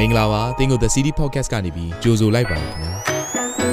[0.04, 2.92] င်္ဂလာပါသင်ကို The City Podcast ကနေပြီးကြိုဆိုလိုက်ပါတယ်ခင်ဗျာ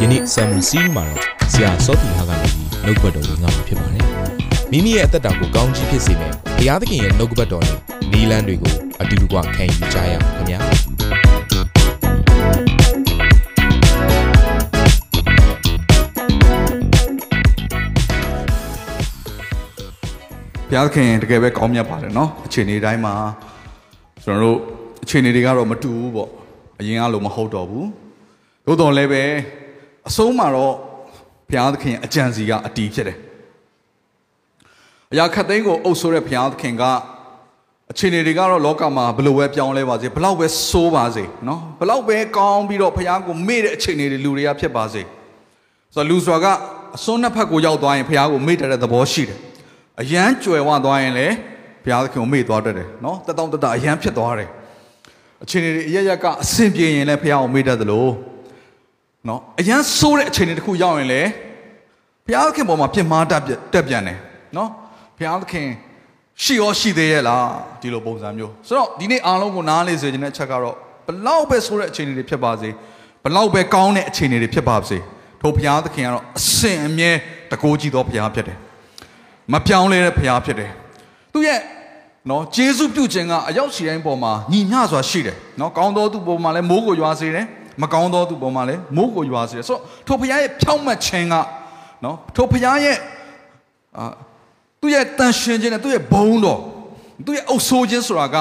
[0.01, 4.05] ယနေ့ Summary Series မှာတော့ဆရာစောတီဟာကနေပြီးနှုတ်ဘတ်တော်ဝင်ငါမှာဖြစ်ပါတယ်
[4.71, 7.79] မိမိရဲ့အသက်တာကိုကောင်းကြီးဖြစ်စေမယ်ဘုရားသခင်ရဲ့နှုတ်ဘတ်တော်နဲ့
[8.11, 10.59] နီလန်းတွေကိုအတူတူကခံယူကြရအောင်ခင်ဗျာ
[20.67, 23.13] ဘုရားသခင်တကယ်ပဲကောင်းမြတ်ပါတယ်เนาะအခြေအနေတိုင်းမှာ
[24.23, 24.59] ကျွန်တော်တို့
[25.08, 26.30] အခြေအနေတွေကတော့မတူဘူးပေါ့
[26.80, 27.88] အရင်ကလိုမဟုတ်တော့ဘူး
[28.66, 29.22] သို့တော်လည်းပဲ
[30.08, 30.74] အဆုံးမှာတော့
[31.48, 33.18] ဘုရားသခင်အကြံစီကအတီးဖြစ်တယ်
[35.12, 36.84] အရာခတ်သိမ်းကိုအုပ်ဆိုးတဲ့ဘုရားသခင်က
[37.92, 45.02] အခြေအနေတွေကတော့လောကမှာဘလို့ပဲပြောင်းလဲပါစေဘလောက်ပဲဆိုးပါစေနော်ဘလောက်ပဲကောင်းပြီးတော့ဘုရားကိုမေ့တဲ့အခြေအနေတွေလူတွေကဖြစ်ပါစေ
[45.94, 46.46] ဆိုတော့လူစွာက
[46.96, 49.38] အစွန်းနှစ်ဖက်ကိုရောက်သွားရင်ဘုရားကိုမေ့တဲ့သဘောရှိတယ်
[50.00, 51.34] အယမ်းကြွယ်ဝသွားရင်လည်း
[51.84, 54.50] ဘုရားသခင်ကိုမေ့သွားတတ်တယ်နော်တတောင့်တတအယမ်းဖြစ်သွားတယ်
[55.44, 58.06] အခြေအနေတွေအရရက်ကအဆင်ပြေရင်လည်းဘုရားကိုမေ့တတ်သလို
[59.28, 61.28] နော်အယမ်းဆိုးတဲ့အခြေအနေတစ်ခုရောက်ရင်လည်း
[62.26, 64.18] ဘုရားသခင်ပေါ်မှာပြစ်မှားတတ်တက်ပြန်တယ်
[64.56, 64.70] နော်
[65.16, 65.68] ဘုရားသခင်
[66.42, 67.46] ရှိရောရှိသေးရဲ့လား
[67.80, 72.70] ဒီလိုပုံစံမျိုးဆိုတော့ဒီနေ့အားလုံးကိုနားလေစေခြင်းတဲ့အချက်ကတော့ဘလောက်ပဲဆိုးတဲ့အခြေအနေတွေဖြစ်ပါစေ
[73.24, 74.98] ဘလောက်ပဲကောင်းတဲ့အခြေအနေတွေဖြစ်ပါစေ
[75.40, 77.10] ထို့ဘုရားသခင်ကတော့အစဉ်အမြဲ
[77.50, 78.58] တကိုးကြည့်သောဘုရားဖြစ်တယ်
[79.52, 80.70] မပြောင်းလဲတဲ့ဖရားဖြစ်တယ်
[81.32, 81.58] သူရဲ့
[82.30, 87.46] နော်ဂျေစုပြုခြင်းကအရောက်စီတိုင်းပေါ်မှာညီမျှစွာရှိတယ်နော်ကောင်းသောသူပေါ်မှာလည်းမိုးကိုရွာစေတယ်
[87.82, 91.34] မကောင်းသောသူပေါ်မှာလည်းမိုးကိုရွာစေတယ်ဆိုတော့ထိုဖရားရဲ့ဖြောင့်မတ်ခြင်းက
[92.04, 92.96] နော်ထိုဖရားရဲ့
[93.96, 94.04] အာ
[94.80, 96.60] သူ့ရဲ့တန်ရှင်ခြင်းနဲ့သူ့ရဲ့ဘုံတော်
[97.26, 98.36] သူ့ရဲ့အုပ်ဆိုးခြင်းဆိုတာက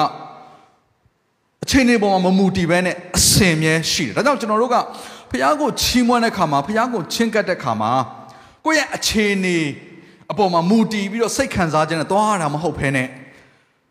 [1.64, 4.76] အချိန်တွေပေါ်မှာမမူတည်ဘဲနဲ့အစင်မြဲရှိတယ်ဒါကြောင့်ကျွန်တော်တို့က
[5.30, 7.90] ဖရားကိုချီးမွမ်းတဲ့ခါမှာဖရားကိုချင်းကပ်တဲ့ခါမှာ
[8.64, 9.58] ကိုယ့်ရဲ့အခြေအနေ
[10.32, 13.08] အပေါ်မှာမူတည်ပြီးတော့စိတ်ခံစားခြင်းနဲ့သွားရတာမဟုတ်ဘဲနဲ့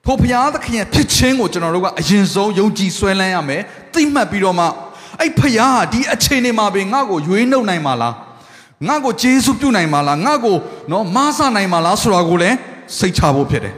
[0.08, 3.62] ထိုဘုရားသခင်ရဲ့ဖြစ်ခြင်းကိုကျွန်တော်တို့ကအရင်ဆုံးယုံကြည်ဆွဲလန်းရမယ်
[3.94, 4.66] သိမှတ်ပြီးတော့မှ
[5.20, 8.16] အဲ့ဘုရားဟာဒီအချိန်နေမှာပဲငါ့ကိုရွေးနှုတ်နိုင်မှာလား
[8.88, 10.56] ငါ့ကိုဂျေစုပြုနိုင်မှာလားငါ့ကို
[10.92, 12.56] နော်မဆနိုင်မှာလားဆိုတာကိုလည်း
[12.98, 13.74] စိတ်ချဖို့ဖြစ်တယ်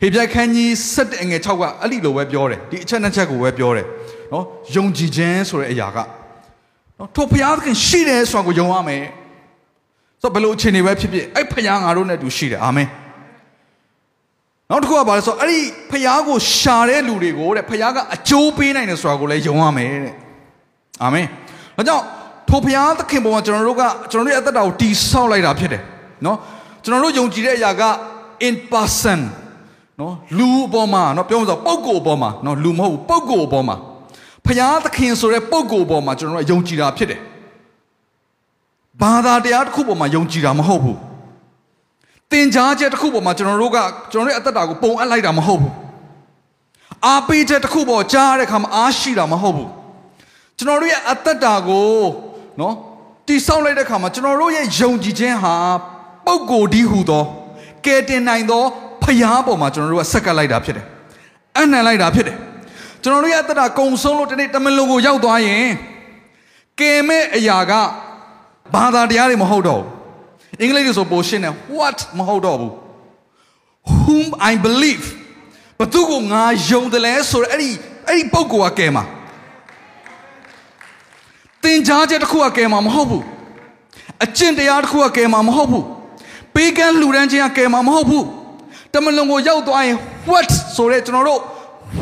[0.00, 3.86] ဟေပြိုက်ခန်းကြီး7အငယ်6ကအဲ့ဒီလိုပဲပြောတယ်ဒီအချက်နှစ်ချက်ကိုပဲပြောတယ်
[4.32, 4.44] နော်
[4.76, 5.98] ယုံကြည်ခြင်းဆိုတဲ့အရာက
[6.98, 9.02] နော်ထိုဘုရားသခင်ရှိတယ်ဆိုတာကိုယုံရမယ်
[10.22, 12.88] ဆိုဘယ်လိုအခြေအနေပဲဖြစ်ဖြစ်အဲ့ဖခင်ငါတို့နဲ့တူရှိတယ်အာမင်
[14.70, 15.58] နောက်တစ်ခုကဘာလဲဆိုအဲ့ဒီ
[15.90, 20.14] ဖခင်ကိုရှာတဲ့လူတွေကိုတဲ့ဖခင်ကအကျိုးပေးနိုင်တယ်ဆိုတာကိုလည်းယုံရမယ်တဲ့
[21.02, 21.26] အာမင်
[21.76, 22.04] ဒါကြောင့်
[22.48, 25.82] ထိုဖခင်သခင်ပေါ်မှာကျွန်တော်တို့ကကျွန်တော်တို့ရဲ့အသက်တာကိုတီဆောက်လိုက်တာဖြစ်တယ်
[26.26, 26.36] နော်
[26.84, 27.82] ကျွန်တော်တို့ယုံကြည်တဲ့အရာက
[28.46, 29.20] in person
[30.00, 33.76] နော်လူအပေါ်မှာနော်ပြောမှဆိုပုဂ္ဂိုလ်အပေါ်မှာနော်လူမဟုတ်ဘူးပုဂ္ဂိုလ်အပေါ်မှာ
[34.46, 37.20] ဖခင်သခင်ဆိုတဲ့ပုဂ္ဂိုလ်အပေါ်မှာကျွန်တော်တို့ယုံကြည်တာဖြစ်တယ်
[39.02, 40.98] ဘာသာတရားတစ်ခုပေါ်မှာယုံကြည်တာမဟုတ်ဘူး
[42.32, 43.78] သင်ကြားချက်တစ်ခုပေါ်မှာကျွန်တော်တို့က
[44.12, 45.72] ကျွန်တော်တို့အသက်တာကိုပုံအပ်လိုက်တာမဟုတ်ဘူး
[47.06, 49.70] အားပေးချက်တစ်ခုပေါ်ကြားရတဲ့အခါမှာအားရှိတာမဟုတ်ဘူး
[50.58, 52.00] ကျွန်တော်တို့ရဲ့အသက်တာကို
[52.60, 52.74] နော်
[53.26, 55.54] တိဆောက်လိုက်တဲ့အခါမှာကျွန်တော်တို့ရဲ့ယုံကြည်ခြင်းဟာ
[56.26, 57.24] ပုံကိုယ်ဒီဟုသော
[57.84, 58.62] ကဲတင်နိုင်သော
[59.02, 60.86] ဖရားပေါ်မှာကျွန်တော်တို့ကဆက်ကပ်လိုက်တာဖြစ်တယ်
[61.58, 62.36] အနံလိုက်တာဖြစ်တယ်
[63.02, 65.66] ကျွန်တော်တို့ရဲ့အသက်တာကုံဆုံးလို့ဒီနေ့တမန်လုံးကိုရောက်သွားရင်
[66.80, 67.72] ကဲမဲ့အရာက
[68.74, 69.88] ဘာသာတရားတွေမဟုတ်တော့ဘူး
[70.60, 72.72] အင်္ဂလိပ်လိုဆိုပိုရှင်းတယ် what မဟုတ်တော့ဘူး
[74.02, 75.06] whom i believe
[75.78, 77.70] ဘသူကိုငါယုံတယ်လဲဆိုတော့အဲ့ဒီ
[78.08, 79.04] အဲ့ဒီပုံကောကဲမှာ
[81.62, 83.24] သင်ကြားချက်တစ်ခုကကဲမှာမဟုတ်ဘူး
[84.24, 85.84] အကျင့်တရားတစ်ခုကကဲမှာမဟုတ်ဘူး
[86.54, 88.26] ပေးကမ်းလှူဒန်းခြင်းကကဲမှာမဟုတ်ဘူး
[88.92, 89.96] တမန်လုံးကိုရောက်သွားရင်
[90.30, 91.40] what ဆိုတဲ့ကျွန်တော်တို့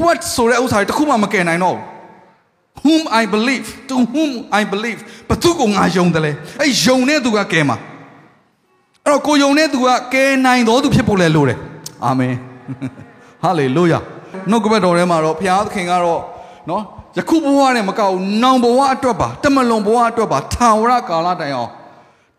[0.02, 1.94] what ဆိုတဲ့ဥစ္စာတွေတစ်ခုမှမကဲနိုင်တော့ဘူး
[2.84, 7.76] whom I believe to whom I believe ဘသူကိုငါယုံတယ်လဲအဲ့ယုံတဲ့သူကကဲမှာ
[9.06, 11.58] အဲ့တော့ကိုယုံတဲ့သူကကဲနိုင်တော်သူဖြစ်ဖို့လဲလိုတယ်
[12.04, 12.34] အာမင်
[13.42, 13.98] ဟာလေလုယာ
[14.50, 16.20] နှုတ်ကပတ်တော်ထဲမှာတော့ဘုရားသခင်ကတော့
[16.70, 16.82] နော်
[17.16, 21.70] ယခုဘဝနဲ့မကောက်နောင်ဘဝအတွက်ပါတမလွန်ဘဝအတွက်ပါထာဝရကာလတိုင်အောင်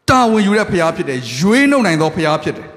[0.09, 2.67] တာဝန်ယူတဲ့ဘုရားဖြစ်တယ်ရွေးနှုတ်နိုင်သောဘုရားဖြစ်တယ်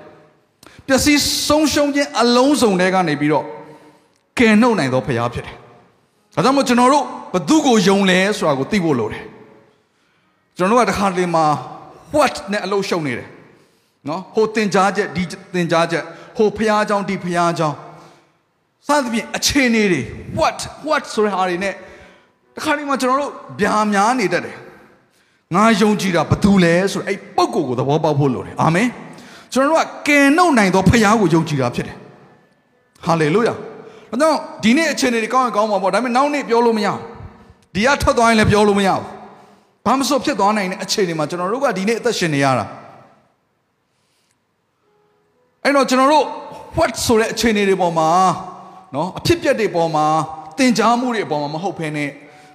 [0.87, 3.45] ပျက်စီးဆုံးရှုံးခြင်းအလုံးစုံတွေကနေပြီးတော့
[4.39, 5.57] ကယ်နှုတ်နိုင်သောဘုရားဖြစ်တယ်
[6.35, 7.05] ဒါကြောင့်မို့ကျွန်တော်တို့
[7.35, 9.25] ဘသူကိုယုံလဲဆိုတာကိုသိဖို့လိုတယ်
[10.57, 11.45] ကျွန်တော်တို့ကတခါတလေမှာ
[12.15, 13.29] what နဲ့အလုပ်ရှုံနေတယ်
[14.08, 15.24] နော်ဟိုတင်ကြားချက်ဒီ
[15.54, 16.04] တင်ကြားချက်
[16.38, 17.70] ဟိုဖျားเจ้าဒီဖျားเจ้า
[18.88, 20.02] စသဖြင့်အခြေအနေတွေ
[20.40, 21.74] what what ဆိုတဲ့ဟာတွေနဲ့
[22.56, 23.32] တခါတလေမှာကျွန်တော်တို့
[23.62, 24.56] ဗျာများနေတတ်တယ်
[25.56, 28.88] ငါယုံကြည်တာဘသူလဲဆိုတော့အဲ့ပုံကိုကိုသဘောပေါက်ဖို့လိုတယ်အာမင်
[29.54, 31.98] ကျွန်တော်တို့ကကယ်နှုတ်နိုင်သောဖျားကိုယုံကြည်တာဖြစ်တယ်
[33.06, 33.54] ဟာလေလုယာ။
[34.12, 37.00] ဒါကြောင့်ဒီနေ့အခြေအနေတွေကောင်းရင်ကောင်းပါပေါ့ဒါပေမဲ့နောက်နေ့ပြောလို့မရဘူး။
[37.76, 39.06] ဒီကထွက်သွားရင်လည်းပြောလို့မရဘူး။
[39.86, 42.66] ဘာမဆိုဖြစ်သွားနိုင်တဲ့အခြေအနေမှာကျွန်တော်တို့ကဒီနေ့အသက်ရှင်နေရတာ။
[45.69, 46.27] အဲ့တော့ကျွန်တော်တို့
[46.77, 48.11] what ဆိုတဲ့အခြေအနေတွေပေါ်မှာ
[48.95, 50.07] နော်အဖြစ်ပြက်တွေပေါ်မှာ
[50.59, 52.11] သင်ကြားမှုတွေအပေါ်မှာမဟုတ်ဘဲနဲ့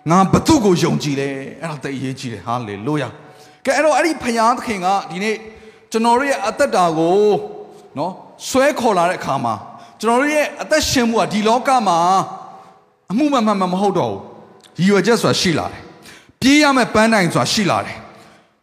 [0.10, 1.30] ငါဘသူ့ကိုယုံကြည်လဲ
[1.62, 3.10] အဲ့ဒါတိတ်အရေးကြီးတယ်ဟာလေလုယာ
[3.66, 5.36] ကဲအဲ့တော့အဲ့ဒီဖယားသခင်ကဒီနေ့
[5.92, 7.32] ကျွန်တော်တို့ရဲ့အသက်တာကို
[7.98, 8.12] နော်
[8.50, 9.54] ဆွဲခေါ်လာတဲ့အခါမှာ
[10.00, 12.00] ကျွန်တော်တို့ရဲ့အသက်ရှင်မှုကဒီလောကမှာ
[13.12, 14.22] အမှုမှန်မှန်မဟုတ်တော့ဘူး
[14.78, 15.82] ရည်ရွယ်ချက်ဆိုတာရှိလာတယ်
[16.42, 17.98] ပြေးရမယ့်ပန်းတိုင်ဆိုတာရှိလာတယ်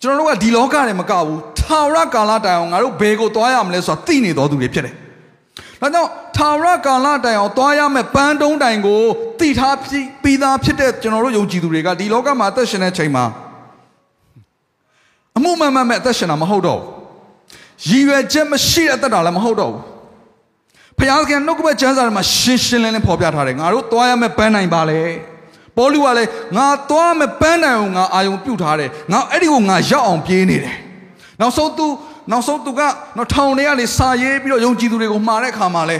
[0.02, 4.94] ကျွန်တော်တို့ကဒီလောကထဲမကဘူးထာဝရကာလတိုင်အောင်ငါတို့ဘယ်ကိုသွားရမလဲဆိုတာသိနေတော်သူတွေဖြစ်တယ်။
[5.80, 9.00] ဒါကြောင့်ထာဝရကာလတိုင်အောင်သွားရမယ့်ပန်းတုံးတိုင်ကို
[9.40, 13.24] သိထားပြီးသားဖြစ်တဲ့ကျွန်တော်တို့ယုံကြည်သူတွေကဒီလောကမှာအသက်ရှင်တဲ့ချိန်မှာ
[15.36, 16.86] အမှုမှန်မှန်မဲ့အသက်ရှင်တာမဟုတ်တော့ဘူး။
[17.88, 19.82] ရည်ရွယ်ချက်မရှိတဲ့အသက်တာလည်းမဟုတ်တော့ဘူး။
[20.98, 25.00] ဘုရားခင်နှုတ်ကပတ်ကျမ်းစာထဲမှာရှင်းရှင်းလင်းလင်းဖော်ပြထားတယ်ငါတို့သွားရမယ့်ပန်းတိုင်ပါလေ။
[25.80, 30.76] ပေါလုကလည်းငါသွားမယ်ပန်းတိုင်ကိုငါအာယုံပြုတ်ထားတယ်ငါအဲ့ဒီကိုငါရောက်အောင်ပြေးနေတယ်
[31.40, 31.86] နောက်ဆုံးသူ
[32.30, 35.98] နောက်ဆုံးသူကတော့ထောင်ထဲကနေစာရေးပြီးတော့ယုံကြည်သူတွေကိုမှားတဲ့အခါမှာလဲ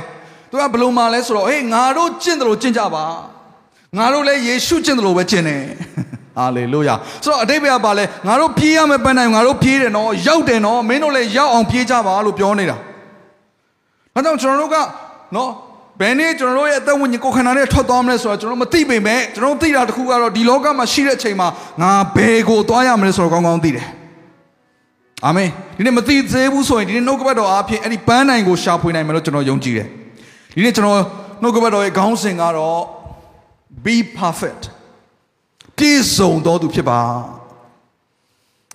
[0.50, 3.04] သူကဘယ်လိုမှားလဲဆိုတော့ဟေးငါတို့ကျင့်တယ်လို့ကျင့်ကြပါ
[3.98, 5.62] ငါတို့လည်းယေရှုကျင့်တယ်လို့ပဲကျင့်တယ်
[6.36, 6.94] ဟာလေလုယာ
[7.24, 12.76] ဆိုတော့အတိတ်ဘက်ကပါလဲငါတို့ပြေးရမယ်ပန်းတိုင်ငါတို့ပြေးတယ်နော်ရောက်တယ်နော်မင်းတို့လည်းရောက်အောင်ပြေးကြပါလို့ပြောနေတာ
[14.14, 14.76] ဒါကြောင့်ကျွန်တော်တို့က
[15.36, 15.50] နော်
[16.00, 21.48] ဘယ်နေ့ကျွန်တော်တို့ရဲ့အသက်ဝိညာဉ်ကိုယ်ခန္ဓာနဲ့ထွက်သွားမလဲဆိုတော့ကျွန်တော်မသိပေမဲ့ကျွန်တော်သိတာတစ်ခုကတော့ဒီလောကမှာရှိတဲ့အချိန်မှာ
[21.82, 23.86] ငါဘယ်ကိုသွားရမလဲဆိုတော့ကောင်းကောင်းသိတယ်
[25.24, 29.88] အာမင်ဒီနေ့မသိသေးဘူးဆိုရင်ဒီနေ့နှုတ်ကပတ်တော်အားဖြင့်အဲ့ဒီပန်းနိုင်ကိုရှာဖွေနိုင်မယ်လို့ကျွန်တော်ယုံကြည်တယ်
[30.54, 31.00] ဒီနေ့ကျွန်တော်
[31.42, 32.80] နှုတ်ကပတ်တော်ရဲ့ခေါင်းစဉ်ကတော့
[33.84, 34.62] be perfect
[35.78, 37.00] ပြည့်စုံတော်သူဖြစ်ပါ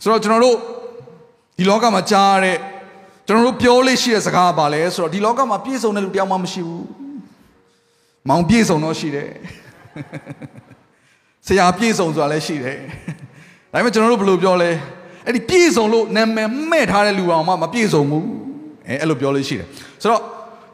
[0.01, 0.57] ဆိုတော့ကျွန်တော်တို့
[1.57, 2.57] ဒီလောကမှာကြားရတဲ့
[3.27, 7.04] ကျွန်တော်တို့ပြောလို့ရှိတဲ့စကားပါလဲဆိုတော့ဒီလောကမှာပြည့်စုံတဲ့လူတယောက်မှမရှိဘူး
[8.28, 9.30] မောင်ပြည့်စုံတော့ရှိတယ်
[11.46, 12.78] ဆရာပြည့်စုံဆိုတာလည်းရှိတယ်
[13.72, 14.70] ဒါပေမဲ့ကျွန်တော်တို့ဘယ်လိုပြောလဲ
[15.26, 18.26] အဲ့ဒီပြည့်စုံလို့နာမည်မဲ့ထားတဲ့လူအောင်မှမပြည့်စုံဘူး
[18.88, 19.66] အဲအဲ့လိုပြောလို့ရှိတယ်
[20.02, 20.22] ဆိုတော့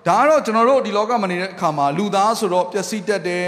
[0.06, 3.46] ဒါကတော့ကျွန်တော်တို့ဒီလောကမှာနေတဲ့အခါမှာလူသားဆိုတော့ပျက်စီးတတ်တယ်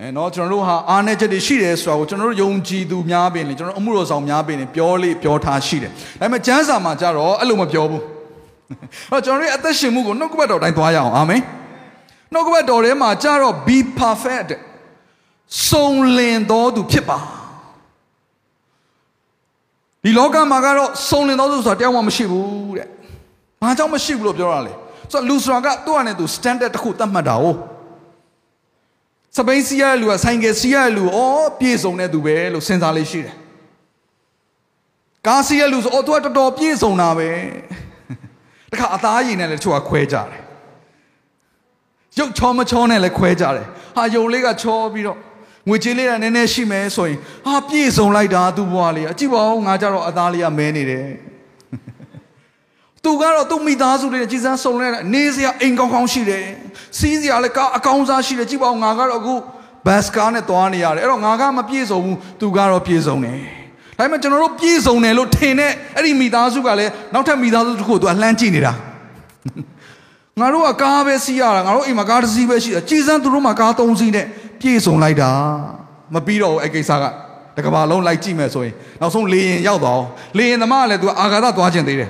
[0.00, 8.02] အဲเนาะကျွန်တော်တို့ဟာအားနည်းချက်တွေရှိတယ်ဆိုတာကိုကျွန်တော်တို့ယုံကြည်သူများပင်လေကျွန်တော်တို့အမှုတော်ဆောင်များပင်လေပြောလေပြောထားရှိတယ်ဒါပေမဲ့ကျမ်းစာမှာကြတော့အဲ့လိုမပြောဘူး
[9.12, 11.40] အဲ့တော့ကျွန်တော်တို့ရဲ့အသက်ရှင်မှုကိုနှုတ်ကပတ်တော်တိုင်းသွားရအောင်အာမင်
[12.33, 14.49] နှုတ်ကပတ်တော်ထဲမှာကြတော့ be perfect
[15.69, 17.19] စုံလင်တော်သူဖြစ်ပါ
[20.03, 22.87] ဒီလောကမှာကတော့စုံလင်တော်သူဆိုတာတရားမှမရှိဘူးတဲ့။
[23.61, 24.73] ဘာကြောင့်မရှိဘူးလို့ပြောရလဲ။
[25.11, 27.45] ဆိုတော့လူဆိုတာကသူ့အနေနဲ့သူ standard တစ်ခုသတ်မှတ်တာ哦။
[29.35, 33.35] စပိန်စီးရတဲ့လူကဆိုင်ကယ်စီးရတဲ့လူအော်ပြည့်စုံတဲ့သူပဲလို့စဉ်းစားလေးရှိတယ်။
[35.27, 37.29] ကားစီးရတဲ့လူဆိုအော်သူကတော်တော်ပြည့်စုံတာပဲ။
[38.71, 40.41] တခါအသားရည်နဲ့လည်းချို့ကခွဲကြတယ်။
[42.19, 45.19] ရုပ်ချောမချောနဲ့လည်းခွဲကြတယ်။ဟာယုံလေးကချောပြီးတော့
[45.67, 51.07] ငွေကြေးလေးကနည်းနည်းရှိမယ်ဆိုရင်ဟာပြည့်စုံလိုက်တာသူ့ဘဝလေးအကြည့်ပါဦးငါကြတော့အသားလေးကမဲနေတယ်
[53.03, 56.45] သူကတော့သူ့မိသားစုလေးနဲ့ကြည်စမ်းစုံလဲနေစရာအိမ်ကောင်းကောင်းရှိတယ်
[56.97, 59.33] စီးစရာလည်းကအကောင်းစားရှိတယ်ကြည့်ပါဦးငါကတော့အခု
[59.85, 63.37] ဘတ်စကားနဲ့သွားနေရတယ်အဲ့တော့ငါကမပြည့်စုံဘူးသူကတော့ပြည့်စုံတယ်
[63.97, 68.73] ဒါပေမဲ့ကျွန်တော်တို့ပြည့်စုံတယ်လို့ထင်တဲ့အဲ့ဒီမိသားစုကလည်းနောက်ထပ်မိသားစုတစ်ခုကိုသူကလှမ်းကြည့်နေတာ
[70.39, 74.25] ငါတို့ကကားပဲစီးရတာငါတို့အိမ်မှာကားတစ်စီးပဲရှိတယ်ကြည်စမ်းသူတို့မှာကား၃စီးနဲ့
[74.59, 75.31] ပြည့်စုံလိုက်တာ
[76.13, 77.03] မပြီးတော့ဘူးအဲ့ကိစ္စက
[77.57, 80.01] တကဘာလုံးလိုက်ကြည့်မယ်ဆိုရင်နောက်ဆုံးလေရင်ရောက်တော့
[80.37, 82.09] လေရင်သမားကလည်းသူအာဃာတသွားခြင်းသေးတယ်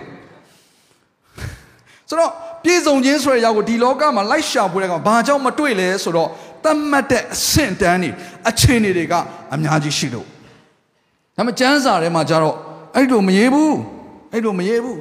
[2.10, 2.32] ဆိုတော့
[2.64, 6.30] ပြည့်စုံခြင်းဆိုတဲ့ရောက်ကိုဒီလောကမှာလိုက်ရှာဖွေတဲ့ကောင်ဘာကြောင့်မတွေ့လဲဆိုတော့
[6.64, 8.10] တတ်မှတ်တဲ့အဆင့်တန်းတွေ
[8.50, 9.14] အခြေအနေတွေက
[9.54, 10.26] အများကြီးရှိလို့
[11.36, 12.56] ဒါမှကျမ်းစာထဲမှာကျတော့
[12.96, 13.76] အဲ့လိုမရေးဘူး
[14.34, 15.00] အဲ့လိုမရေးဘူး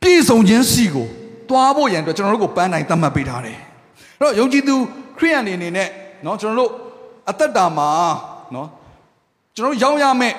[0.00, 1.08] ပြည့်စုံခြင်းစီကို
[1.51, 3.57] တွားဖို့ရန်အတွက်ကျွန်တော်တို့ကိုပန်းနိုင်တတ်မှတ်ပေးထားတယ်
[4.19, 4.75] အဲ့တော့ယုံကြည်သူ
[5.17, 5.89] ခရိယန်တွေအနေနဲ့
[6.23, 6.71] เนาะကျွန်တော်တို့
[7.29, 7.89] အသက်တာမှာ
[8.53, 8.67] เนาะ
[9.55, 10.35] ကျွန်တော်ရောက်ရမယ့်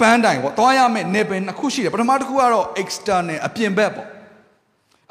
[0.00, 4.08] ပန်းတိုင်ပေါ့သွားရမယ့် level နှစ်ခုရှိတယ်ပထမတစ်ခုကတော့ external အပြင်ဘက်ပေါ့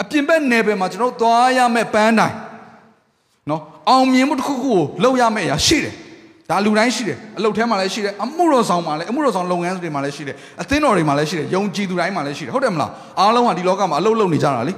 [0.01, 2.36] အပြင်ဘက် level မှာကျွန်တော်သွားရမယ့်ပန်းတိုင်
[3.48, 5.94] เนาะအောင်မြင်မှုတစ်ခုခုကိုလုပ်ရမယ့်အရာရှိတယ်
[6.50, 14.74] ဒါလူတိုင်းရှိတယ်အလုပ်ထဲမှာလည်းရှိတယ်အမှုတော်ဆောင်မှာလည်းအမှုတော်ဆောင်လုပ်ငန်းတွေမှာလည်းရှိတယ်အသင်းတော်တွေမှာလည်းရှိတယ်ယုံကြည်သူတိုင်းမှာလည်းရှိတယ်ဟုတ်တယ်မလားအားလုံးကဒီလောကမှာအလုပ်လုပ်နေကြတာလေ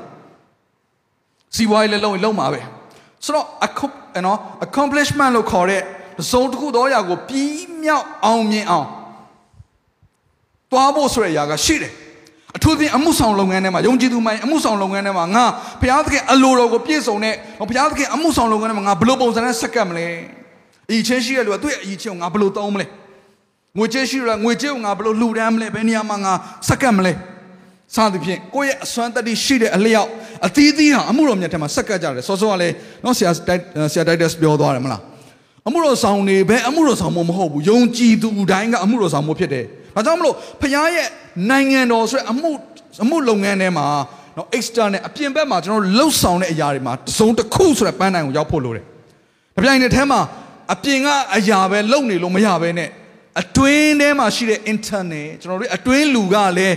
[1.56, 2.60] စီးပွားရေးလည်းလုပ်ရင်လုပ်မှာပဲ
[3.24, 3.46] ဆိုတော့
[4.26, 5.82] နော် accomplishment လို့ခေါ်တဲ့
[6.18, 8.86] သုံးတစ်ခုသောအရာကိုပြီးမြောက်အောင်မြင်အောင်
[10.70, 11.92] တွားဖို့ဆိုတဲ့အရာကရှိတယ်
[12.56, 15.44] အထူးသဖြင့်အမှုဆောင်လုပ်ငန်းထဲမှာယုံကြည်သူမှန်အမှုဆောင်လုပ်ငန်းထဲမှာငါ
[15.80, 17.34] ဘုရားသခင်အလိုတော်ကိုပြည့်စုံတဲ့
[17.68, 20.06] ဘုရားသခင်အမှုဆောင်လုပ်ငန်းထဲမှာငါဘယ်လိုပုံစံနဲ့ဆက်ကပ်မလဲ
[20.90, 22.86] အီချင်းရှိရလို့သူ့ရဲ့အီချင်းကိုငါဘယ်လိုသုံးမလဲ
[23.76, 26.32] ငွေကြေးရှိရငွေကြေးကိုငါဘယ်လိုလှူဒန်းမလဲဘယ်နေရာမှာငါ
[26.68, 27.12] ဆက်ကပ်မလဲ
[27.94, 30.10] စသဖြင့်ကိုယ့်ရဲ့အစွမ်းတတိရှိတဲ့အလျောက်
[30.46, 33.30] အသီးသီးဟာအမှုတော်မြတ်ထဲမှာဆက်ကပ်ကြတယ်စောစောကလည်းနော်ဆရာ
[33.92, 35.02] ဆရာတိုက်တက်ပြောသွားတယ်မလား
[35.68, 39.64] အမှုတော်ဆောင်နေပဲအမှုတော်ဆောင်မဟုတ်ဘူးယုံကြည်သူတိုင်းကအမှုတော်ဆောင်မှုဖြစ်တယ်
[39.94, 41.08] ဒါကြောင့်မလို့ဖခင်ရဲ့
[41.50, 42.50] နိုင်ငံတော်ဆိုတဲ့အမှု
[43.02, 43.86] အမှုလုပ်ငန်းထဲမှာ
[44.36, 50.20] နော် external အပြင်ဘက်မှာကျွန်တော်လှုပ်ဆောင်တဲ့အရာတွေမှာသုံးတစ်ခုဆိုတဲ့ပန်းတိုင်ကိုရောက်ဖို့လိုတယ်ဒါတပြိုင်တည်းထဲမှာ
[50.74, 52.88] အပြင်ကအရာပဲလုံနေလို့မရပဲနဲ့
[53.40, 56.76] အတွင်းထဲမှာရှိတဲ့ internet ကျွန်တော်တို့အတွင်းလူကလည်း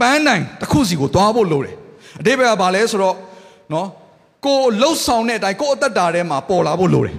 [0.00, 1.76] ပန်းနိုင်တစ်ခုစီကိုသွားဖို့လိုတယ်
[2.20, 3.16] အတိပ္ပယ်ကဘာလဲဆိုတော့
[3.72, 3.88] နော်
[4.46, 7.16] ကိုလှုပ်ဆောင်တဲ့အတိုင်းကိုအသက်တာထဲမှာပေါ်လာဖို့လိုတယ်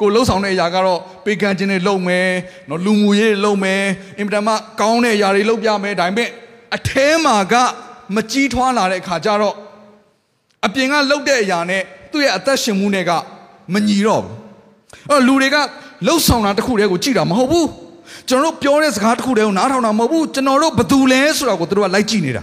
[0.00, 2.28] ကိုလှုပ်ဆောင်တဲ့အရာကတော့ပေကန်ခြင်းတွေလုပ်မယ်
[2.68, 3.82] နော်လူမှုရေးတွေလုပ်မယ်
[4.18, 6.28] အင်မတန်မှကောင်းတဲ့အရာတွေလုပ်ပြမယ်ဒါပေမဲ့
[6.76, 7.54] အထဲမှာက
[8.14, 9.56] မကြီးထွားလာတဲ့အခါကျတော့
[10.66, 13.10] အပြင်ကလှုပ်တဲ့အရာနဲ့သူ့ရဲ့အသက်ရှင်မှုနဲ့က
[13.72, 14.36] မညီတော့ဘူး
[15.10, 15.56] အဲ့လူတွေက
[16.06, 17.68] လှုပ်ဆောင်တာတစ်ခုတည်းကိုကြည့်တာမဟုတ်ဘူး
[18.28, 22.42] ကျွန်တော်တို့ပြောတဲ့စကားတစ်ခုတည်းကိုနားထောင်တာမဟုတ်ဘူးကျွန်တော်တို့ဘယ်သူလဲဆိုတာကိုသူတို့ကလိုက်ကြည့်နေတာ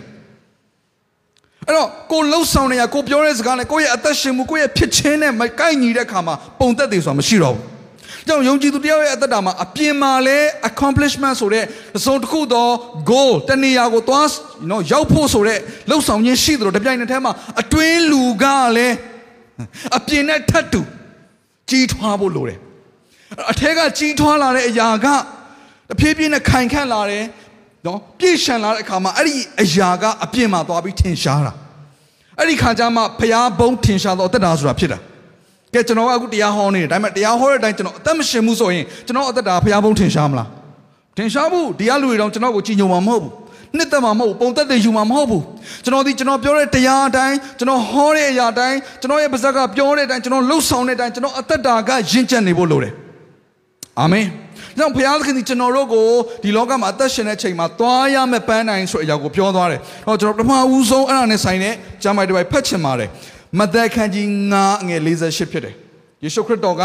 [1.68, 7.64] အဲ့တော့ကိုလှုပ်ဆောင်နေရကိုပြောတဲ့စကားနဲ့ကိုယ့်ရဲ့အသက်ရှင်မှုကိုယ့်ရဲ့ဖြစ်ချင်းနဲ့မကိုက်ညီတဲ့ခါမှာပုံသက်တွေဆိုတာမရှိတော့ဘူး
[8.28, 10.38] ကြောင့်ယုံကြည်သူတယောက်ရဲ့အသက်တာမှာအပြင်မှာလဲ
[10.70, 11.66] accomplishment ဆိုတဲ့
[12.06, 12.68] သုံးတစ်ခုသော
[13.10, 14.26] goal တနေရာကိုသွား
[14.62, 18.96] you know ရောက်ဖို့ဆိုတဲ့လှုပ်ဆောင်ခြင်းရှိသလိုတပြိုင်နက်တည်းမှာအတွင်းလူကလည်း
[19.98, 20.82] အပြင်နဲ့ထပ်တူ
[21.70, 22.60] ကြီးထွားဖို့လိုတယ်
[23.52, 25.08] အထက်ကကြီးထွားလာတဲ့အရာက
[25.90, 27.24] တဖြည်းဖြည်းနဲ့ခိုင်ခန့်လာတယ်
[27.86, 31.54] နော်ပြည့်ရှံလာတဲ့အခါမှာအဲ့ဒီအရာကအပြင်းမှာသွားပြီးထင်ရှားတာ
[32.40, 35.00] အဲ့ဒီခါကျမှဖျားဘုံထင်ရှားတော့တက်တာဆိုတာဖြစ်တာ
[35.74, 40.50] ကဲကျွန်တော်ကအခုတရားဟောနေတယ်ဒါပေမဲ့တရားဟောတဲ့အတိုင်းကျွန်တော်အသက်မရှင်ဘူးဆိုရင်ကျွန်တော်အသက်တာဖျားဘုံထင်ရှားမလား
[41.18, 43.32] ထင်ရှားဘူးဒီကလူတွေတော့ကျွန်တော်ကိုကြည်ညိုမှာမဟုတ်ဘူး
[43.78, 45.44] နှစ်သက်မှာမဟုတ်ဘူးပုံသက်တွေယူမှာမဟုတ်ဘူး
[45.84, 52.94] ကျွန်တော်ဒီကျွန်တော်ပြောတဲ့တရားအတိုင်းကျွန်တော်ဟောတဲ့အရာအတိုင်းကျွန်တော်ရဲ့ပါဇက်ကပြောတဲ့အတိုင်းကျွန်တော်လှုပ်ဆောင်တဲ့အတိုင်းကျွန်တော်အသက်တာကယဉ်ကျက်နေဖို့လိုတယ်
[54.00, 54.26] အာမင်။
[54.78, 56.08] ကြောင့်ဘုရားသခင်ဒီကျွန်တော်တို့ကို
[56.44, 61.74] ဒီလောကမှာအသက်ရှင်တဲ့အချိန်မှာသွားရမယ့်ပန်းနိုင်ဆိုတဲ့အရာကိုပြောသွားတယ်။ဟောကျွန်တော်ပထမဦးဆုံးအဲ့ဒါနဲ့ဆိုင်တဲ့
[62.04, 63.10] ကျမ်းပိုက်တစ်ပိုက်ဖတ်ချင်ပါတယ်။
[63.60, 64.26] မသက်ခန်းကြီး
[64.60, 65.74] 9ငယ်48ဖြစ်တယ်။
[66.24, 66.84] ယေရှုခရစ်တော်က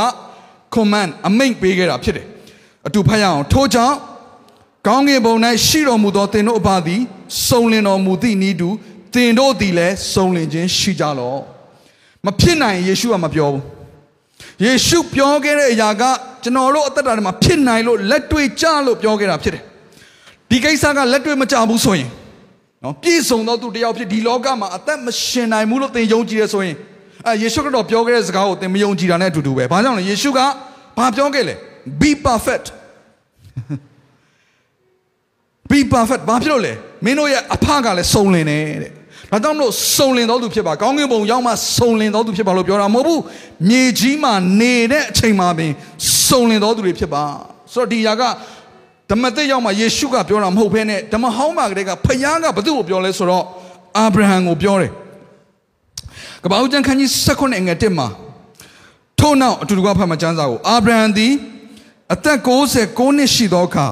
[0.74, 2.26] command အမိန့်ပေးခဲ့တာဖြစ်တယ်။
[2.86, 3.96] အတူဖတ်ရအောင်ထို့ကြောင့်
[4.86, 5.34] ကောင်းကင်ဘုံ၌
[5.66, 7.00] ရှိတော်မူသောသင်တို့အပါသည်
[7.48, 8.68] စုံလင်တော်မူသည့်ဤသူ
[9.14, 11.40] သင်တို့သည်လည်းစုံလင်ခြင်းရှိကြလော့။
[12.26, 13.64] မဖြစ်နိုင်ယေရှုကမပြောဘူး။
[14.64, 16.02] ယေရှုပြောခဲ့တဲ့အရာက
[16.42, 19.62] ကျွန်တော်တို့အသက်တာထဲမှာဖြစ်နိုင်လို့လက်တွေ့ကြလို့ပြောခဲ့တာဖြစ်တယ်
[20.50, 22.08] ဒီကိစ္စကလက်တွေ့မကြဘူးဆိုရင်
[22.84, 26.76] နော်ပြည့်စုံသောသူတယောက်ဖြစ်ဒီလောကမှာအသက်မရှင်နိုင်ဘူးလို့သင်ယုံကြည်ရဆိုရင်
[27.26, 30.40] အဲယေရှုခရစ်တော်ပြောခဲ့တဲ့စကားကိုသင်မယုံကြည်တာနဲ့အတူတူပဲဘာကြောင့်လဲယေရှုက
[30.98, 31.54] ဘာပြောခဲ့လဲ
[32.00, 32.66] be perfect
[35.70, 36.72] be perfect ဘာဖြစ်လို့လဲ
[37.04, 38.92] မင်းတို့ရဲ့အဖကလည်းစုံလင်တယ်တဲ့
[39.30, 43.20] ဒါကြောင့်မလို့စုံလင်တော်သူဖြစ်ပါကောင်းကင်ဘုံရောက်မှစုံလင်တော်သူဖြစ်ပါလို့ပြောတာမဟုတ်ဘူး
[43.68, 45.72] မြေကြီးမှာနေတဲ့အချိန်မှာပင်
[46.26, 47.24] စုံလင်တော်သူတွေဖြစ်ပါ
[47.72, 48.22] ဆိုတော့ဒီຢာက
[49.10, 53.44] ဓမ္မသစ်ရောက်မှယေရှုကပြောတာမဟုတ်ဘဲနဲ့ဓမ္မဟောင်းမှာကလေးကဖခင်ကဘသူ့ကိုပြောလဲဆိုတော့
[53.98, 54.90] အာဗြဟံကိုပြောတယ်
[56.44, 58.08] ကပ္ပဦးကျမ်းခန်းကြီး16ငွေ1မှာ
[59.20, 61.32] ထို့နောက်အတူတူကဖတ်မှကျမ်းစာကိုအာဗြဟံသည်
[62.14, 62.38] အသက်
[62.78, 63.86] 69နှစ်ရှိသောအခါ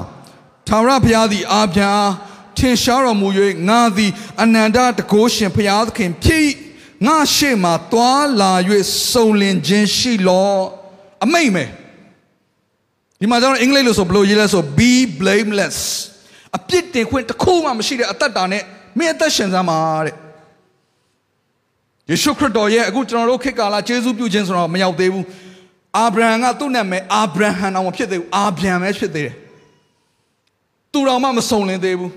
[0.68, 2.27] ထာဝရဘုရားသည်အာဗြဟံ
[2.58, 3.28] ထင်ရှားတော်မူ၍
[3.68, 4.10] ငါသည်
[4.42, 6.48] အနန္တတကုရှင်ဘုရားသခင်ဖြစ်
[7.06, 8.52] ငါရှေ့မှာတွာလာ၍
[9.12, 10.58] စုံလင်ခြင်းရှိလော
[11.24, 11.68] အမိတ်မယ်
[13.20, 15.78] ဒီမှာကျွန်တော်အင်္ဂလိပ်လို့ဆိုဘယ်လိုရေးလဲဆို be blameless
[16.56, 18.62] အပြစ်တင်ခွင့်တစ်ခုမှမရှိတဲ့အသက်တာနဲ့
[18.98, 20.14] မင်းအသက်ရှင်စမ်းပါတဲ့
[22.10, 25.26] ယေရှုခရစ်တော်ရဲ့အခုကျွန်တော်တို့ခေတ်ကာလယေရှုပြုခြင်းဆိုတော့မရောက်သေးဘူး
[25.96, 29.34] အာဗြဟံကသူ့နာမည်အာဗြဟံအောင်မဖြစ်သေးဘူးအာဗြံပဲဖြစ်သေးတယ်
[30.92, 32.12] သူတော်မှမစုံလင်သေးဘူး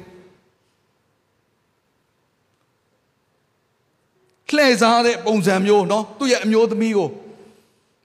[4.56, 7.08] လှည့်စားတဲ့ပုံစံမျိုးเนาะသူ့ရဲ့အမျိုးသမီးကို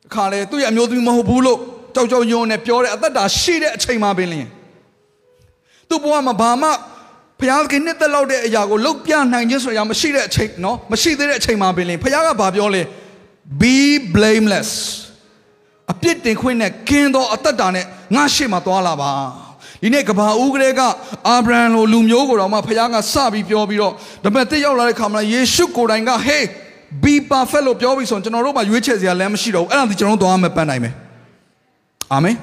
[0.07, 1.59] အခါလေသူ့ရဲ့အမျိုးသမီးမဟုတ်ဘူးလို့
[1.95, 4.49] ကြောက်ကြောက်ရွံ့နဲ့ပြောတဲ့အသက်တာရှိတဲ့အချိန်မှပင်လင်း
[5.89, 6.69] သူ့ဘဝမှာဘာမှ
[7.39, 12.81] ဖျားခင်နှစ်သက်လောက်တဲ့အရာကိုလုတ်ပြနိုင်ခြင်းဆိုရမရှိတဲ့အချိန်เนาะမရှိသေးတဲ့အချိန်မှပင်လင်းဖျားကဘာပြောလဲ
[13.61, 13.75] be
[14.15, 14.71] blameless
[15.91, 17.85] အပြစ်တင်ခွင့်နဲ့ကင်းသောအသက်တာနဲ့
[18.15, 19.11] ငါရှေ့မှာသွားလာပါ
[19.86, 20.80] ဒီနေ့ကဘာဦးကလေးက
[21.28, 23.92] အာဗြဟံလိုလူမျိုးကိုတော့မှဖခင်ကစပြီးပြောပြီးတော့
[24.24, 26.42] ဒါပေမဲ့တစ်ရောက်လာတဲ့ခါမှာယေရှုကိုယ်တိုင်က hey
[27.02, 30.94] be perfect လို့ပြောပြီးဆိုရင်ကျွန်တော်တို့မှရွေးချယ်စရာလမ်းမရှိတော့ဘူးအဲ့ဒါဒီကျွန်တော်တို့သွားမှပန်းနိုင်မယ်
[32.12, 32.36] အာမင်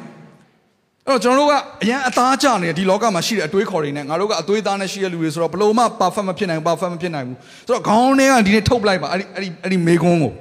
[1.07, 10.31] အဲ့တော့ကျွန်တော်တို့ကအရန်အသားကျနေတယ်ဒီလောကမှာရှိတဲ့အတွေးခေါ်တွေနဲ့ငါတို့ကအတွေးသားနဲ့ရှိတဲ့လူတွေဆိုတော့ဘလို့မှ perfect မဖြစ်နိုင်ဘူး perfect မဖြစ်နိုင်ဘူးဆိုတော့ခေါင်းထဲကဒီနေ့ထုတ်ပလိုက်ပါအဲ့ဒီအဲ့ဒီအဲ့ဒီမေကွန်းကို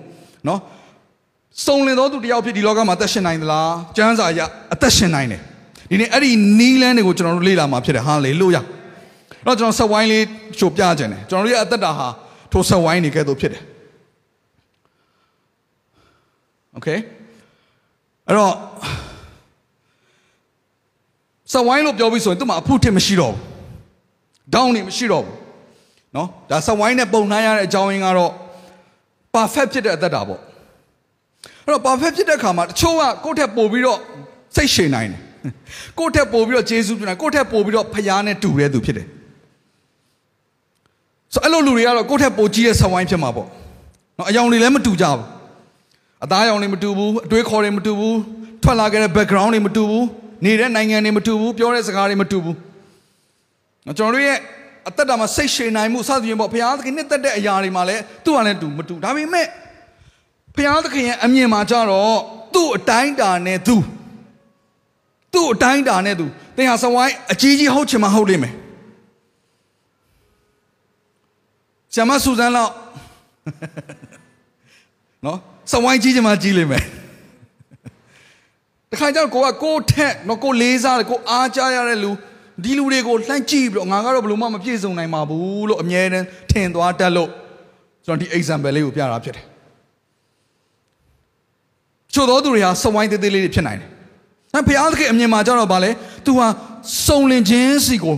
[0.48, 0.60] နော်
[1.66, 4.40] စုံလင်သောသူတယောက်ဖြစ်ဒီလောကမှာအသက်ရှင်နိုင်သလားကျမ်းစာအရ
[4.74, 5.42] အသက်ရှင်နိုင်တယ်
[5.91, 8.61] ဒီနေ့အဲ့ဒီနီးလန်းတွေကိုကျွန်တော်တို့လေ့လာမှာဖြစ်တယ်ဟာလေလုယာ
[9.45, 10.23] တော့ကျွန်တော်ဆက်ဝိုင်းလေး
[10.59, 12.07] ချိုပြကြတယ်ကျွန်တော်တို့ရဲ့အသက်တာဟာ
[12.51, 13.63] ထိုဆက်ဝိုင်းတွေကဲ့သို့ဖြစ်တယ်
[16.73, 16.87] โอเค
[18.27, 18.53] အဲ့တော့
[21.51, 23.41] ဆက်ဝိုင်းလို့ပြောပြီးဆိုရင်သူ့မှာအဖို့ထစ်မရှိတော့ဘူး
[24.53, 25.35] ဒေါင်းနေမရှိတော့ဘူး
[26.13, 28.31] เนาะဒါဆက်ဝိုင်းနဲ့ပုံနှိုင်းရတဲ့အကြောင်းရင်းကတော့
[29.35, 30.41] perfect ဖြစ်တဲ့အသက်တာပေါ့
[31.65, 33.99] အဲ့တော့ perfect ဖြစ်တဲ့ခါမှာတချို့ကကိုယ့်ထက်ပိုပြီးတော့
[34.55, 35.21] စိတ်ရှည်နိုင်တယ်
[35.98, 39.06] ကိုယ့်ထက်ပိုပြီးတော့ဂျေဇုပြုနိုင်ကိုယ့်ထက်ပိုပြီးတော့ဖခင်နဲ့တူတဲ့သူဖြစ်တယ်
[41.34, 43.48] ဆိုအဲ့လိုလူတွေကတော့ကိုယ့်ထက်ပိုကြီးတဲ့ဆဝိုင်းဖြစ်မှာပေါ့
[44.18, 45.22] နော်အယောင်တွေလည်းမတူကြဘူး
[46.24, 48.18] အသားရောင်တွေမတူဘူးအတွေးခေါ်တွေမတူဘူး
[48.62, 50.06] ထွက်လာခဲ့တဲ့ background တွေမတူဘူး
[50.44, 52.56] နေတဲ့နိုင်ငံတွေမတူဘူးပြောတဲ့စကားတွေမတူဘူး
[53.84, 54.38] ကျွန်တော်တို့ရဲ့
[54.88, 59.46] အသက်တာမှာစိတ်ရှည်နိုင်မှုစသဖြင့်ပေါ့ဘုရားသခင်နဲ့တက်တဲ့အရာတွေမှာလည်းသူ့ဟာလည်းတူမတူဒါပေမဲ့
[60.56, 62.18] ဘုရားသခင်ရဲ့အမြင်မှာကြတော့
[62.54, 63.76] သူ့အတိုင်းတာနဲ့သူ
[65.32, 68.54] သူ့အတိုင်းတာနဲ့သူသင်ဟာစဝိုင်းအကြီးကြီးဟုတ်ချင်မှဟုတ်လိမ့်မယ်
[71.94, 72.72] ဆရာမဆူဇန်လောက်
[75.24, 75.38] နော်
[75.72, 76.84] စဝိုင်းကြီးချင်မှကြီးလိမ့်မယ်
[78.90, 82.10] တခါကျတော့ကိုကကိုထက်နော်ကိုလေးစားတယ်ကိုအားကြရတဲ့လူ
[82.62, 87.30] ဒီလူတွေကိုလှမ်းကြည့်ပြီးတော့ငါကတော့ဘယ်လိုမှမပြည့်စုံနိုင်ပါဘူးလို့အမြဲတမ်းထင်သွားတတ်လို့
[88.04, 89.44] ကျွန်တော်ဒီ example လေးကိုပြတာဖြစ်တယ်
[92.14, 93.90] ချို့သောသူတွေဟာစဝိုင်းသေးသေးလေးတွေဖြစ်နိုင်တယ်။
[94.54, 95.90] ဒါဘုရားသခင်အမြင်မှာကြတော့ဗာလဲ။
[96.26, 96.46] तू ဟာ
[97.06, 98.16] စုံလင်ခြင်းစီကို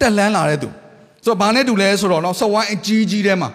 [0.00, 0.68] တက်လန်းလာတဲ့သူ။
[1.24, 3.50] ဆိုတော့ဗာနဲ့တူလဲဆိုတော့နော်စဝိုင်းအကြီးကြီးထဲမှာ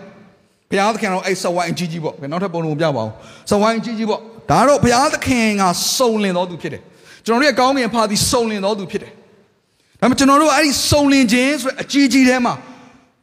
[0.70, 3.12] ဘုရားသခင်တော့အဲ့စဝိုင်းအကြီးကြီးပေါ့။နောက်ထပ်ပုံလုံးပြပါအောင်။
[3.50, 4.22] စဝိုင်းအကြီးကြီးပေါ့။
[4.52, 5.64] ဒါတော့ဘုရားသခင်က
[5.98, 6.82] စုံလင်တော်သူဖြစ်တယ်။
[7.26, 9.12] ကျွန်တော်တို့ရဲ့ကောင်းကင်ဖာသည်စုံလင်တော်သူဖြစ်တယ်။
[10.00, 12.54] ဒါပေမဲ့ကျွန်တော်တို့အဲ့ဒီစုံလင်ခြင်းဆိုတဲ့အကြီးကြီးထဲမှာ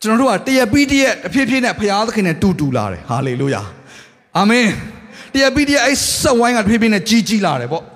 [0.02, 3.62] ကျွန်တော်တို့ကတရပြီးတရအဖြစ်ဖြစ်နဲ့ဘုရားသခင်နဲ့တူတူလာတယ်။ဟာလေလုယာ။
[4.38, 4.66] အာမင်။
[5.32, 7.84] တရပြီးတရအဲ့စဝိုင်းကတဖြည်းဖြည်းနဲ့ကြီးကြီးလာတယ်ပေါ့။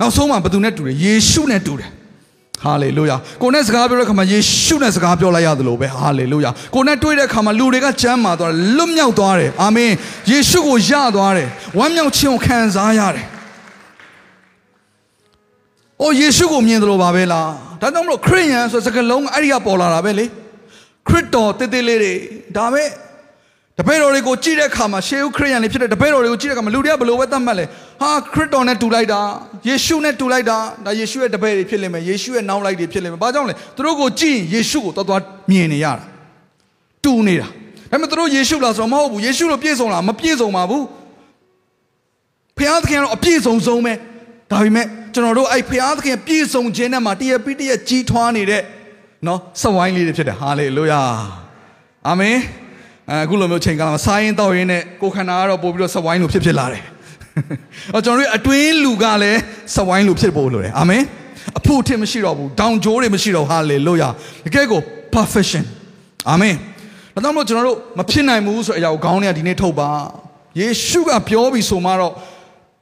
[0.00, 1.90] နောက်ဆုံးမှာဘယ်သူနဲ့တူလဲယေရှုနဲ့တူတယ်
[2.62, 9.90] ဟာလေလုယာကိုနဲ့စကားပြောတဲ့ခါမှာယေရှုနဲ့စကားပြောလိုက်ရသလိုပဲဟာလေလုယာကိုနဲ့တွေ့တဲ့ခါမှာလူတွေကကြမ်းမာသွားတယ်လွတ်မြောက်သွားတယ်အာမင်
[10.30, 13.26] ယေရှုကိုယသွားတယ်ဝမ်းမြောက်ခြင်းကိုခံစားရတယ်
[16.02, 20.24] အိုယေရှုကိုမြင်တယ်လို့ပါပဲလားဒါကြောင့်မလို့ခရစ်ယာန်ဆိုစကားလုံးအဲ့ဒီကပေါ်လာတာပဲလေ
[21.08, 22.14] ခရစ်တော်တည်တည်လေးတွေ
[22.56, 22.86] ဒါပဲတ
[23.88, 27.64] ပည့်တော်တွေကိုကြည့်တဲ့အခါမှာရှေးဦးခရစ်ယာန်တွေဖြစ်တဲ့တပည့်တော်တွေကိုကြည့်တဲ့အခါမှာလူတွေကဘယ်လိုပဲသတ်မှတ်လဲ
[28.00, 29.20] ဟာခရစ်တော်နဲ့တူလိုက်တာ
[29.68, 35.20] ယေရှုနဲ့တူလိုက်တာဒါယေရှုရဲ့တပည့်တွေဖြစ်လိမ့်မယ်ယေရှုရဲ့နောက်လိုက်တွေဖြစ်လိမ့်မယ်ဘာကြောင့်လဲသူတို့ကိုကြည့်ရင်ယေရှုကိုတော်တော်
[35.50, 36.04] မြင်နေရတာ
[37.04, 37.46] တူနေတာ
[37.90, 40.84] ဒါပေမဲ့သူတို့ယေရှုလားဆိုတော့မဟုတ်ဘူးယေရှုလိုပြည့်စုံလားမပြည့်စုံပါဘူး
[42.56, 43.92] ဖခင်သခင်ကတော့အပြည့်စုံဆုံးပဲ
[44.50, 48.62] ဒါပေမဲ့ကျွန်တော်တို့အဲ့ဖခင်သခင်ပြည့်စုံခြင်းနဲ့မှာတရပိတရကြီးထွားနေတဲ့
[49.26, 51.00] နော်စဝိုင်းလေးတွေဖြစ်တယ်ဟာလေလုယာ
[52.08, 52.36] အာမင်
[53.10, 56.82] အခုလိုမျိုးချိန်ကာလမှာစားရင်တောက်ရင်နဲ့ကိုခန္ဓာကတော့ပို့ပြီးတော့စဝိုင်းလိုဖြစ်ဖြစ်လာတယ်။
[57.94, 59.40] အော်ကျွန်တော်တို့အတွင်းလူကလည်း
[59.76, 61.02] စဝိုင်းလိုဖြစ်ဖို့လိုတယ်။အာမင်။
[61.58, 64.08] အဖို့ထင်မရှိတော့ဘူး။ဒေါင်ဂျိုးတွေမရှိတော့ဟာလေလုယာ။
[64.46, 64.80] တကယ်ကို
[65.14, 65.64] perfection
[66.30, 66.54] ။အာမင်။
[67.14, 69.90] ဒါကြောင့်မို့ကျွန်တော်တို့မဖြစ်နိုင်ဘူးဆိုတဲ့အရာကိုခေါင်းထဲကဒီနေ့ထုတ်ပါ။
[70.60, 72.12] ယေရှုကပြောပြီးဆိုမှတော့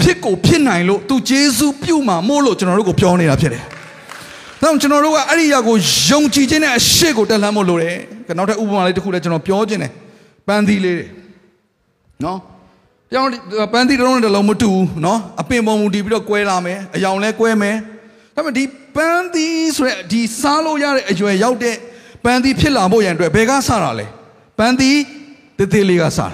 [0.02, 3.62] ဖြစ်ကိုဖြစ်နိုင်လို့သူဂျေဇုပြုမှာမို့လို့ကျွန်တော်တို့ကိုပြောနေတာဖြစ်တယ်။
[4.62, 5.76] တော့ကျွန်တော်တို့ကအဲ့ဒီအရာကို
[6.08, 7.96] ယုံကြည်ခြင်းနဲ့အရှိကိုတက်လှမ်းဖို့လိုတယ်။
[8.38, 9.92] နောက်ထပ်ဥပမာလေးတစ်ခုလည်းကျွန်တော်ပြောခြင်းတယ်။
[10.46, 11.06] ပန်းသီးလေးတွေ
[12.24, 12.38] နော်
[13.12, 13.28] ပြောင်း
[13.72, 17.76] ပန်းသီးတစ်လုံးနဲ့တစ်လုံးမတူဘူးနော်အပင်ပုံမူတည်ပြီးတော့ကွဲလာမယ်အယောင်လဲကွဲမယ်
[18.34, 18.64] ဒါပေမဲ့ဒီ
[18.96, 21.76] ပန်းသီးဆိုတဲ့ဒီစားလို့ရတဲ့အရွယ်ရောက်တဲ့
[22.24, 24.06] ပန်းသီးဖြစ်လာဖို့ရန်အတွက်ဘယ်ကစတာလဲ
[24.58, 24.98] ပန်းသီး
[25.58, 26.28] တသေးလေးကစတာ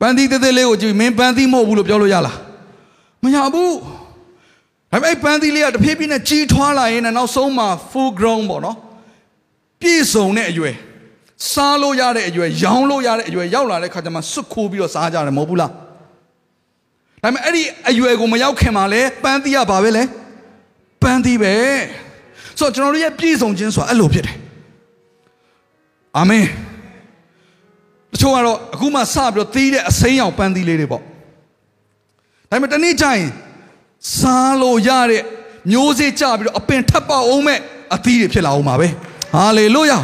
[0.00, 2.36] ပန်းသီးတသေးလေးကိုကြည့်မင်းပန်းသီးမဟုတ်ဘူးလို့ပြောလို့ရလား
[3.22, 3.76] မရဘူး
[4.92, 8.76] ဒါပေမဲ့ပန်းသီးလေးကတဖြည်းဖြည်းနဲ့ကြီးထွားလာရင်နောက်ဆုံးမှာ full grown ပေါ့နော်
[9.80, 10.76] ပြည့်စုံတဲ့အရွယ်
[11.52, 15.70] စားလို့ရတဲ့အရွယ်ရောင်းလို့ရတဲ့အရွယ်ရောက်လာတဲ့ခါကျမှစွတ်ခိုးပြီးတော့စားကြတယ်မဟုတ်ဘူးလား
[17.22, 20.02] ဒါပေမဲ့အဲ့ဒီအရွယ်ကိုမရောက်ခင်မှာလဲပန်းသီးရပါပဲလဲ
[21.02, 21.54] ပန်းသီးပဲ
[22.58, 24.36] ဆိုတော့ကျွန်တော်တို့ရဲ့ပြည့်စုံခြင်းဆိုတာအဲ့လိုဖြစ်တယ်
[26.18, 26.44] အာမင်
[28.12, 31.06] တချို့ကတော့အခုမှစပြီးတော့သီးတဲ့အစိမ်းရောင်ပန်းသီးလေးတွေပေါ့ဒါ
[32.50, 33.28] ပေမဲ့တနေ့ကျရင်
[34.18, 35.22] စားလို့ရတဲ့
[35.70, 37.58] မျိုးစေ့ကြပြီးတော့အပင်ထပ်ပေါအောင်မဲ့
[37.94, 38.88] အသီးတွေဖြစ်လာအောင်ပါပဲ
[39.34, 39.98] ဟာလေလုယာ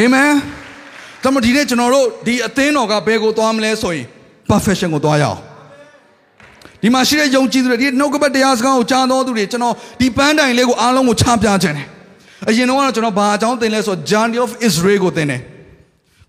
[0.00, 0.32] အာမင်
[1.22, 4.06] ဒါမှဒီနေ့ကျွန်တော်တို့ဒီအသင်းတော်ကဘယ်ကိုသွားမလဲဆိုရင်
[4.50, 5.38] perfection ကိုသွားရအောင်
[6.82, 11.88] ဒီမှာရှိတဲ့ယုံကြည်သူတွေဒီနှုတ်ကပတ်တရားစကားကိုကြားတော်သူတွေကျွန်တော်ဒီပန်းတိုင်လေးကိုအားလုံးကိုချပြခြင်းတယ်
[12.48, 15.40] အရင်တော့ကျွန်တော်ဘာအကြောင်းသင်လဲဆိုတော့ Journey of Israel ကိုသင်တယ်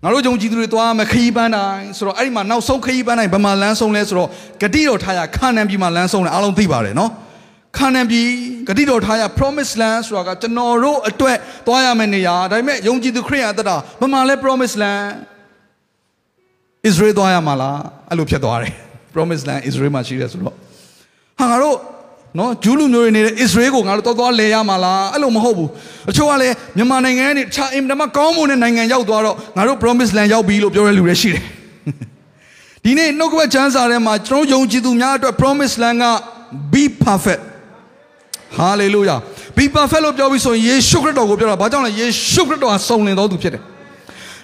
[0.02, 4.28] ငါတို့ယုံကြည်သူတွေသွားမယ်ခရီးပန်းတိုင်ဆိုတော့အဲ့ဒီမှာနောက်ဆုံးခရီးပန်းတိုင်ဘယ်မှာလမ်းဆုံးလဲဆိုတော့
[4.62, 7.10] ဂတိတော်ထားရခါနန်ပြည်မှာလမ်းဆုံးတယ်အားလုံးသိပါတယ်နော်
[7.78, 8.28] ခါနန်ပြည်
[8.68, 11.36] ဂတိတော်ထားရ promise land ဆိုတာကကျွန်တော်တို့အတွက်
[11.66, 15.08] သွားရမယ့်နေရာဒါပေမဲ့ယုံကြည်သူခရစ်ယာန်အသက်တာဘယ်မှာလဲ promise land
[16.88, 17.78] Israel သွားရမှာလား
[18.10, 18.74] အဲ့လိုဖြစ်သွားတယ်
[19.14, 20.54] promise land Israel မှာရှိတယ်ဆိုတော့
[21.38, 21.76] ဟာငါတို့
[22.38, 25.70] နော်ဂျူးလူမျိုးတွေနေတဲ့ Israel ကိုငါတို့တော်တော်လဲရမှာလားအဲ့လိုမဟုတ်ဘူး
[26.10, 31.44] အချို့ကလည်းမြန်မာနိုင်ငံကနေခြာအင်တမကောင်းမွန်တဲ့နိုင်ငံရောက်သွားတော့ငါတို့ promise land ရောက်ပြီလို့ပြောတဲ့လူတွေရှိတယ်
[32.84, 36.06] ဒီနေ့နှုတ်ကပတ်ကျမ်းစာထဲမှာကျွန်တော်ယုံကြည်သူများအတွက် promise land က
[36.72, 37.42] be perfect
[38.60, 39.18] hallelujah
[39.56, 43.62] be perfect လို့ပြောပြီးဆိုရင်ယေရှုခရစ်တော်ကိုပြောတာဘာကြောင့်လဲယေရှုခရစ်တော်ဟာစုံလင်တော်သူဖြစ်တယ်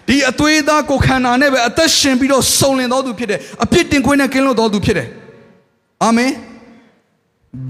[0.09, 5.09] ဒီအသွေးသားကိုခန္ဓာနဲ့ပဲအသက်ရှင်ပြီးတော့စုံလင်တော်သူဖြစ်တယ်အပြစ်တင်ခွင့်နဲ့ကင်းလွတ်တော်သူဖြစ်တယ်
[6.05, 6.31] အာမင်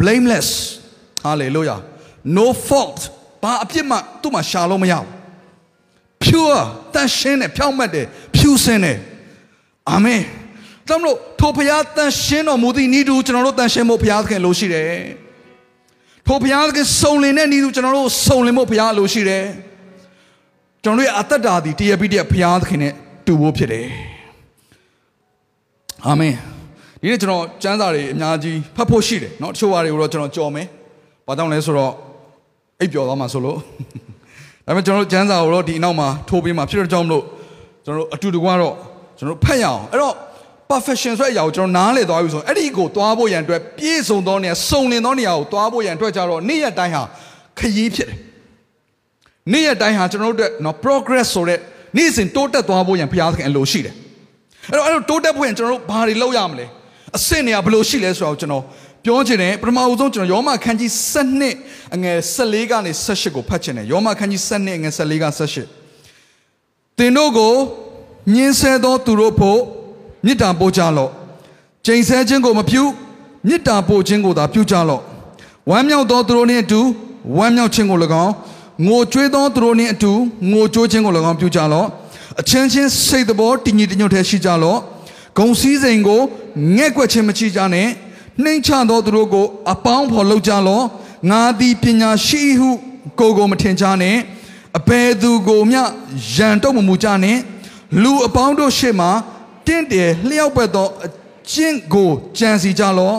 [0.01, 0.49] blameless
[1.27, 1.79] hallelujah
[2.37, 3.01] no fault
[3.42, 5.07] ဘာအပြစ်မှသူ့မှာရှာလို့မရဘူး
[6.23, 6.61] pure
[6.95, 8.99] တန်ရှင်းတယ်ဖြောင့်မတ်တယ်ဖြူစင်တယ်
[9.90, 10.23] အာမင်
[10.88, 14.88] ကြောင့်မလို့ထိုဘုရားတန်ရှင်းတော်မူသည့်ဤသူကျွန်တော်တို့တန်ရှင်းဖို့ဘုရားသခင်လိုရှိတယ်
[16.28, 19.45] ထိုဘုရားသခင်စုံလင်တဲ့ဤသူကျွန်တော်တို့စုံလင်ဖို့ဘုရားလိုရှိတယ်
[20.84, 22.93] ကျွန်တော်တို့ရဲ့အသက်တာဒီတရပိတရဘုရားသခင်နဲ့
[23.26, 23.88] တူဖို့ဖြစ်တယ်
[26.06, 26.34] အာမင်
[27.02, 30.67] ဒီနေ့ကျွန်တော်စံစာတွေအများကြီးဖတ်ဖို့ရှိတယ်เนาะတချို့ဟာတွေကိုတော့ကျွန်တော်ကြော်မယ်
[31.28, 31.93] ဘာကြောင့်လဲဆိုတော့
[32.80, 33.58] အိပ်ပျော်သွားမှာဆိုလို့
[34.65, 37.23] ဒါပေမဲ့ကျွန်တော်တို့စံစာကိုတော့ဒီနောက်မှာထိုးပေးမှာဖြစ်တဲ့ကြောင့်မလို့
[37.86, 38.76] ကျွန်တော်တို့အတူတကွတော့
[39.17, 40.15] ကျွန်တော်တို့ဖတ်ရအောင်အဲ့တော့
[40.72, 47.02] perfection ဆိုတဲ့အရာကိုကျွန်တော်နားလည်သွားပြီဆိုရင်အဲ့ဒီကိုသွားဖို့ရန်အတွက်ပြည့်စုံသောနေရာစုံလင်သောနေရာကိုသွားဖို့ရန်အတွက်ကြတော့နေ့ရက်တိုင်းဟာ
[47.58, 48.18] ခရီးဖြစ်တယ်
[49.52, 51.58] နေ့ရက်တိုင်းဟာကျွန်တော်တို့အတွက်နော် progress ဆိုတဲ့
[51.96, 53.94] နေ့စဉ်တိုးတက်သွားဖို့ရန်ဘုရားသခင်အလိုရှိတယ်
[54.70, 56.66] အဲ့တော့အဲ့လိုတိုးတက်ဖို့ရန်ကျွန်တော်တို့ဘာတွေလုပ်ရမလဲ
[57.16, 58.64] အဆင့်နေရာဘယ်လိုရှိလဲဆိုတော့ကျွန်တော်
[59.04, 60.90] ပြောချင်တယ်ပထမအဦးဆုံးကျွန်တော်ယောမခန်းကြီး
[61.42, 67.54] 7အငယ်14ကနေ18ကိုဖတ်ချင်တယ်ယောမခန်းကြီး7အငယ်14က18သင်တို့ကို
[68.35, 69.61] ညှင်းဆဲသောသူတို့ဖို့
[70.24, 71.11] မေတ္တာပို့ကြလော့
[71.85, 72.82] ကျိန်ဆဲခြင်းကိုမပြု
[73.46, 75.02] မေတ္တာပို့ခြင်းကိုသာပြုကြလော့
[75.70, 76.80] ဝမ်းမြောက်သောသူတို့နှင့်အတူ
[77.37, 78.32] ဝမ်းမြောက်ခြင်းကို၎င်း
[78.87, 80.12] ငိုကြွေးသောသူတို့နှင့်အတူ
[80.50, 81.87] ငိုကြိုးခြင်းကို၎င်းပြုကြလော့
[82.40, 84.78] အချင်းချင်းစိတ်တော်တည်ငြိမ်တညွတ်ထဲရှိကြလော့
[85.38, 86.20] ဂုံစည်းစိမ်ကို
[86.76, 87.88] ငဲ့ကွက်ခြင်းမချကြနဲ့
[88.42, 90.85] နှိမ့်ချသောသူတို့ကိုအပေါင်းဖော်လုပ်ကြလော့
[91.30, 92.70] ငါသည်ပညာရှိဟု
[93.18, 94.16] ကိုယ်ကိုမထင်ကြနဲ့
[94.78, 95.82] အဘယ်သူကိုမျှ
[96.35, 97.38] ရန်တော့မမူကြနဲ့
[98.02, 99.11] လူအပေါင်းတို့ရှေ့မှာ
[99.66, 101.09] တင့်တယ်လျှောက်ပတ်သောအ
[101.53, 103.18] ကျင့်ကိုကြံစီကြလော့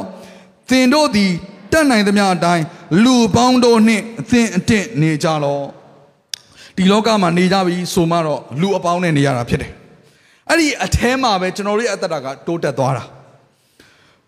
[0.69, 1.31] သင်တို့သည်
[1.71, 2.63] တတ်နိုင်သမျှအတိုင်း
[3.03, 5.65] လူပေါင်းတို့နှင့်အသင်အတင့်နေကြလော့
[6.75, 9.71] ဒီလောကမှာနေကြပြီဆိုမှတော့လူအပေါင်းနဲ့နေရတာဖြစ်တယ်
[10.49, 13.03] အဲ့ဒီအထဲမှာပဲကျွန်တော်တို့ရဲ့အသက်တာကတိုးတက်သွားတာ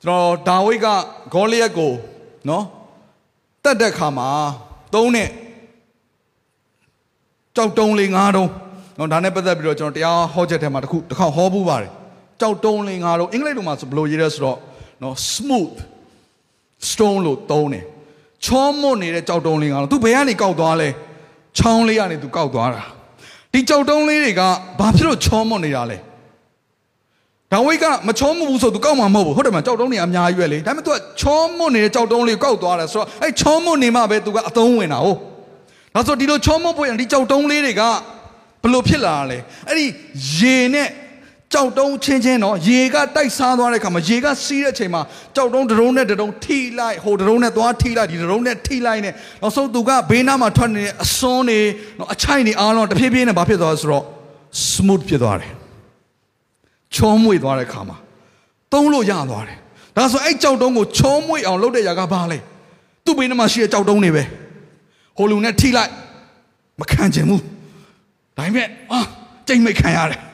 [0.03, 0.87] ကျွန်တော်ဒါဝိဒ်က
[1.33, 1.91] ဂေါလိယက်ကို
[2.49, 2.63] နော်
[3.63, 4.27] တတ်တဲ့ခါမှာ
[4.93, 5.29] သုံးနဲ့
[7.55, 8.49] ကြောက်တုံးလေးငါးတုံး
[8.97, 11.91] နော်ဒါနဲ့ပတ်သက်ပြီးတော့ကျွန်တော်တရားဟောချက်ထဲမှာတစ်ခုတစ်ခေါက်ဟောပူးပါတယ်
[12.41, 14.57] ကြောက်တုံးလေးငါးတုံးအင်္ဂလိပ်လိုမှာဆိုဘယ်လိုရေးရဲဆိုတော့
[15.03, 15.75] နော် smooth
[16.89, 17.85] stone လို့သုံးတယ်
[18.45, 20.89] ချောမွတ်နေတဲ့ကြောက်တုံးလေးငါးတုံးသူဘယ်ကနေကောက်သွားလဲ
[21.57, 22.81] ချောင်းလေးကနေသူကောက်သွားတာ
[23.53, 24.41] ဒီကြောက်တုံးလေးတွေက
[24.79, 25.97] ဘာဖြစ်လို့ချောမွတ်နေတာလဲ
[27.51, 35.17] ဒါဝိတ်ကမချောမွတ်ဘူးဆိုသူကောက်မှာမဟုတ်ဘူးဟုတ်တယ်မကြောက်တုံးတွေအများကြီးပဲလေဒါပေမဲ့သူကချောမွတ်နေတဲ့ကြောက်တုံးလေးကိုကောက်သွားတယ်ဆိုတော့အဲချောမွတ်နေမှပဲသူကအသုံးဝင်တာဟုတ်
[35.95, 37.83] ဒါဆိုဒီလိုချောမွတ်ဖို့ရင်ဒီကြောက်တုံးလေးတွေက
[38.63, 39.85] ဘလို့ဖြစ်လာတာလဲအဲ့ဒီ
[40.37, 40.87] ရေနဲ့
[41.53, 45.01] ကြောက်တုံးချင်းချင်းတော့ရေကတိုက်စားသွားတဲ့ခါမှာရေကစီးတဲ့အချိန်မှာ
[45.35, 51.59] ကြောက်တုံးတရုံးနဲ့တရုံးထိလိုက်ဟိုတရုံးနဲ့သွားထိလိုက်ဒီတရုံးနဲ့ထိလိုက်နဲ့နောက်ဆုံးသူကဘေးနားမှာထွက်နေတဲ့အစွန်းနေ
[51.99, 54.03] နော်အချိုက်နေအားလုံးတဖြည်းဖြည်းနဲ့ဘာဖြစ်သွားလဲဆိုတော့
[54.71, 55.53] smooth ဖြစ်သွားတယ်
[56.95, 57.97] ချောမွေ့သွားတဲ့ခါမှာ
[58.73, 59.57] သုံးလို့ရသွားတယ်
[59.97, 62.37] ဒါဆိုအဲ့ကြောက်တုံးကိုချောမွေ့အောင်လုပ်တဲ့ຢာကဘာလဲ
[63.05, 64.23] သူ့ဘေးနားမှာရှိတဲ့ကြောက်တုံးတွေပဲ
[65.17, 65.91] ဟိုလူနဲ့ထိလိုက်
[66.79, 67.41] မခံချင်ဘူး
[68.37, 68.99] ဒါပေမဲ့အာ
[69.47, 70.24] ကြိတ်မိတ်ခံရတယ်ခါ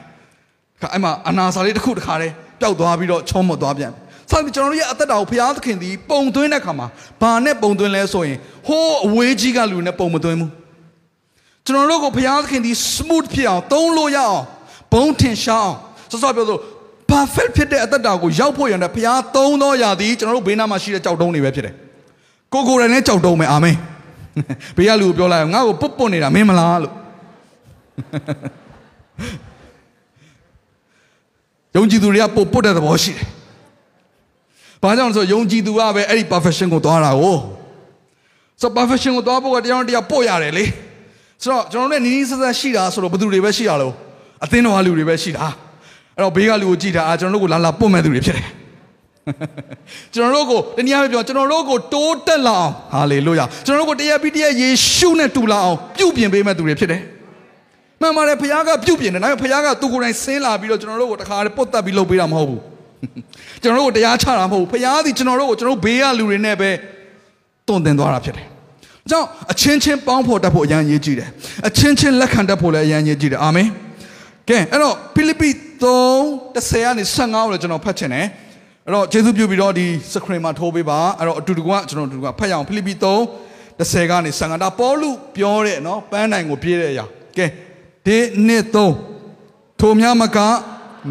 [0.92, 3.92] အဲ့မှာအနာစာလေးတစ်ခုတစ်ခါတည်းပျောက်သွားပြီးတော့ချောမော့သွားပြန်
[4.30, 6.86] ဆိုတော့ကျွန်တော်တို့ရဲ့အသက်တာကိုဘုရားသခင်ဒီပုံသွင်းတဲ့ခါမှာ
[7.20, 10.50] ဘာနဲ့ပုံသွင်းလဲဆိုရင်ဟိုးအဝေးကြီးကလူနဲ့ပုံမသွင်းဘူး
[11.66, 14.42] ကျွန်တော်တို့ကိုဘုရားသခင်ဒီ smooth ဖြစ်အောင်သုံးလို့ရအောင်
[14.92, 15.76] ဘုံထင်ရှားအောင်
[16.10, 16.58] စောစောပြောဆို
[17.10, 21.74] perfect ဖြစ်တဲ့အသက်တာကိုရောက်ဖို့ရတဲ့ဘုရားသုံးသောຢာသည်ကျွန်တော်တို့ဘေးနားမှာရှိတဲ့ကြောက်တုံးတွေပဲဖြစ်တယ်
[22.52, 23.76] ကိုကိုယ်တိုင်နဲ့ကြောက်တုံးမယ်အာမင်
[24.76, 26.94] ဘေးကလူကိုပြောလိုက်ငါ့ကိုပုတ်ပုတ်နေတာမင်းမလားလို့
[31.76, 33.26] ယုံကြည်သူတွေကပုတ်ပုတ်တဲ့သဘောရှိတယ်။
[34.82, 37.36] ဘာကြောင့်လဲဆိုယုံကြည်သူကပဲအဲ့ဒီ perfection ကိုသွားတာကို
[38.60, 40.64] ဆို perfection ကိုသွားဖို့ကတရားတော်တရားပို့ရတယ်လေ။
[41.42, 43.94] ဆိုတော့ကျွန်တော်တို့နဲ့နီးနီးဆက်ဆက်ရှိတာဆိုတော့ဘယ်သူတွေပဲရှိရလို့
[44.44, 45.46] အသင်းတော်ကလူတွေပဲရှိတာ။
[46.16, 48.48] အဲ့တော့ဘေးကလူကိုကြည့်တာအာကျွန်တော်တို့ကိုလာလာပုတ်မဲ့သူတွေဖြစ်တယ်။
[50.14, 57.00] ကျွန်တော်တို့ကိုတနည်းအားဖြင့်ပြောကျွန်တော်တို့ကိုတိုးတက်လာအောင်ဟာလေလုယာကျွန်တော်တို့ကိုတရားပြီးတရားယေရှုနဲ့တူလာအောင်ပြုပြင်ပေးမဲ့သူတွေဖြစ်တယ်။
[58.02, 62.60] မှန်ပါတယ်ဖခင်ကပြုပြင်တယ်ဒါပေမဲ့ဖခင်ကသူကိုယ်တိုင်ဆင်းလာပြီးတော့ကျွန်တော်တို့ကိုတခါတည်းပုတ်တက်ပြီးလုပ်ပေးတာမဟုတ်ဘူး။
[63.62, 66.70] ကျွန်တော်တို့ကိုတရားချတာမဟုတ်ဘူးဖခင်သည်ကျွန်တော်တို့ကိုကျွန်တော်တို့ဘေးကလူတွေနဲ့ပဲ
[67.68, 68.46] တုံတင်သွားတာဖြစ်တယ်။
[69.10, 71.28] ကြောင့်အချင်းချင်းပေါင်းဖော်တတ်ဖို့အရန်ရေးကြည့်တယ်။
[71.68, 73.68] အချင်းချင်းလက်ခံတတ်ဖို့လည်းအရန်ရေးကြည့်တယ်။အာမင်။
[74.48, 75.48] ကဲအဲ့တော့ဖိလိပ္ပိ
[75.82, 78.26] 3:10ကနေ15ကိုလည်းကျွန်တော်ဖတ်ချင်တယ်။
[78.86, 83.06] အဲ့တော့ကျေးဇူးပြုပြီးတော့ဒီစခရင်မှာထိုးပေးပါအဲ့တော့အတူတကွကျွန်တော်အတူတကွဖတ်ရအောင်ဖိလိပ္ပိ3
[83.80, 87.04] 10ကနေ15ဒါပေါလုပြောတဲ့နော်ပန်းတိုင်ကိုပြေးတဲ့အရာ
[87.38, 87.46] ကဲ
[88.06, 88.96] ဒီနှစ်သုံး
[89.80, 90.38] ထိုများမက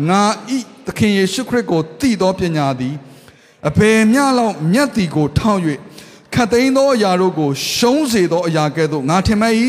[0.10, 0.23] ငါ
[0.56, 2.95] ဤသခင်ယေရှုခရစ်ကိုတည်သောပညာသည်
[3.69, 5.62] အဘယ်မျှလောက်မြတ်သည်ကိုထောက်၍
[6.34, 9.54] ခတ်သိမ်းသောအရာတို့ကို ရှုံးစေသောအရာကဲ့သို့ငါထင်မဲ့၏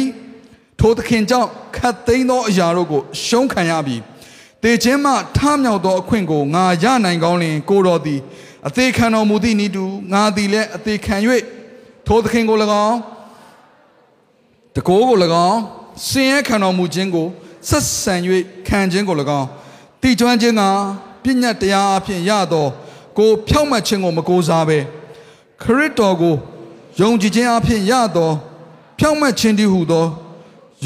[0.81, 3.97] ထိုသခင်ကြောင့်ခတ်သိမ်းသောအရာတို့ကိုရှုံးခံရပြီ
[4.63, 8.21] တေခြင်းမှထမြောက်သောအခွင့်ကိုငါရနိုင်ကောင်းလင် ကိုတော်သည်
[8.67, 11.17] အသေးခံတော်မူသည့်ဤသူငါသည်လည်းအသေးခံ၍
[12.07, 12.57] ထိုသခင်ကို၎
[12.87, 12.99] င်း
[14.77, 15.19] တကိုးကို၎
[15.51, 15.61] င်း
[16.07, 17.27] ဆင်းရဲခံတော်မူခြင်းကို
[17.69, 18.15] ဆက်ဆံ၍
[18.69, 19.49] ခံခြင်းကို၎င်း
[20.01, 20.63] တည်ကျွမ်းခြင်းက
[21.23, 22.67] ပညာတရားအဖြစ်ရသော
[23.19, 24.79] ကိုဖြောက်မှတ်ခြင်းကိုမကိုးစားဘဲ
[25.63, 26.35] ခရစ်တော်ကို
[27.01, 28.31] ယုံကြည်ခြင်းအဖြစ်ရသော
[28.99, 30.07] ဖြောက်မှတ်ခြင်းတည်းဟုသော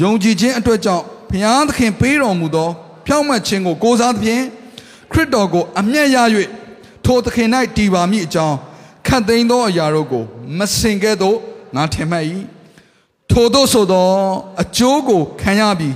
[0.01, 2.69] ယုံကြည်ခြင်းအတွက်ကြောင့်ဘုရားသခင်ပေးတော်မူသော
[3.05, 4.43] ဖြောက်မှတ်ခြင်းကိုကိုးစားသဖြင့်
[5.11, 6.17] ခရစ်တော်ကိုအမျက်ရ၍
[7.05, 8.55] ထိုသခင်၌တည်ပါမည်အကြောင်း
[9.07, 10.23] ခတ်သိမ်းသောအရာတို့ကို
[10.57, 11.37] မစင်ကဲ့သို့
[11.75, 12.25] ငါထင်မှတ်၏
[13.39, 14.09] ထိုတို့ဆိုသော
[14.63, 15.95] အကျိုးကိုခံရပြီး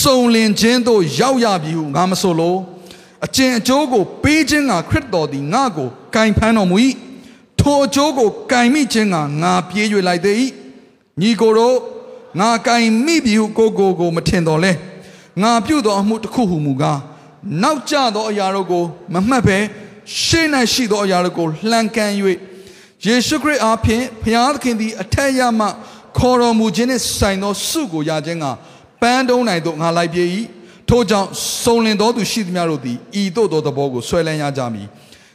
[0.00, 2.56] စုံလင်ခြင်းသို့ရောက်ရပြီဟုငါမဆိုလို
[3.26, 6.76] အကျင့်အကျိုးကိုပေးခြင်းကခရစ်တော်သည်ငါကိုကင်ဖမ်းတော်မူ၏
[7.60, 10.36] ထိုအကျိုးကိုကင်မိခြင်းကငါပြေး၍လိုက်သေး၏
[11.20, 11.76] ညီကိုတို့
[12.40, 14.72] ငါကင်မိပြီဟုကိုကိုကိုမထင်တော်လဲ
[15.42, 17.00] ငါပြုသောအမှုတစ်ခုဟုမူကား
[17.62, 19.58] နောက်ကျသောအရာတို့ကိုမမှတ်ဘဲ
[20.22, 22.12] ရှေ့၌ရှိသောအရာတို့ကိုလှန်ကန်၍
[23.06, 25.66] ယေရှုခရစ်အားဖြင့်ဘုရားသခင်သည်အထက်ရမှ
[26.18, 28.46] ခေါ်တော်မူခြင်းနှင့်ဆိုင်သောဆုကိုရခြင်းက
[29.02, 30.24] ပန်းတုံးနိုင်သို့ငါလိုက်ပြေ၏
[30.88, 31.28] ထို့ကြောင့်
[31.62, 34.86] စုံလင်သောသူရှိသမျှတို့သည်ဤသို့သောသဘောကိုဆွဲလန်းရကြမည်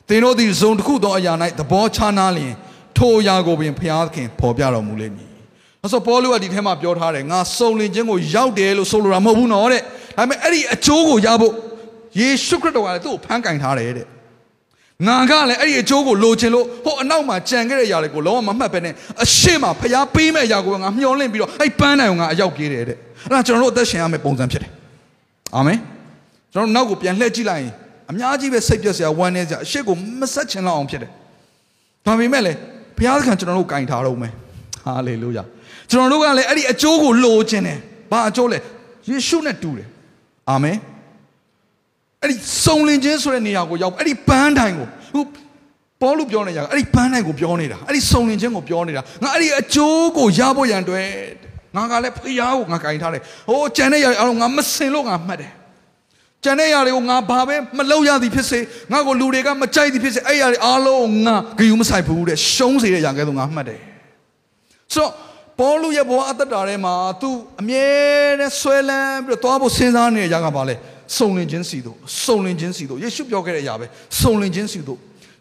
[0.07, 2.53] သင်တို့သည်ဇုံတစ်ခုသောအရာ၌သဘောချနာလျင်
[2.97, 5.29] ထိုအရာကိုပင်ဘုရားသခင်ဖော်ပြတော်မူလိမ့်မည်။
[5.83, 9.81] အဲဆိုပေါလုကဒီထဲမှာပြောထားတယ်ငါစုံလင်ခြင်းကိုရောက်တယ်လို့ဆိုလိုတာမဟုတ်ဘူးနော်တဲ့။
[10.17, 11.53] ဒါပေမဲ့အဲ့ဒီအကျိုးကိုရဖို့
[12.19, 14.07] ယေရှုခရစ်တော်ကလည်းသူ့ကိုဖန်ကင်ထားတယ်တဲ့။
[15.07, 24.71] ငါကလည်းအဲ့ဒီအကျိုးကိုလိုချင်လို့ဟိုအနောက်မှာကြံခဲ့တဲ့အရာတွေကိုလုံးဝမမှတ်ပဲနဲ့အရှိမဖျားပေးမဲ့အရာကိုငါမျှော်လင့်ပြီးတော့အဲ့ပန်းတိုင်ကိုငါအရောက်ပြေးတယ်တဲ့။အဲ့ဒါကျွန်တော်တို့အသက်ရှင်ရမယ့်ပုံစံဖြစ်တယ်။
[25.55, 25.77] အာမင်။
[26.53, 27.73] ကျွန်တော်နောက်ကိုပြန်လှည့်ကြည့်လိုက်ရင်
[28.09, 31.11] အများကြီးပဲစိတ်ပြက်စရာဝမ်းနည်းစရာအရှိကိုမဆက်ချင်တော့အောင်ဖြစ်တယ်။
[32.05, 32.53] ဒါပေမဲ့လေ
[32.97, 34.31] ဘုရားသခင်ကျွန်တော်တို့ကင်ထားတော့မယ်။
[34.85, 35.43] ဟာလေလုယာ။
[35.91, 37.77] ကျွန်တော်တို့ကလည်းအဲ့ဒီအကျိုးကိုလိုချင်တယ်။
[38.11, 38.59] ဘာအကျိုးလဲ။
[39.09, 39.87] ယေရှုနဲ့တူတယ်။
[40.49, 40.77] အာမင်။
[42.22, 45.24] အဲ့ဒီစုံလင်ခြင်းဆိုတဲ့နေရာကိုရောက်အဲ့ဒီပန်းတိုင်ကိုဟို
[46.00, 51.08] ပေါလုပြောနေကြအဲ့ဒီပန်းတိုင်ကိုပြောနေတာအဲ့ဒီစုံလင်ခြင်းကိုပြောနေတာငါအဲ့ဒီအကျိုးကိုရဖို့ရန်အတွက်
[51.76, 55.52] ငါကလည်းဖျားကိုငါကင်ထားတယ်ဟိုကြံတဲ့ຢာအားလုံးငါမစင်လို့ငါမှတ်တယ်
[56.44, 58.60] ကြံတဲ့ຢာတွေကိုငါဘာပဲမလုပ်ရသည်ဖြစ်စေ
[58.92, 63.80] ငါကိုလူတွေကမကြိုက်သည်ဖြစ်စေအဲ့ຢာတွေအားလုံးငါဂယုမဆိုင်ဘူးတဲ့ရှုံးစေတဲ့ຢာကဲဆိုငါမှတ်တယ်
[64.94, 65.12] ဆိုတော့
[65.58, 67.28] ပေါလုရဲ့ဘဝအသက်တာထဲမှာ तू
[67.60, 67.86] အမြဲ
[68.40, 70.74] တမ်းဆွဲလန်းပြီးတော့သွားဖို့စဉ်းစားနေတဲ့ຢာကဘာလဲ
[71.17, 73.85] စုံလင်ခြင်းစီတို့စုံလင်ခြင်းစီတို့ယေရှုပြောခဲ့တဲ့အရာပဲ
[74.19, 74.99] စုံလင်ခြင်းစီတို့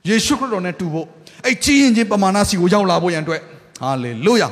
[0.09, 1.07] ယေရှုခရစ်တော်နဲ့တူဖို့
[1.47, 3.41] အဲ့ကြီးရင်ချင်းပမာဏစီကိုရောက်လာဖို့ရန်အတွက်
[3.83, 4.49] ဟာလေလုယာ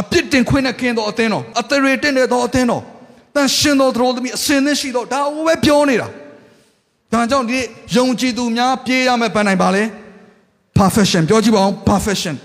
[0.00, 2.82] အပြစ်တင်ခွင့်နဲ့ကင်းတော်အသင်းတော်အသရေတင်တဲ့တော်အသင်းတော်
[3.34, 6.08] တန်ရှင်တော်တော်သမီးအစင်သင်းရှိတော့ဒါဟိုပဲပြောနေတာ
[7.12, 7.58] ဒါကြောင့်ဒီ
[7.96, 9.82] ယုံကြည်သူများပြေးရမယ်ပန်းနိုင်ပါလေ
[10.78, 12.36] perfection ပြောကြည့်ပါဦး perfection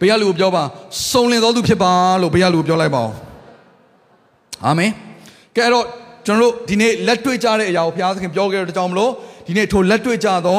[0.00, 0.62] ဘုရားလူကိုပြောပါ
[1.10, 1.92] စုံလင်တော်သူဖြစ်ပါ
[2.22, 3.12] လို့ဘုရားလူကိုပြောလိုက်ပါဦး
[4.66, 4.90] အာမင်
[5.56, 5.86] ကဲတော့
[6.30, 9.12] ကျွန်တော်တို့ဒီနေ့လက်တွေ့ကြတဲ့အရာကိုဘုရားသခင်ပြောခဲ့တဲ့ကြောင့်မလို့
[9.46, 10.58] ဒီနေ့ထိုလက်တွေ့ကြသော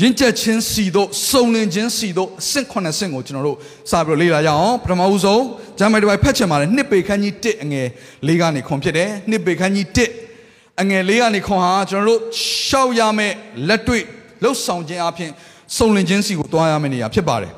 [0.00, 3.56] ရင့်ကျက်ခြင်းစီတို့စုံလင်ခြင်းစီတို့အဆင့်9ဆင့်ကိုကျွန်တော်တို့
[3.90, 5.42] စပြီးတော့လေ့လာရအောင်ပထမဦးဆုံး
[5.78, 7.86] ဂျမ်းမိုင်တစ်ပိုက်ဖတ်ချင်ပါတယ်နှစ်ပေခန်းကြီး1အငယ်
[8.28, 9.86] ၄ကနေခွန်ဖြစ်တယ်နှစ်ပေခန်းကြီး
[10.34, 12.20] 1အငယ်၄ကနေခွန်ဟာကျွန်တော်တို့
[12.66, 13.34] ရှောက်ရမယ့်
[13.68, 14.02] လက်တွေ့
[14.42, 15.30] လှုပ်ဆောင်ခြင်းအပြင်
[15.76, 17.52] စုံလင်ခြင်းစီကိုတွားရမယ့်နေရာဖြစ်ပါတယ်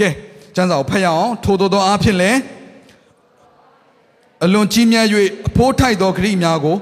[0.00, 0.08] ကဲ
[0.56, 2.38] ကျမ်းစာကိုဖတ်ရအောင်ထို့သောသောအဖြစ်လည်း
[4.44, 5.06] အလွန်ကြီးမြတ်၍
[5.48, 6.76] အဖိုးထိုက်သောဂရိများကို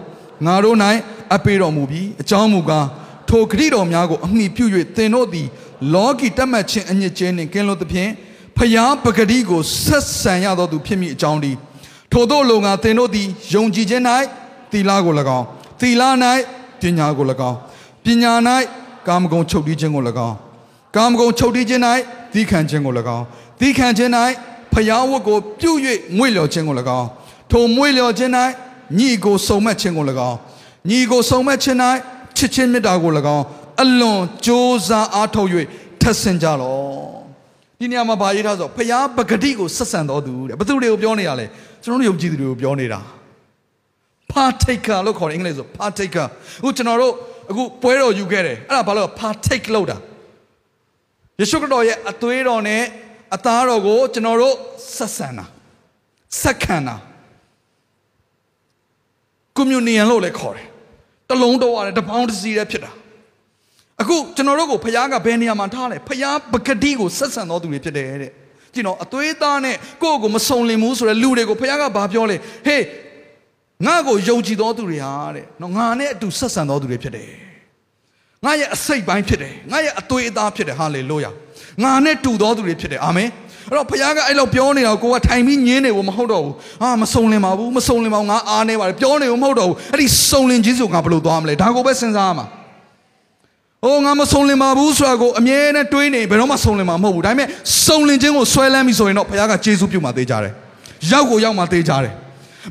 [0.47, 0.77] ငါတို့၌
[1.33, 2.87] အပ်ပေးတော်မူပြီးအကြောင်းမူကား
[3.29, 4.64] ထိုဂရိတော်များကိုအမိပြု၍
[4.97, 5.49] သင်တို့သည်
[5.95, 8.11] လောကီတတ်မှတ်ခြင်းအညစ်အကြေးနှင့်ကင်းလွတ်သဖြင့်
[8.57, 11.53] ဖျားပဂတိကိုဆက်ဆံရသောသူဖြစ်မိအကြောင်းဒီ
[12.12, 14.05] ထိုတို့လုံငါသင်တို့သည်ယုံကြည်ခြင်း၌
[14.71, 15.47] သီလကို၎င်း
[15.81, 16.03] သီလ၌
[16.81, 17.57] ပညာကို၎င်း
[18.05, 18.33] ပညာ၌
[19.09, 20.37] ကာမဂုဏ်ချုပ်တီးခြင်းကို၎င်း
[20.97, 21.83] ကာမဂုဏ်ချုပ်တီးခြင်း၌
[22.33, 23.25] သီးခံခြင်းကို၎င်း
[23.61, 24.11] သီးခံခြင်း၌
[24.73, 25.73] ဖျားဝတ်ကိုပြု၍
[26.17, 27.09] ငွေ့လျော်ခြင်းကို၎င်း
[27.50, 28.33] ထိုမွေလျော်ခြင်း၌
[28.98, 30.38] ညီကိုစုံမက်ခြင်းကို၎င်း
[30.90, 31.78] ညီကိုစုံမက်ခြင်း၌
[32.37, 33.44] ချစ်ချင်းမေတ္တာကို၎င်း
[33.83, 35.48] အလွန်ကြိုးစားအားထုတ်၍
[36.00, 37.14] ထက်ဆင်ကြလော
[37.78, 41.46] ဒီနေရာမှာဗာရေးထားဆိုဖျားပဂတိကိုဆက်ဆံတော်သူတဲ့ဘသူတွေကိုပြောနေရလဲ
[41.83, 43.00] ကျွန်တော်တို့ယုံကြည်သူတွေကိုပြောနေတာ
[44.33, 46.26] partaker လို့ခေါ်တယ်အင်္ဂလိပ်ဆို partaker
[46.61, 47.12] အခုကျွန်တော်တို့
[47.50, 49.96] အခုပွဲတော်ယူခဲ့တယ်အဲ့ဒါဘာလို့ partake လုပ်တာ
[51.38, 52.83] ယေရှုခရစ်တော်ရဲ့အသွေးတော်နဲ့
[53.35, 54.54] အသားတော်ကိုကျွန်တော်တို့
[54.96, 55.44] ဆက်ဆံတာ
[56.42, 56.96] ဆက်ခံတာ
[59.59, 60.67] communion လို့လည်းခေါ်တယ်
[61.31, 62.90] တလုံးတော့ရတယ်တပေါင်းတစ်စီးလည်းဖြစ်တာ
[64.01, 68.31] အခုကျွန်တော်တို့ကိုဖခင်ကဘယ်နေရာမှာထားလဲဖခင်ပဂတိကိုဆက်ဆံတော်သူတွေဖြစ်တယ်တဲ့
[68.75, 72.37] ကြည့်နော်အသွေးသားနဲ့ကိုယ့်ကိုမစုံလင်ဘူးဆိုတဲ့လူတွေကိုဖခင်ကဘာပြောလဲ
[72.67, 72.85] ဟေး
[73.87, 77.31] ငါ့ကိုယုံကြည်တော်သူတွေဟာတဲ့နော်ငါနဲ့အတူဆက်ဆံတော်သူတွေဖြစ်တယ်
[78.45, 81.31] ငါရဲ့အစိတ်ပိုင်းဖြစ်တယ်ငါရဲ့အသွေးအသားဖြစ်တယ်ဟာလေလုယာ
[81.83, 83.29] ငါနဲ့တူတော်သူတွေဖြစ်တယ်အာမင်
[83.68, 92.46] အဲ့တော့ဘုရားကအဲ့လိုပြောနေတာကိုကထိုင်ပြီးညင်းနေဘူးမဟုတ်တော့ဘူးဟာမစုံလင်ပါဘူးမစုံလင်ပါဘူးငါအားနေပါတယ်ပြောနေဘူးမဟုတ်တော့ဘူးအဲ့ဒီစုံလင်ခြင်းဆိုငါဘယ်လိုသွားမလဲဒါကိုပဲစဉ်းစားရမှာ
[93.85, 97.48] ဟိုငါမစုံလင်ပါဘူးဆိုတာကိုအမြဲတမ်းတွေးနေဘယ်တော့မှစုံလင်မှာမဟုတ်ဘူးဒါပေမဲ့
[97.87, 100.53] စုံလင်ခြင်းကိုဆွဲလန်းပြီဆိုရင်တော့ဘုရားကကျေးဇူးပြုမှာသေးကြတယ်
[101.11, 102.12] ရောက်ကိုရောက်မှာသေးကြတယ်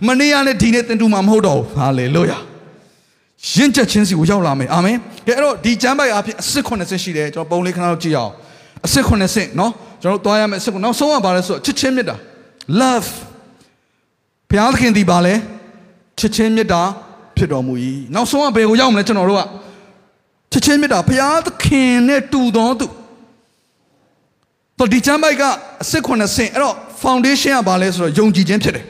[0.07, 2.37] မနေ့ကနဲ့ဒီနေ့တင်တူမှာမဟုတ်တော့ဘူးဟာလေလုယာ
[3.53, 8.31] ရင့်ကျက်ခြင်းစီကိုရောက်လာမယ်အာမင်ကဲအဲ့တော့ဒီကျမ်းပိုက်အဖြစ်အစစ်80ရှိတယ်ကျွန်တော်ပုံလေးခဏလောက်ကြည့်အောင်
[8.85, 9.71] အစစ်80နော်
[10.03, 12.15] ကျွန်တော်သွားရမယ်အစစ်နောက်ဆုံးကဘာလဲဆိုတော့ချစ်ချင်းမြတ်တာ
[12.81, 13.09] love
[14.49, 15.33] ဘုရားသခင်ဒီပါလဲ
[16.19, 16.81] ချစ်ချင်းမြတ်တာ
[17.37, 17.73] ဖြစ်တော်မူ၏
[18.13, 19.43] နောက်ဆုံးကဘယ်ကိုရောက်မလဲကျွန်တော်တို့က
[20.51, 22.87] ချစ်ချင်းမြတ်တာဘုရားသခင်နဲ့တူတော်သူ
[24.77, 25.43] တော့ဒီကျမ်းပိုက်က
[25.83, 28.85] အစစ်80အဲ့တော့ foundation ကဘာလဲဆိုတော့ယုံကြည်ခြင်းဖြစ်တယ်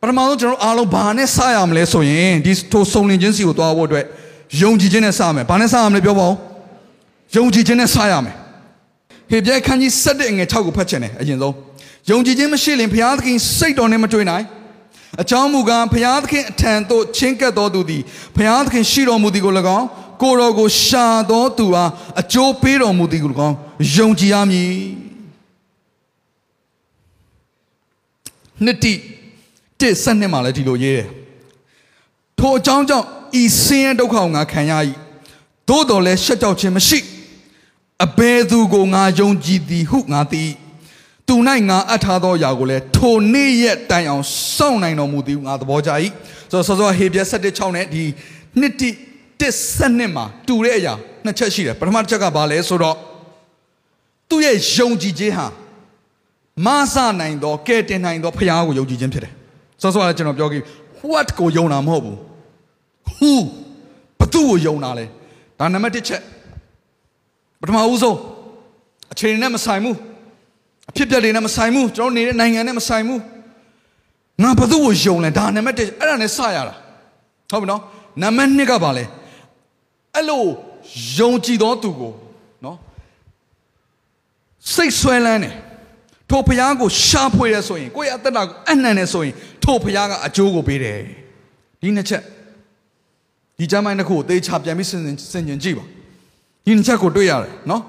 [0.00, 4.04] ပထမဆုံးကျွန်တော်အားလုံးဘာနဲ့စရမလဲဆိုရင်ဒီထိုစုံလင်ခြင်းစီကိုသွားဖို့အတွက်
[4.62, 6.34] ယုံကြည်ခြင်းနဲ့စရမယ်ဘာနဲ့စရမလဲပြောပါဦး
[7.36, 8.37] ယုံကြည်ခြင်းနဲ့စရမယ်
[9.30, 11.54] ဟေပြဲခန်းကြီး7အငယ်6ကိုဖတ်ချင်တယ်အရင်ဆုံး
[12.10, 14.44] ယုံကြည်ခြင်းမရှိရင်ဘုရားသခင်စိတ်တော်နဲ့မတွေ့နိုင်
[15.22, 18.02] အကြောင်းမူကားဘုရားသခင်အထံသို့ချင်းကပ်တော်သူသည်
[18.36, 19.86] ဘုရားသခင်ရှိတော်မူသည်ကို၎င်း
[20.22, 23.56] ကိုတော်ကိုရှာတော်သူအားအကျိုးပေးတော်မူသည်ကို၎င်း
[23.94, 24.72] ယုံကြည်ရမည်
[28.64, 28.94] နှစ်တိ
[29.80, 31.08] တစ်ဆက်နှစ်မှာလည်းဒီလိုရေးတယ်
[32.38, 33.06] ထိုအကြောင်းကြောင့်
[33.40, 34.72] ဤဆင်းရဲဒုက္ခကိုငါခံရ၏
[35.68, 36.98] သို့တော်လည်းရှက်ကြောက်ခြင်းမရှိ
[38.06, 40.44] အဘယ်သူကိုငါယုံကြည်သည်ဟုငါသိ
[41.28, 41.34] သူ၌
[41.68, 44.24] ငါအပ်ထားသောအရာကိုလည်းထိုနေ့ရက်တိုင်အောင်
[44.56, 45.90] စောင့်နိုင်တော်မူသည်ဟုငါသဘောကျ၏
[46.50, 48.02] ဆိုတော့စောစောဟေပြ7:6နဲ့ဒီ
[48.60, 48.90] နှစ်တိ
[49.40, 52.96] တစ်ဆက်နှစ်မှာတူတဲ့အရာနှစ်ချက်ရှိတယ်ပထမတစ်ချက်ကဘာလဲဆိုတော့
[54.28, 55.46] သူ့ရဲ့ယုံကြည်ခြင်းဟာ
[56.66, 59.32] မဆနိုင်သောကဲတင်နိုင်သောဖခင်ကိုယုံကြည်ခြင်းဖြစ်တယ်
[59.82, 60.62] စောစောကကျွန်တော်ပြောခဲ့
[61.10, 62.18] what ကိုယုံတာမဟုတ်ဘူး
[63.16, 63.32] who
[64.18, 65.04] ဘသူ့ကိုယုံတာလဲ
[65.58, 66.22] ဒါနံပါတ်1ချက်
[67.60, 68.18] ပထမဦးဆုံး
[69.12, 69.96] အခြေအနေနဲ့မဆိုင်ဘူး
[70.90, 73.20] အဖြစ်အပျက်တွေနဲ့မဆိုင်ဘူးကျွန်တော်နေတဲ့နိုင်ငံနဲ့မဆိုင်ဘူး
[74.42, 76.74] ငါဘသူ့ကိုယုံလဲဒါနံပါတ်1အဲ့ဒါနဲ့စရတာ
[77.50, 77.82] ဟုတ်ပြီနော်
[78.22, 79.04] နံပါတ်2ကဘာလဲ
[80.14, 80.44] အဲ့လို
[81.18, 82.12] ယုံကြည်သောသူကို
[82.64, 82.76] နော်
[84.74, 85.54] စိတ်ဆွဲလန်းတယ်
[86.30, 90.98] ထိုဖခင်ကိုရှာဖွေရဆိုရင်ကိုယ့်ရဲ့အသက်တာကိုအနှံ့နေဆိုရင်ထိုဖခင်ကအကျိုးကိုပေးတယ်
[91.80, 92.22] ဒီနှစ်ချက်
[93.58, 95.16] ဒီကျမ်းပိုင်းတစ်ခုကိုသေချာပြန်ပြီးစဉ်းစဉ်
[95.48, 95.84] ကျင်ကြည့်ပါ
[96.68, 97.82] ဒီနှစ်ချက်ကိုတွေ့ရတယ်နော်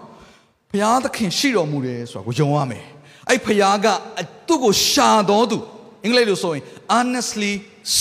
[0.72, 2.84] ဖခင်သခင်ရှိတော်မူတယ်ဆိုတာကိုယုံရမယ်
[3.30, 3.88] အဲ့ဖခင်က
[4.48, 5.58] သူ့ကိုရှာတော်သူ
[6.04, 6.64] အင်္ဂလိပ်လိုဆိုရင်
[6.94, 7.54] honestly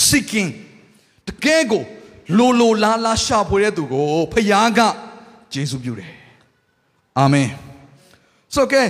[0.06, 0.50] seeking
[1.28, 1.82] တကယ်ကို
[2.38, 4.80] လိုလိုလားလားရှာဖွေတဲ့သူကိုဖခင်က
[5.54, 6.12] ယေရှုပြုတယ်
[7.18, 7.48] အာမင်
[8.54, 8.82] ဆိုကဲ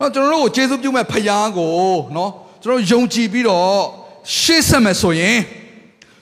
[0.00, 1.70] နော်ကျွန်တော်တို့ကိုကျေးဇူးပြုမဲ့ဖခင်ကို
[2.16, 2.30] နော်
[2.62, 3.80] ကျွန်တော်ယုံကြည်ပြီးတော့
[4.38, 5.38] ရှေ့ဆက်မယ်ဆိုရင်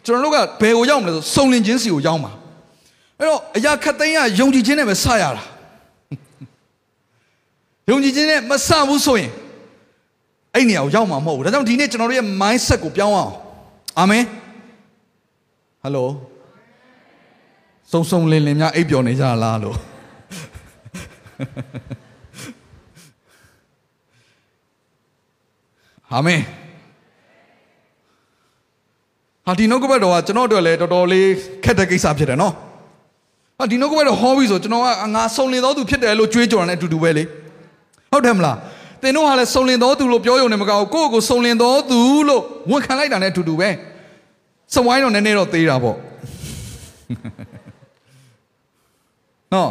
[0.04, 2.32] ကျွန်တော်တို့ကဘယ်ကိုရောက်မလဲဆိုစုံလင်ခြင်းစီကိုရောက်မှာ
[3.20, 5.42] အဲ့တော့အရာခတ်သိမ်းကယုံကြည်ခြင်းနဲ့ပဲစရတာ
[7.90, 9.30] ယုံကြည်ခြင်းနဲ့မစဘူးဆိုရင်
[10.54, 13.32] အဲ့နေရာကိုရောက်မှာမဟုတ်ဘူးဒါကြောင့်ဒီနေ့ကျွန်တော်တို့ရဲ့ mindset ကိုပြောင်းအောင်
[13.98, 14.24] အာမင်
[15.82, 16.08] ဟယ်လို
[17.90, 19.76] စုံစုံလင်လင်များအိပ်ပျော်နေကြလားလို့
[26.12, 26.40] အာမင်
[29.46, 31.28] ဟာဒီနှုတ်ကပတ်တော်ကကျွန်တော်တို့လည်းတော်တော်လေး
[31.64, 32.54] ခက်တဲ့ကိစ္စဖြစ်တယ်နော်
[33.60, 37.24] ဟာဒီနှုတ်ကပတ်တော်ဟောပြီးဆိုကျွန်တော်ကငါစုံလင်တော်သူဖြစ်တယ်လို့ကြွေးကြော်တယ်အတူတူပဲလေ
[38.12, 38.56] ဟုတ်တယ်မလား
[39.02, 43.68] သင်တို့ကလည်းစုံလင်တော်သူလို့ပြောရုံနဲ့မကောက်ကိုယ့်ကိုစုံလင်တော်သူလို့ဝန်ခံလိုက်တာနဲ့အတူတူပဲ
[44.74, 45.96] စဝိုင်းတော့နည်းနည်းတော့သေးတာပေါ့
[49.54, 49.70] နော်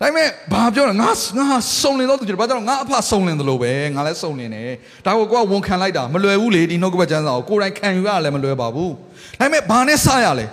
[0.00, 1.08] ဒါပေမဲ့ဘာပြောလဲငါ
[1.50, 4.70] ငါစုံလင်တော့သူကြတယ်ဘာကြောင့်ငါအဖစုံလင်တယ်လို့ပဲငါလည်းစုံလင်တယ်
[5.06, 8.96] ဒါကိုကိုကဝန်ခံလိုက်တာမလွယ်ဘူးလေဒီနှုတ်ကပတ်ကျမ်းစာကိုကိုယ်တိုင်ခံယူရလည်းမလွယ်ပါဘူးဒါ
[9.40, 10.46] ပေမဲ့ဘာနဲ့စရလဲ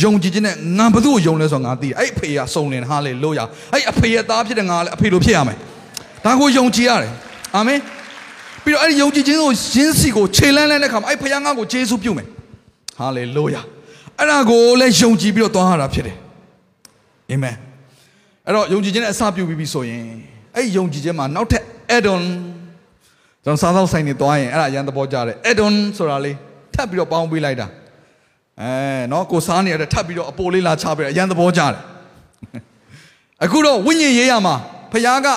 [0.00, 3.40] ယုံကြည်ခြင်းနဲ့ငါဘသူ့ကိုယုံလဲဆိုတော့ငါသိအဲ့အဖေကစုံလင်ဟာလေလို့ရ
[3.72, 5.56] အဲ့အဖေရဲ့သားဖြစ်တဲ့ငါလည်းအဖေလိုဖြစ်ရမယ်
[6.24, 7.12] ဒါကိုယုံကြည်ရတယ်
[7.56, 7.80] အာမင်
[8.64, 12.26] ပြီးတော့အဲ့ဒီယုံကြည်ခြင်းကိုရင်းစီကိုခြေလန်းလန်းတဲ့ခါမှာအဲ့ဖခင်ငါ့ကိုယေရှုပြုမယ်
[12.98, 13.56] ဟာလေလို့ရ
[14.18, 16.16] အဲ့ဒါကိုလည်းယုံကြည်ပြီးတော့သွားရတာဖြစ်တယ်
[17.30, 17.56] အာမင်
[18.46, 20.02] အဲ့တော့ယုံကြည်ခြင်းနဲ့အစပြုပြီးပြီဆိုရင်
[20.56, 21.62] အဲ့ယုံကြည်ခြင်းမှာနောက်ထပ်
[21.96, 22.22] add on
[23.44, 26.36] ကျွန်တော်စားသောက်ဆိုင်နေသွားရင်အဲ့ဒါအရန်သဘောကျတယ် add on ဆိုတာလေး
[26.74, 27.66] ထပ်ပြီးတော့ပေါင်းပေးလိုက်တာ
[28.62, 28.72] အဲ
[29.12, 31.76] နော်ကိုစားနေရတဲ့ထပ်ပြီးတော့အပိုလေးလာချပေးတယ်အရန်သဘောကျတယ်
[33.44, 34.54] အခုတော့ဝိညာဉ်ရေးရမှာ
[34.92, 35.28] ဖခင်က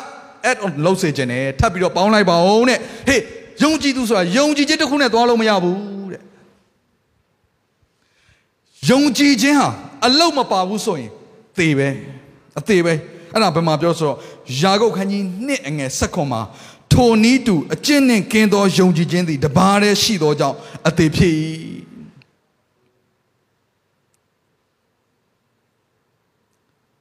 [0.49, 3.21] add on လုပ်စေခြင်းနဲ့ထပ်ပြီးတော့ပေါင်းလိုက်ပါဦးတဲ့ဟေး
[3.63, 6.21] ယုံကြည်သူဆိုတာယုံကြည်ခြင်းတစ်ခုနဲ့သွားလို့မရဘူးတဲ့
[8.89, 9.69] ယုံကြည်ခြင်းဟာ
[10.05, 11.11] အလုတ်မပါဘူးဆိုရင်
[11.57, 11.87] သေပဲ
[12.59, 12.93] အသေးပဲ
[13.33, 14.17] အဲ့ဒါဘယ်မှာပြောဆိုတော့
[14.61, 16.41] ယာကုပ်ခန်းကြီးနှစ်အငယ်ဆက်ခွန်မှာ
[16.93, 21.33] ထိုနည်းတူအကျင့်နှင့်ကင်းသောယုံကြည်ခြင်းသည်တပါးတည်းရှိသောကြောင့်အသေးဖြစ်၏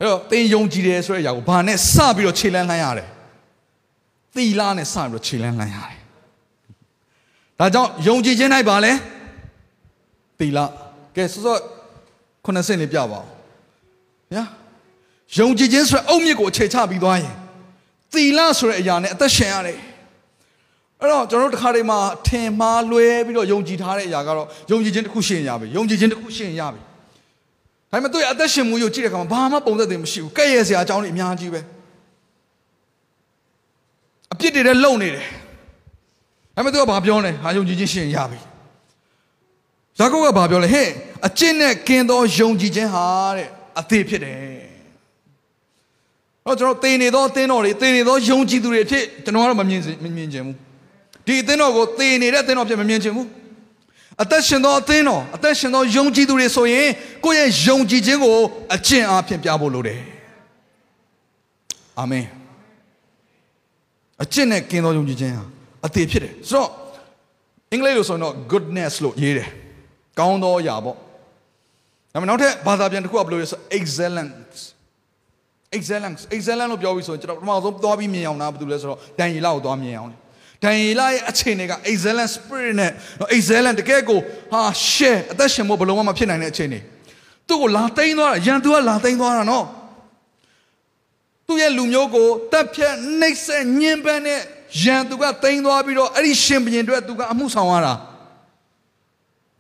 [0.01, 3.09] အဲ့တော့သင်ယုံကြည်တယ်ဆိုတဲ့အရာကိုဘာနဲ့စပြီးတော့ခြေလန်းလှမ်းရတယ်
[4.35, 6.01] သီလနဲ့စပြီးတော့ခြေလန်းလှမ်းရတယ်
[7.59, 8.93] ဒါကြောင့်ယုံကြည်ခြင်း၌ပါလဲ
[10.39, 10.59] သီလ
[11.17, 11.57] ကဲစောစော
[12.45, 13.27] ခုနှစ်ဆင့်လေးပြပါဦး
[14.35, 14.45] ညာ
[15.39, 17.35] ယုံကြည်ခြင်းဆိုတဲ့အုတ်မြစ်ကိုအခြေချပြီးသွားရင်
[18.13, 19.79] သီလဆိုတဲ့အရာနဲ့အသက်ရှင်ရတယ်
[21.01, 26.81] အဲ့တော့ကျွန်တော်တို့တစ်ခါတည်းမှာထင်မှားလွဲပြီးတော့ယုံကြည်ထားတဲ့အရာကတော့ယုံကြည်ခြင်းတစ်ခုရှင်ရပြီယုံကြည်ခြင်းတစ်ခုရှင်ရပြီ
[27.91, 31.61] ဒါပေမဲ့သူ့ရဲ့အသက်ရှင်မှုကိုကြည့်တဲ့အခါမှာဘာမှပုံသက်တယ်မရှိဘူးကဲ့ရဲ့စရာအကြောင်းတွေအများကြီးပဲ
[34.33, 35.27] အပြစ်တွေလည်းလုံနေတယ်
[36.55, 38.39] ဒါပေမဲ့သူကဘာပြောလဲဟာယုံကြည်ခြင်းရှင်ရပြီ
[39.99, 40.89] ယာကုပ်ကဘာပြောလဲဟဲ့
[41.27, 43.05] အကျင့်နဲ့ကင်းသောယုံကြည်ခြင်းဟာ
[43.37, 43.49] တဲ့
[43.81, 44.37] အသေးဖြစ်တယ်
[46.45, 50.57] တော့ကျွန်တော်သေနေသောအသင်းတော်တွေသေနေသောယုံကြည်သူတွေဖြစ်ကျွန်တော်ကတော့မမြင်မမြင်ချင်ဘူး
[51.27, 53.27] ဒီအသင်းတော်ကိုသေနေတဲ့အသင်းတော်ဖြစ်မမြင်ချင်ဘူး
[54.23, 56.89] အသက်ရှင်သောအသင်းတော်အသက်ရှင်သောယုံကြည်သူတွေဆိုရင်
[57.25, 58.37] ကိုယ့်ရဲ့ယုံကြည်ခြင်းကို
[58.75, 60.01] အကျင့်အားဖြင့်ပြဖို့လိုတယ်
[61.99, 62.27] အာမင်
[64.23, 65.45] အကျင့်နဲ့ကင်းသောယုံကြည်ခြင်းဟာ
[65.87, 66.71] အသေးဖြစ်တယ်ဆိုတော့
[67.73, 69.49] အင်္ဂလိပ်လိုဆိုရင်တော့ goodness လို့ရေးတယ်
[70.19, 70.97] ကောင်းသောအရာပေါ့
[72.13, 74.59] ဒါပေမဲ့နောက်ထပ်ဘာသာပြန်တစ်ခုကဘယ်လိုလဲဆို excellence
[75.77, 80.11] excellence excellence လို့ပြောပြီးဆိုရင်ကျွန်တော်ပထမဆုံးသွားပြီးမြင်အောင်နားဘာလို့လဲဆိုတော့ဒန်ရီလာကိုသွားမြင်အောင်
[80.63, 82.93] ဒန်ရီလာရဲ့အခြေအနေက excellent spirit နဲ့
[83.37, 84.19] excellent တကယ်ကို
[84.53, 86.79] ဟာ share အသက်ရှင်ဖို့ဘယ်လုံးမှမဖြစ်နိုင်တဲ့အခြေအနေ
[87.49, 89.67] သူ့ကိုလာသိမ်းသွားတာရန်သူကလာသိမ်းသွားတာနော်
[91.47, 94.41] သူ့ရဲ့လူမျိုးကိုတပ်ဖြတ်နှိပ်စက်ညှဉ်းပန်းတဲ့
[94.83, 97.95] ရန်သူကသိမ်းသွားပြီးတော့အဲ့ဒီရှင်ဘုရင်တွေသူကအမှုဆောင်ရတာ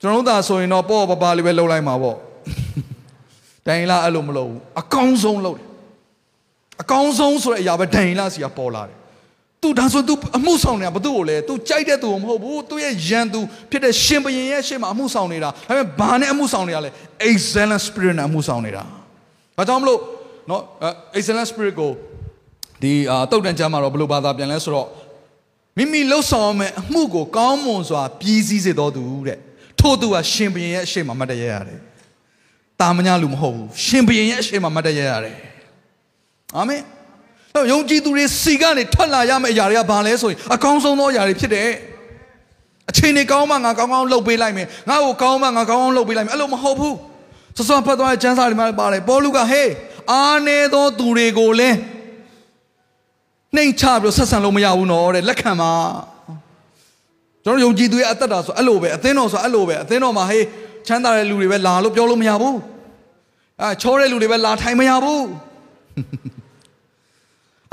[0.00, 2.16] ကျွန်တော်တို့သာဆိုရင်တော့ပေါ့ပပလေးပဲလှုပ်လိုက်မှာပေါ့
[3.66, 5.66] ဒန်ရီလာအဲ့လိုမလုပ်ဘူးအကောင်းဆုံးလုပ်တယ်
[6.82, 8.96] အကောင်းဆုံးဆိုတဲ့အရာပဲဒန်ရီလာစီကပေါ်လာတယ်။
[9.61, 13.39] तू ဒါဆို तू အမှုဆောင်နေတာဘာလို့လဲ तू ကြိုက်တဲ့သူမဟုတ်ဘူး။ तू ရဲ့ယံသူ
[13.69, 16.89] ဖြစ်တဲ့ရှင်ဘရင်ရဲ့ရှေ့မှာအမှုဆောင်နေတာ။ဒါပေမဲ့ဘာနဲ့အမှုဆောင်နေရလဲ
[17.29, 18.83] excellent spirit နဲ့အမှုဆောင်နေတာ။
[19.57, 19.99] ဘာကြောင့်မလို့
[20.49, 20.61] နော်
[21.17, 21.91] excellent spirit ကို
[22.81, 22.93] ဒီ
[23.31, 24.87] တုတ်တန်ကျမ်းမှာတော့ဘယ်လိုဘာသာပြန်လဲဆိုတော့
[25.77, 29.39] မိမိလှုပ်ဆောင်မဲ့အမှုကိုကောင်းမွန်စွာပြီးစည်းစေတော်သူတဲ့။
[29.79, 31.79] ထို့သူကရှင်ဘရင်ရဲ့အရှိမမတ်တရရတယ်။
[32.81, 35.35] တာမညာလူမဟုတ်ဘူး။ရှင်ဘရင်ရဲ့အရှိမမတ်တရရတယ်။
[36.55, 36.81] အာမင်။
[37.54, 41.70] တော့ယုံကြည်သူတွေစီကနေထွက်လာရမယ့်အရာတွေကဘာလဲဆိုရင်အကောင်းဆုံးသောအရာတွေဖြစ်တယ်
[42.90, 46.96] အချိန်နေကောင်းမှငါကောင်းကောင်းလှုပ်ပေးလိုက်မယ်ငါ့ကိုကောင်းမှငါကောင်းကောင်းလှုပ်ပေးလိုက်မယ်အဲ့လိုမဟုတ်ဘူး
[47.56, 49.70] စောစောဖတ်သွားတဲ့ကျမ်းစာတွေမှာပါတယ်ပေါလုကဟေး
[50.12, 51.76] အားနေသောသူတွေကိုလည်း
[53.56, 55.72] နှိမ်ချပြီးဆက်ဆံလို့မရဘူးနော်တဲ့လက်ခံပါ
[57.44, 60.44] ကျွန်တော်ယုံကြည်သူရဲ့အသက်တာဆိုအဲ့လိုပဲအသင်းတော်ဆိုအဲ့လိုပဲအသင်းတော်မှာဟေး
[60.86, 62.56] ချမ်းသာတဲ့လူတွေပဲလာလို့ပြောလို့မရဘူး
[63.60, 66.49] အဲချောတဲ့လူတွေပဲလာထိုင်မရဘူးအ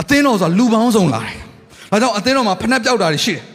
[0.10, 1.38] သင်းတော်ဆိုတာလူပေါင်းစုံလာတယ်။
[1.91, 3.43] ဒါကြောင့်အသင်းတော်မှာဖနှက်ပြောက်တာတွေရှိတယ်။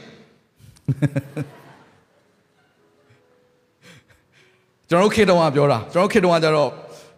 [4.89, 6.71] ကျွန်တော်တို့ခေတ္တကပြောတာကျွန်တော်တို့ခေတ္တကကြတော့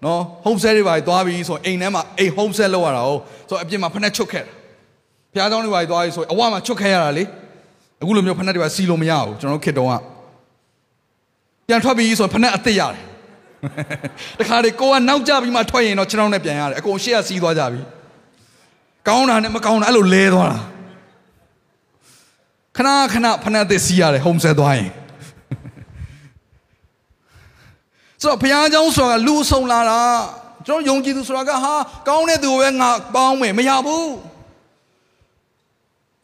[0.05, 4.51] နော် home set တွေပါသွားပြီးဆိုအိမ်ထဲမှာအိမ် home set လောက်ရတာဟုတ်ဆိုအပြင်မှာဖနှက်ချုပ်ခဲ့တာ။
[5.32, 7.24] ဘုရားကျောင်းတွေပါသွားပြီးဆိုအဝမှာချုပ်ခဲ့ရတာလေ။
[8.03, 9.91] အခုလိုမျိုးဖနှက်တွေပါစီလို့မရဘူးကျွန်တော်တို့ခေတ္တက
[11.68, 13.03] ပြန်ထွက်ပြီးဆိုဖနှက်အစ်စ်ရတယ်။
[14.41, 17.80] တခါတည်းကိုကနောက်ကျပြီးမှထွက်ရင်တော့ခြေထောက်နဲ့ပြန်ရတယ်အကုန်ရှေ့ကစီးသွားကြပြီ။
[19.07, 20.60] ကောင်းတာနဲ့မကောင်းတာအဲ့လိုလဲသွားတာ
[22.78, 24.91] ခဏခဏဖဏအသစ်စီးရတယ်ဟုံဆဲသွားရင်
[28.22, 30.01] ဆိုတော့ဘုရားเจ้าဆိုတာလူအဆုံလာတာ
[30.68, 31.74] ကျွန်တော်ယုံကြည်သူဆိုတာကဟာ
[32.07, 34.12] ကောင်းတဲ့သူကိုပဲငါပေါင်းမယ်မရဘူး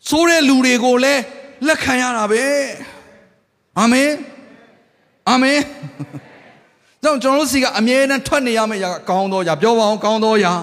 [0.09, 1.21] ဆိုးတဲ့လူတွေကိုလည်း
[1.67, 2.43] လက်ခံရတာပဲ
[3.79, 4.11] အာမင်
[5.29, 5.59] အာမင်
[7.03, 10.53] ကြောင့်ကျွန်တော်တို့စီကအမြဲတမ်းထွက်နေရမယ့်အရာကောင်းသောအရာပြောပါအောင်ကောင်းသောအရာ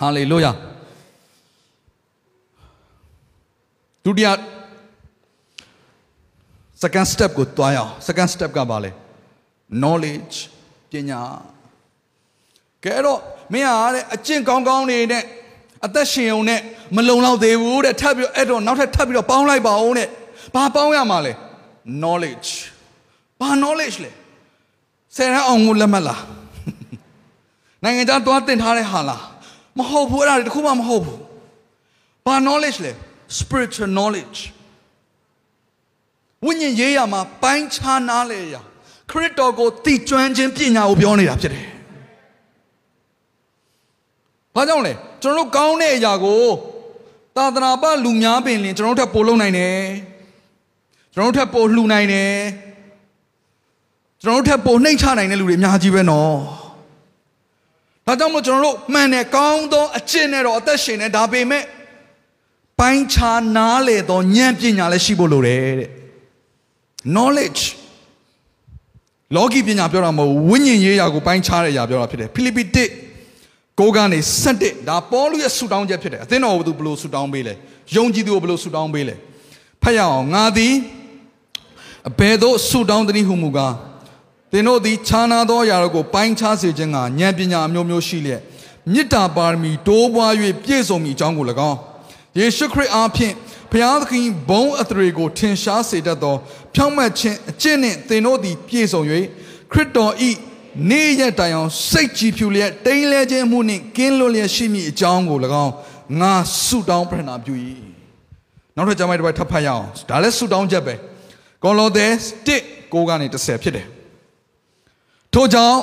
[0.00, 0.52] ဟာလေလုယာ
[4.05, 4.29] ဒုတိယ
[6.81, 8.91] second step ကိုတွားရအောင် second step ကဘာလဲ
[9.81, 10.35] knowledge
[10.91, 11.21] ပညာ
[12.83, 13.19] ကဲတော့
[13.53, 15.23] မင်းဟာတဲ့အကျင့်ကောင်းကောင်းနေနဲ့
[15.85, 16.61] အသက်ရှင်ုံနဲ့
[16.95, 20.07] မလုံလောက်သေးဘူးတဲ့ထပ်ပြီးတော့အဲ့တော့နောက်ထပ်ထပ်ပြီးတော့ပေါင်းလိုက်ပါဦးတဲ့
[20.55, 21.33] ဘာပေါင်းရမှာလဲ
[22.01, 22.49] knowledge
[23.39, 24.11] ဘာ knowledge လဲ
[25.15, 26.23] ဆယ်ရန်အောင်ကိုလက်မှတ်လား
[27.83, 29.23] နိုင်ငံခြားသွားတင်ထားတဲ့ဟာလား
[29.77, 31.19] မဟုတ်ဘူးအဲ့ဒါတခုမှမဟုတ်ဘူး
[32.25, 32.91] ဘာ knowledge လဲ
[33.39, 34.39] spiritual knowledge
[36.45, 38.55] ဝိညာဉ်ရေးရမှာပိုင်းခြားနားလေရ
[39.09, 41.67] ခရစ်တော်ကိုတည်ကျွမ်းခြင်းပညာကိုပြောနေတာဖြစ်တယ်။
[44.55, 46.43] ဘာကြောင့်လဲကျွန်တော်တို့ကောင်းတဲ့အရာကို
[47.35, 49.77] သာသနာ့ဘလူများပင်လင်ကျွန်တော်တို့ထပ်ပို့လုံနိုင်တယ်။
[51.13, 52.31] ကျွန်တော်တို့ထပ်ပို့လှူနိုင်တယ်။
[54.21, 56.35] ကျွန်တော်တို့ထပ်ပို့နှိမ့်ချနိုင်တဲ့လူတွေအများကြီးပဲနော်။
[58.05, 61.63] ဒါကြောင့်မို့ကျွန်တော်တို့မှန်တယ်ကောင်းသောအကျင့်နဲ့တော့အသက်ရှင်နေဒါပေမဲ့
[62.81, 65.89] ပိုင်းခြားနားလေသောဉာဏ်ပညာလည်းရှိဖို့လိုတယ်တဲ့
[67.15, 67.61] knowledge
[69.35, 72.63] လောကီပညာပြောတာမဟုတ်ဝိညာဉ်ရေးရာကိုပိုင်းခြားတဲ့အရာပြောတာဖြစ်တယ်ဖိလိပ္ပိ
[73.15, 74.19] 1ကိုကနေ
[74.53, 77.53] 7ဒါပေါလုရဲ့ဆူတောင်းချက်ဖြစ်တယ်အသင်းတော်ကဘယ်လိုဆူတောင်းပေးလဲ
[77.95, 79.15] ယုံကြည်သူကိုဘယ်လိုဆူတောင်းပေးလဲ
[79.83, 80.73] ဖတ်ရအောင်ငါသည်
[82.09, 83.73] အဘယ်သို့ဆူတောင်းသနည်းဟုမူကား
[84.51, 88.41] သင်တို့သည်ခြားနာသောအရာတို့ကိုပိုင်းခြားစေခြင်းကဉာဏ်ပညာအမျိုးမျိုးရှိလျက်
[88.93, 91.77] မေတ္တာပါရမီတိုးပွား၍ပြည့်စုံမည်အကြောင်းကို၎င်း
[92.39, 93.33] ယေရှုခရစ်အားဖြင့်
[93.71, 96.35] ဘုရားသခင်ဘုံအထရေကို ထင်ရှားစေတတ်သော
[96.75, 99.01] ဖြောင့်မတ်ခြင်းအကျင့်နှင့်သင်တို့သည်ပြည့်စုံ၍
[99.71, 100.31] ခရစ်တော်ဤ
[100.89, 105.73] နေ့ရက်တိုင်အောင်စိတ်ကြည်ဖြူလျက်တိမ်လဲခြင်းမှုနှင့်ကင်းလွတ်လျက်ရှိမည်အကြောင်းကို၎င်း
[106.21, 107.53] ငါဆုတောင်းပရဏာပြု၏
[108.75, 110.95] နောက်ထပ်ကျမ်းပိုင်းတစ်ပိုက်ထပ်ဖတ်ရအောင်ဒါလည်းဆုတောင်းချက်ပဲ
[111.63, 112.07] ကောလောသဲ
[112.49, 113.87] 1 9ကနေ10ဖြစ်တယ်
[115.33, 115.77] ထို့ကြောင့်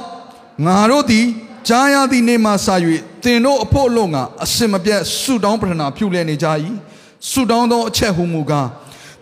[0.66, 1.26] ငါတို့သည်
[1.68, 2.68] ကြားရသည့်နေ့မှစ၍
[3.24, 6.46] သင်တို့အဖို့လုံးကအစင်မပြတ်ဆုတောင်းပရဏာပြုလျက်နေကြ၏
[7.30, 8.68] ဆုတောင်းသောအချက်ဟုမူကား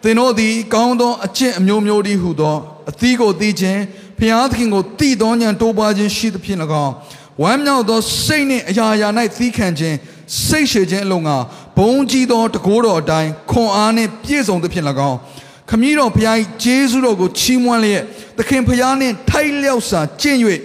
[0.02, 2.56] သင်တို့သည်ကောင်းသောအကျင့်အမျိုးမျိုးတည်းဟုသော
[2.90, 3.80] အသီးကိုသိခြင်း
[4.18, 6.92] ဖျားသခင်ကိုတည်သောဉာဏ်တိုးပွားခြင်းရှိသဖြင့်၎င်း
[7.42, 9.96] ဝမ်းမြောက်သောစိတ်နှင့်အရာရာ၌သီးခံခြင်း
[10.46, 11.30] စိတ်ရှည်ခြင်းအလုံးက
[11.76, 15.18] ဘုံကြီးသောတကိုးတော်အတိုင်းခွန်အားနှင့်ပြည့်စုံသဖြင့်၎င်း
[15.70, 18.02] ခမည်းတော်ဖျား၏ဂျေဇုတော်ကိုချီးမွမ်းလျက်
[18.38, 20.40] သခင်ဖျားနှင့်ထိုက်လျောက်စွာကျင့်၍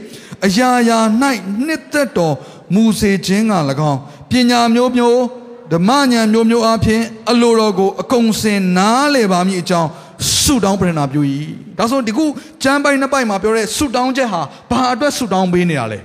[0.45, 0.99] အရာရာ၌
[1.65, 2.35] နှစ်သက်တော်
[2.75, 3.53] မူစေခြင်းက၎
[3.91, 5.19] င်းပညာမျိုးမျိုး
[5.73, 9.89] ဓမ္မဉာဏ်မျိုးမျိုးအပြင်အလိုတော်ကိုအကုန်စင်နားလည်ပါမည်အကြောင်း
[10.41, 11.21] ဆုတောင်းပရဏာပြု၏
[11.77, 12.25] ဒါဆိုဒီခု
[12.63, 15.99] ကျမ်းပိုင်းနှစ်ပိုက်မှာပြောတဲ့ဆုတောင်းချက်ဟာဘာအတွက်ဆုတောင်းပေးနေတာလဲ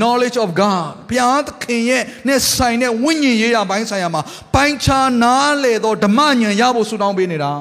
[0.00, 4.22] knowledge of God ဘုရားသခင်ရဲ့နဲ့ဆိုင်တဲ့ဝိညာဉ်ရေးရာပိုင်းဆိုင်ရာမှာ
[4.54, 7.52] ပိုင်းခြားနားလေသောဓမ္မဉာဏ်ရဖို့ဆုတောင်းပေးနေတာ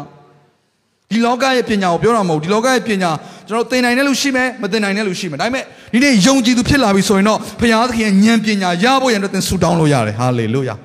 [1.10, 3.12] ဒီလောကရဲ့ပညာကိုပြောတာမဟုတ်ဒီလောကရဲ့ပညာ
[3.48, 10.76] ကျွန်တော်သင်နိုင်တဲ့လူရှိမယ်မသင်နိုင်တဲ့လူရှိမယ်ဒါပေမဲ့ဒီနေ့ယုံကြည်သူဖြစ်လာပြီဆိုရင်တော့ဘုရားသခင်ရဲ့ဉာဏ်ပညာရဖို့ရန်အတွက်သင်ဆုတောင်းလို့ရတယ်ဟာလေလုယာ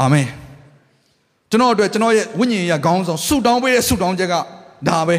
[0.00, 0.26] အာမင်
[1.50, 4.34] ကျွန်တော်အတွက်ကျွန်တော်ရဲ့ဝိညာဉ်ရေးရာခေါင်းဆောင်ဆုတောင်းပေးတဲ့ဆုတောင်းချက်က
[4.88, 5.16] ဒါပဲ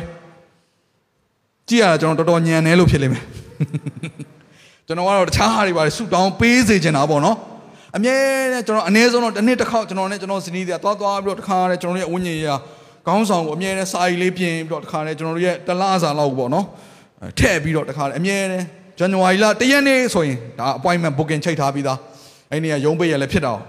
[1.67, 3.23] ကြည့်ရတာကျွန်တော်တော်တော်ညံနေလို့ဖြစ်လိမ့်မယ်
[4.87, 7.37] ကျွန်တော်ကတော့တခြားဟာတွေပါဆူတောင်းပေးစေချင်တာပေါ့နော်
[7.95, 8.15] အမြဲ
[8.51, 12.55] တမ်းကျွန်တော်အနည်းဆုံးတော့တစ်နှစ်တစ်ခေါက်ကျွန်တော်နဲ့ကျွန်တော်ဇနီးတွေကသွားသွားပြီးတော့တစ်ခါနဲ့ကျွန်တော်ရဲ့အဝဉ္ဇဉ်ရာ
[13.05, 16.65] ခေါင်းဆောင်ကိုအမြဲတမ်းစာရီလေးပြင်ပြီးတော့တစ်ခါနဲ့ကျွန်တော်တို့ရဲ့တလားစာလောက်ပေါ့နော်
[17.39, 18.65] ထည့်ပြီးတော့တစ်ခါနဲ့အမြဲတမ်း
[18.99, 21.97] ဇန်နဝါရီလတရက်နေ့ဆိုရင်ဒါ appointment booking ချိန်ထားပြီးသား
[22.51, 23.59] အဲ့ဒီကရုံးပေးရလည်းဖြစ်တော့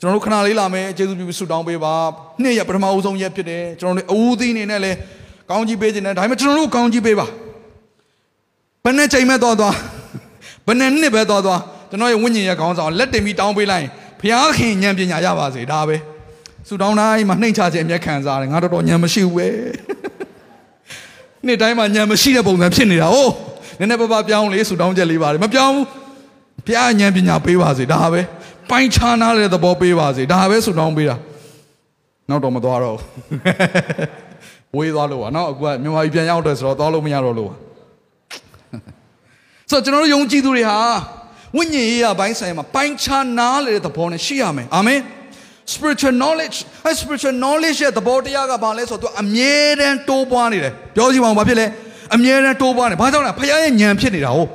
[0.00, 1.94] ကျွန်တော်တို့ခဏလေးလာမယ်ကျေးဇူးပြုပြီးဆုတောင်းပေးပါ
[2.42, 4.96] နှစ်ရက်ပထမဦးဆုံးရက်ဖြစ်တယ်ကျွန်တော်တို့အဦးသီးအနေနဲ့လည်း
[5.50, 7.26] ကောင်းကြီးပေးခြင်းနဲ့ဒါပေမဲ့ကျွန်တော်တို့ကောင်းကြီးပေးပါ
[8.84, 9.74] ဘယ်နဲ့ချိန်မဲ့တော့သွား
[10.66, 13.90] ဘယ်နဲ့နှစ်ပဲသွားသွားကျွန်တော်ရဲ့ဝိညာဉ်ရဲ့ခေါင်းဆောင်လက်တင်ပြီးတောင်းပေးလိုက်ရင်
[14.20, 15.96] ဘုရားခင်ဉာဏ်ပညာရပါစေဒါပဲ
[16.68, 19.48] ဆူတောင်းတိုင်းမှာနှိမ့်ချခြင်းအမျက်ခံစားတယ်ငါတော်တော်ဉာဏ်မရှိဘူးပဲ
[21.46, 23.32] နေ့တိုင်းမှာဉာဏ်မရှိတဲ့ပုံစံဖြစ်နေတာဟုတ်
[23.78, 25.86] နည်းနည်းပါးပါးပြောင်းလေဆူတောင်းချက်လေးပါတယ်မပြောင်းဘူး
[26.66, 28.20] ဘုရားဉာဏ်ပညာပေးပါစေဒါပဲ
[28.70, 31.16] ပိုင်းခြားနာတဲ့သဘောပေးပါစေဒါပဲဆူတောင်းပေးတာ
[32.28, 37.56] နောက်တော့မသွားတော့ဘူးဝေးသွားလို့ပါနော်အခုကမြန်မာပြည်ပြန်ရောက်တယ်ဆိုတော့သွားလို့မရတော့လို့ပါ
[39.70, 40.78] ဆိုတော့ကျွန်တော်တို့ယုံကြည်သူတွေဟာ
[41.56, 45.00] ဝိညာဉ်ရေးရာဘိုင်းဆိုင်မှာပိုင်းခြားနားလေတဲ့သဘောနဲ့ရှိရမယ်အာမင်
[45.74, 46.56] spiritual knowledge
[46.86, 51.66] အဲ spiritual knowledge ရဲ့သဘောတရားကဘာလဲဆိုတော့သူအမြဲတမ်းတိုးပွားနေတယ်ပြောကြည့်ပါဦးဘာဖြစ်လဲ
[52.14, 54.50] အမြဲတမ်းတိုးပွားနေဘာကြောင့်လဲဖခင်ရဲ့ဉာဏ်ဖြစ်နေတာဟုတ်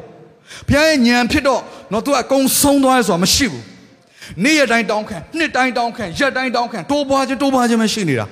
[0.68, 1.61] ဖခင်ရဲ့ဉာဏ်ဖြစ်တော့
[1.91, 3.64] တော့သူကအကုန်ဆုံးသွားရဆိုတာမရှိဘူး
[4.43, 8.26] နေ့ရက်တိုင်းတောင်းခံနှစ်တိုင်းတောင်းခံရက်တိုင်းတောင်းခံတိုးပွားခြင်းတိုးပွားခြင်းပဲရှိနေတာ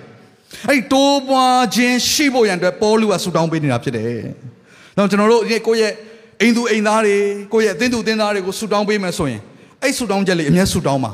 [0.69, 4.21] အဲ့ဒီတိုးပွားခြင်းရှိဖို့ရန်အတွက်ပေါလုကဆူတောင်းပေးနေတာဖြစ်တယ်။
[4.97, 5.93] တော့ကျွန်တော်တို့ဒီကိုယ့်ရဲ့
[6.41, 7.17] အိမ်သူအိမ်သားတွေ
[7.53, 9.41] ကိုယ့်ရဲ့အသင်းသူအသင်းသားတွေကိုဆူတောင်းပေးမယ်ဆိုရင်
[9.83, 11.11] အဲ့ဆူတောင်းချက်လေးအမြဲဆူတောင်းပါ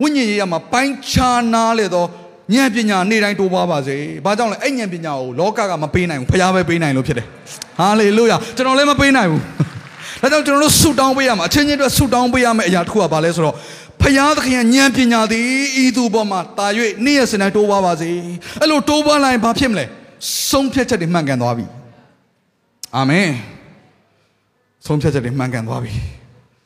[0.00, 2.08] ဝိညာဉ်ရေးရမှာပိုင်းခြားနာလေတော့
[2.54, 7.26] ဉာဏ်ပညာနေ့တိုင်းတိုးပွားပါစေ။ဘာကြောင့်လဲအဲ့ဉာဏ်ပညာကိုလောကကမပေးနိုင်ဘူးဖခင်ပဲပေးနိုင်လို့ဖြစ်တယ်။
[7.78, 9.42] ဟာလေလုယာကျွန်တော်လည်းမပေးနိုင်ဘူး။
[10.22, 13.56] ဒါကြောင့်ကျွန်တော်တို့ဆူတောင်းပေးရမှာအချင်းချင်းအတွက်ဆူတောင်းပေးရမယ့်အရာတစ်ခုကဘာလဲဆိုတော့
[14.00, 15.46] ဖယားသခင်ဉာဏ်ပညာသည်
[15.82, 16.66] ဤသူပေါ်မှာတာ၍
[17.04, 18.10] နေ့ရက်စနေတိုးပွားပါစေ။
[18.60, 19.84] အဲ့လိုတိုးပွားလိုက်ရင်ဘာဖြစ်မလဲ။
[20.50, 21.66] ဆုံးဖြတ်ချက်တွေမှန်ကန်သွားပြီ။
[22.96, 23.28] အာမင်။
[24.86, 25.92] ဆုံးဖြတ်ချက်တွေမှန်ကန်သွားပြီ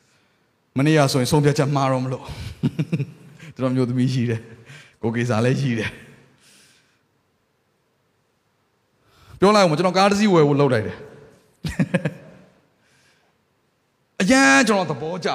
[0.77, 2.23] ။မနေ့ကဆိုရင်ဆုံးဖြတ်ချက်မှားတော့မလို့
[3.57, 4.41] ကျွန်တော်မျိုးသမီးရှိတယ်
[5.01, 5.91] ကိုကေစာလည်းရှိတယ်
[9.39, 10.97] ပြောလိုက်အောင်ကျွန်တော်ကားတစ်စီးဝယ်ဖို့လုပ်လိုက်တယ်
[14.21, 15.29] အရန်ကျွန်တော်သဘောကျ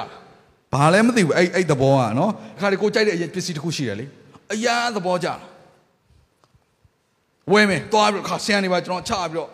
[0.73, 4.05] ဘာလဲမသိဘူးအဲ့အဲ့သဘောကနော်အခါတည်းကိုကြိုက်တဲ့အရင်ပစ္စည်းတစ်ခုရှိတယ်လေ
[4.53, 5.27] အရန်သဘောကျ
[7.51, 9.49] ဝယ်မယ်သွားပြီးခါဆင်းနေပါကျွန်တော်ချပြီးတော့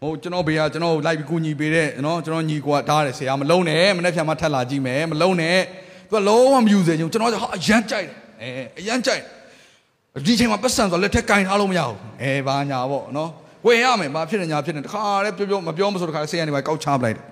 [0.00, 5.58] ဟိုကျွန်တော်ဘေးကကျွန်တော်လိုက်ပြီးကူညီပေးတဲ့နော်ကျွန်တော်ညီကွာတားတယ်ဆရာမလုံးနဲ့မနေ့ဖြန်မှထက်လာကြည့်မယ်မလုံးနဲ့
[6.14, 9.22] သူကလုံးဝမယူစေချင်ကျွန်တော်ကဟာအရန်ကြိုက်တယ်အဲအရန်ကြိုက်
[10.26, 13.30] ဒီချိန်မှာပတ်စံဆိုလက်ထက်ကင်ထားလို့မရဘူးအဲဘာညာပေါ့နော်
[13.66, 17.24] ဝယ်ရမယ်ဘာဖြစ်နေညာဖြစ်နေတခါတည်းပြောပြောမပြောမဆိုတခါဆေးရနေပါကောက်ချပလိုက်တယ်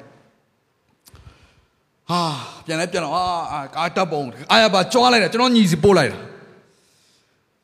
[2.11, 2.22] ဟာ
[2.66, 3.14] ပြန်လဲပြန်တော့
[3.53, 4.22] အာကာတပ်ပုံ
[4.53, 6.18] အာရပါကြွားလိုက်တယ်ကျွန်တော်ညီစီပို့လိုက်တာ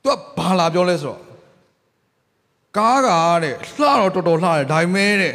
[0.04, 1.20] သူကဘာလာပြောလဲဆိုတော့
[2.76, 3.08] ကားက
[3.42, 5.34] တဲ့လှတော့တော်တော်လှတယ်ဒါပေမဲ့တဲ့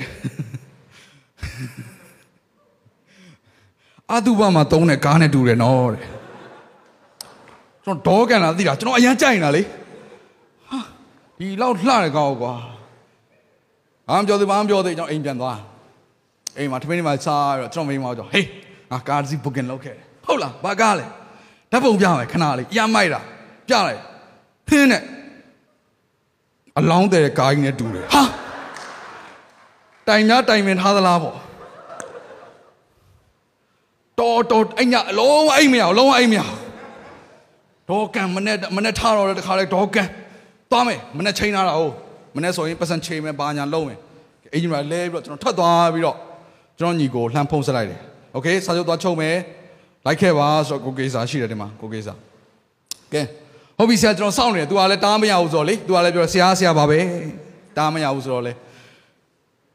[4.12, 6.06] အတုပမှာတုံးတဲ့ကားနဲ့တူတယ်နော်တဲ့
[7.84, 9.62] ကျွန်တော်ဒေါကန်လာသိတာကျွန်တော်အရန်ကြိုက်နေတာလေ
[10.70, 10.80] ဟာ
[11.39, 12.54] ဒီလောက်လှတယ်ကောက်ကွာ
[14.08, 15.60] ဘာမှပြောသေးဘာမှပြောသေးကျွန်တော်အိမ်ပြန်သွား
[16.58, 18.45] အိမ်မှာထမင်းတွေမှာစားပြီးတော့ကျွန်တော်မိန်းမကြောဟေး
[18.91, 21.06] ငါကားစီ booking လုပ်ခဲ့တယ်ဟုတ်လားဘာကားလဲ
[21.72, 23.22] ဓာတ်ပုံပြမယ်ခဏလေးအရမိုက်တာ
[23.68, 24.01] ပြလိုက်
[24.68, 25.04] ဖင်းနဲ့
[26.80, 28.24] အလောင်းတဲ့ကားကြီးနဲ့တူတယ်ဟာ
[30.08, 31.38] တိုင်များတိုင်ပင်ထားသလားပေါ့
[34.20, 36.42] တော်တော်အဲ့ညအလုံးအိမ်မရအလုံးအိမ်မရ
[37.88, 40.09] ဒေါ်ကန်မနဲ့မနဲ့ထားတော့တခါလေဒေါ်ကန်
[40.70, 41.94] သွားမယ်မနဲ့ချိန်ထားတာဟုတ်
[42.36, 43.99] မနဲ့ဆိုရင်ပတ်စံချိန်မယ်ဘာညာလုံးမယ်
[44.55, 46.16] အင်ဂျင်နီယာလဲပြီးတော့ကျွန်တော်ထွက်သွားပြီးတော့
[46.78, 48.01] ကျွန်တော်ညီကိုလှမ်းဖုံးဆက်လိုက်တယ်
[48.34, 49.36] โอเคစာချုပ်သွားချုပ်မယ်
[50.07, 52.14] လိုက်ခဲ့ပါဆိုတော့ကိုကေစာရှိတယ်ဒီမှာကိုကေစာ
[53.12, 53.22] ကဲ
[53.78, 57.01] ဟုတ်ပြီဆရာကျွန်တော်စောင့်နေတယ် तू ကလည်းတားမရဘူးဆိုတော့လေ तू ကလည်းပြောဆရာဆရာပါပဲ
[57.76, 58.53] တားမရဘူးဆိုတော့လေ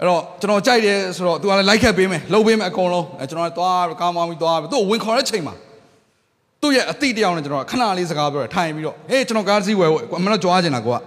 [0.01, 5.55] အဲ့တော့ကျွန်တော်ကြိုက်တယ်ဆိုတော့ तू ကလည်းလိုက်ခတ်ပေးမယ်လှုပ်ပေးမယ်အကုန်လုံးအဲကျွန်တော်လည်းသွားကားမောင်းပြီးသွားပြီးသူ့ဝင်ခေါ်တဲ့ချိန်မှာ
[6.63, 10.99] သူ့ရဲ့အတိတယောက်နဲ့ကျွန်တော်ခဏလေးစကားပြောတယ်ထိုင်ပြီးတော့ဟေးကျွန်တော်ကားစီးဝယ်ဖို့အမလို့ကြွားချင်တာကွာ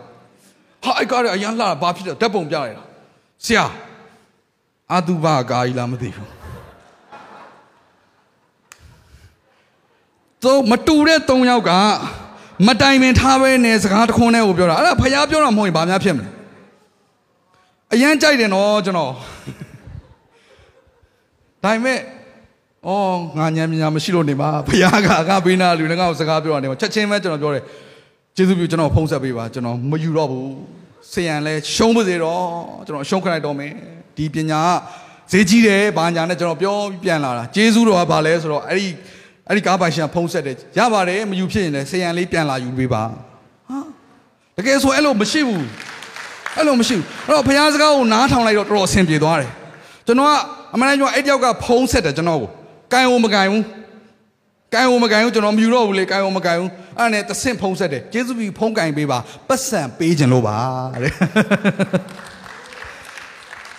[0.84, 2.84] ဟာအဲ့ကားရအရန်လှတာဘာဖြစ်တယ်ဓာတ်ပုံပြလိုက်တာ
[3.46, 3.66] ဆရာ
[4.92, 6.30] အာသူဘကားကြီးလားမသိဘူး
[10.44, 11.72] သူမတူတဲ့၃ယောက်က
[12.68, 16.30] မတိုင်ပင်ထားပဲနဲ့စကားတစ်ခွန်းနဲ့ကိုပြောတာအဲ့ဒါဖယားပြောတာမဟုတ်ရင်ဘာများဖြစ်မလဲ
[17.94, 19.12] အရန်ကြိုက်တယ်နော်ကျွန်တော်
[21.64, 22.00] ဒါပေမဲ့
[22.88, 27.64] အော်ငါညံပညာမရှိလို့နေပါဖယားကအခပေးနာလူလည်းငါ့ကိုစကားပြောတာနေမှာချက်ချင်းပဲကျွန်တော်ပြောတယ်
[28.36, 30.50] ကျေးဇူးပြုကျွန်တော်ဖုံးဆက်ပေးပါကျွန်တော်မယူတော့ဘူး
[31.12, 32.44] ဆေးရန်လဲရှုံးပါစေတော့
[32.88, 33.74] ကျွန်တော်ရှုံးခလိုက်တော့မယ်
[34.18, 38.88] ဒီပညာကဈေးကြီးတယ်ဘာညာနဲ့ကျွန်တော်ပြောပြီးပြန်လာတာကျေးဇူးတော်ကဘာလဲဆိုတော့အဲ့ဒီ
[39.48, 43.04] အဲ့ဒီကားပိုင်ရှင်ဖုံးဆက်တယ်ရပါတယ်မယူဖြစ်ရင်လည်းဆေးရန်လေးပြန်လာယူပေးပါ
[43.70, 43.80] ဟာ
[44.58, 45.66] တကယ်ဆိုအဲ့လိုမရှိဘူး
[46.58, 49.52] အဲ့လိုမရှိဘူးအဲ့တော့ဘုရားစကားကိုနားထောင်လိုက်တော့တော်တော်အဆင်ပြေသွားတယ်
[50.06, 50.34] ကျွန်တော်က
[50.74, 52.50] အမှန်တမ်းပြောအဲ့တယောက်ကဖုံးဆက်တယ်ကျွန်တော်ကို
[52.94, 53.64] ကိုင်ဝမကိုင်ဘူး
[54.74, 60.58] ကိုင်ဝမကိုင်ဘူးကျွန်တော်မယူတော့ဘူးလေကိုင်ဝမကိုင်ဘူးအဲ့ဒါနဲ့တဆင့်ဖုံးဆက်တယ်ကျေးဇူးပြုဖုံးကိုင်ပေးပါပတ်စံပေးခြင်းလို့ပါ
[61.04, 61.14] တဲ့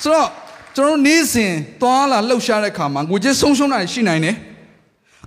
[0.02, 0.28] ဆိုတော့
[0.76, 1.52] ကျွန်တော်နေ့စဉ်
[1.82, 4.36] သွားလာလှုပ်ရှားတဲ့ခါမှာငွေကြေးဆုံးရှုံးတာရှိနိုင်တယ်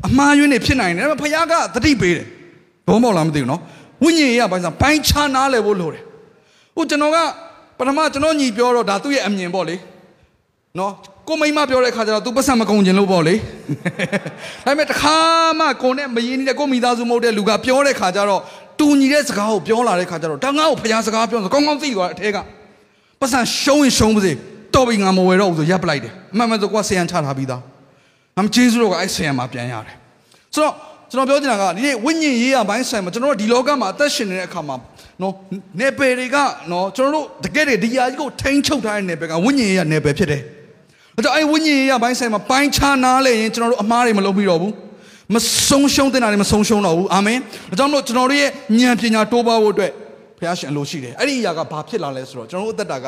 [0.07, 2.27] အမှားယွင်းတွေဖြစ်နိုင်တယ်ဒါပေမဲ့ဘုရားကသတိပေးတယ်
[2.87, 3.61] ဘုံမောက်လားမသိဘူးနော်
[4.03, 6.03] ဝိညာဉ်ရေးကဘာလို့ပိုင်းခြားနားလည်ဖို့လိုတယ်
[6.76, 7.17] ဟိုကျွန်တော်က
[7.78, 9.76] ပထမကျွန်တော်ညီပြောတော့ဒါသူ့ရဲ့အမြင်ပေါ့လေ
[10.80, 10.91] နော်
[11.28, 13.36] ကိုမိမပြောတဲ့ခါကျတော့ तू ပတ်စံမကုန်ကျင်လို့ပေါ့လေ
[14.65, 15.17] ဒါပေမဲ့တခါ
[15.59, 18.41] မှကိုနဲ့မရင်းနေတဲ့ကိုမိသားစုမဟုတ်တဲ့လူကပြောတဲ့ခါကျတော့
[18.80, 22.38] တူညီတဲ့စကားကိုပြောလာတဲ့ခါကျတော့ဒါငါ့ကိုဖျားစကားပြောဆိုကောင်းကောင်းသိသွားတဲ့အထဲက
[23.19, 24.32] ပတ်စံရှုံးရင်ရှုံးပါစေ
[24.76, 27.61] တော်ပြီငါမဝယ်တော့ဘူးဆိုရပ်ပလိုက်တယ်အမှန်မှန်ဆိုကွာဆယံချထားပြီးသား
[28.38, 29.95] ငါမကျေးဇူးတော့ကအဲ့ဆယံမှာပြန်ရတယ်
[30.53, 30.73] ဆိုတော့
[31.11, 34.75] ကျွန်တော်ပြောချင်တာကဒီနေ့ဝိညာဉ်ရေးရပိုင်းဆိုင်မှာကျွန်တော်တို့ဒီလောကမှာအသက်ရှင်နေတဲ့အခါမှာ
[35.21, 35.33] နော်
[35.79, 36.37] နေပယ်တွေက
[36.71, 40.41] နော်ကျွန်တော်တို့တကယ်တည်းဒီယာကြီးကိုထိန်းချုပ်ထားတဲ့နေပယ်ကဝိညာဉ်ရေးရနေပယ်ဖြစ်တယ်။
[41.15, 44.71] ဒါကြောင့်အဲ့ဝိညာဉ်ရေးရပိုင်းဆိုင်မှာပိုင်းခြားနားလဲရင်ကျွန်တော်တို့အမှားတွေမလုပ်ပြီးတော့ဘူး။
[45.33, 45.35] မ
[45.69, 47.39] ဆုံးရှုံးတဲ့နာတွေမဆုံးရှုံးတော့ဘူး။အာမင်။
[47.69, 48.49] ဒါကြောင့်မလို့ကျွန်တော်တို့ရဲ့
[48.79, 49.91] ဉာဏ်ပညာတိုးပွားဖို့အတွက်
[50.37, 53.07] ဘုရားရှင်အလိုရှိတယ်။အဲ့ဒီအရာကဘာဖြစ်လာလဲဆိုတော့ကျွန်တော်တို့အသက်တာက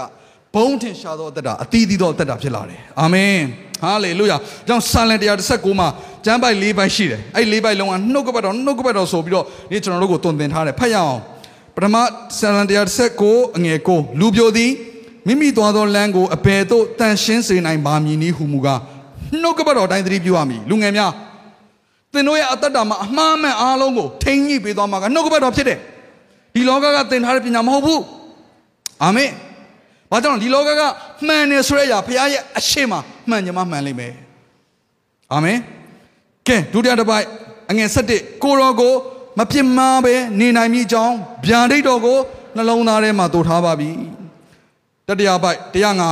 [0.55, 3.39] ဘုံထင်ရှားသောအသက်တာအသီးသီးသောအသက်တာဖြစ်လာတယ်။အာမင်။
[3.82, 5.15] ဟာလေလုယာ။ကြောင့်ဆာလံ
[5.47, 5.88] 119မှာ
[6.25, 11.21] ကျမ်းပိုက်၄ပိုက်ရှိတယ်။အဲ့၄ပိုက်လုံးကနှုတ်ကပတ်တော်နှုတ်ကပတ်တော်ဆိုပြီးတော့ဒီကျွန်တော်တို့ကိုတုံသင်ထားတယ်။ဖတ်ရအောင်။
[11.75, 11.95] ပထမ
[12.39, 12.61] ဆာလံ
[13.09, 14.71] 119အငယ်ကိုလူပြိုသည်
[15.28, 18.80] မိမိသွားသောလမ်းကိုအဘယ်သို့တန်ရှင်းစေနိုင်ပါမည်နည်းဟုမူကား
[19.41, 21.11] နှုတ်ကပတ်တော်တိုင်းသတိပြုရမည်လူငယ်များ
[22.13, 25.80] သင်တို့ရဲ့အသက်တာမှာအမှားမှန်အားလုံးကိုထိန်းညှိပေးသွားမှာကနှုတ်ကပတ်တော်ဖြစ်တယ်
[26.53, 28.01] ဒီလောကကသင်ထားတဲ့ပညာမဟုတ်ဘူး
[29.03, 29.30] အာမင်
[30.12, 30.82] ဘာကြောင့်ဒီလောကက
[31.28, 32.93] မှန်နေဆိုတဲ့အရာဘုရားရဲ့အရှိမ
[33.30, 34.14] မှန်ကြမှာမှန်လိမ့်မယ်
[35.34, 35.60] အာမင်
[36.47, 37.26] ကဲဒုတိယတစ်ပိုက်
[37.70, 38.93] အငယ်၁၁ကိုရောကို
[39.38, 41.16] မပြစ်မှားပဲနေနိုင်မိကြောင်း
[41.47, 42.20] ဗျာဒိတ်တော်ကို
[42.55, 43.89] နှလုံးသားထဲမှာတိုးထားပါပြီ
[45.08, 46.10] တတရားပိုက်တရားငါ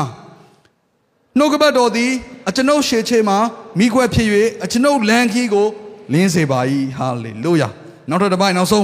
[1.38, 2.12] နှုတ်ကပတ်တော်သည်
[2.48, 3.38] အကျွန်ုပ်ရှေ့ချေမှာ
[3.80, 4.28] မိခွက်ဖြစ်၍
[4.64, 5.68] အကျွန်ုပ်လမ်းခီးကို
[6.14, 6.60] လင်းစေပါ၏
[6.98, 7.70] ဟာလေလုယာ
[8.10, 8.84] နောက်ထပ်တစ်ပိုက်နောက်ဆုံး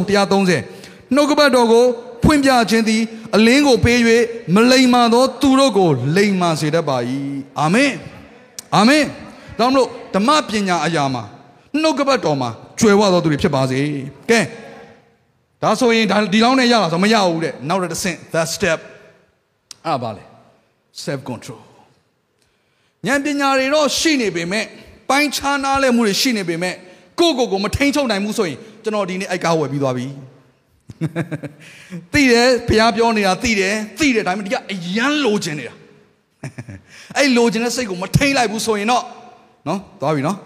[0.57, 1.85] 130နှုတ်ကပတ်တော်ကို
[2.23, 3.01] ဖွင့်ပြခြင်းသည်
[3.35, 3.99] အလင်းကိုပေး၍
[4.55, 6.97] မလိမ္မာသော သူတို့ကို လိမ္မာစေတတ်ပါ၏
[7.59, 7.93] အာမင်
[8.75, 9.05] အာမင်
[9.59, 11.23] ဒါမှမဟုတ်ဓမ္မပညာအရာမှာ
[11.81, 12.49] နှုတ်ကပတ်တော်မှာ
[12.79, 13.79] ကျွယ်ဝသောသူတွေဖြစ်ပါစေ
[14.29, 14.39] ကဲ
[15.63, 18.79] ဒါဆိုရင်ဒါဒီလောက်နဲ့ရတာဆိုမရဘူးတဲ့နောက်တစ်ဆင့် that step
[19.85, 20.23] အဲ့ဒါပါလေ
[21.03, 21.61] self control
[23.07, 24.65] ဉာဏ်ပညာတွေတော့ရှိနေပေမဲ့
[25.09, 26.75] ပိုင်းခြားနားလဲမှုတွေရှိနေပေမဲ့
[27.19, 30.05] ကိုယ့်ကိုယ်ကိုမထိန်ချုပ်နိုင်ဘူးဆိုရင်ကျွန်တော်ဒီနေ့အိုက်ကားဝယ်ပြီးသွားပြီ
[32.13, 35.73] သိတယ်ဘုရားပြောနေတာသိတယ်သိတယ်ဒါပေမဲ့ဒီကအယမ်းလိုချင်နေတာ
[37.17, 39.03] အဲ့လိုချင်တဲ့စိတ်ကိုမထိန်လိုက်ဘူးဆိုရင်တော့
[39.67, 40.37] နော်သွားပြီနော်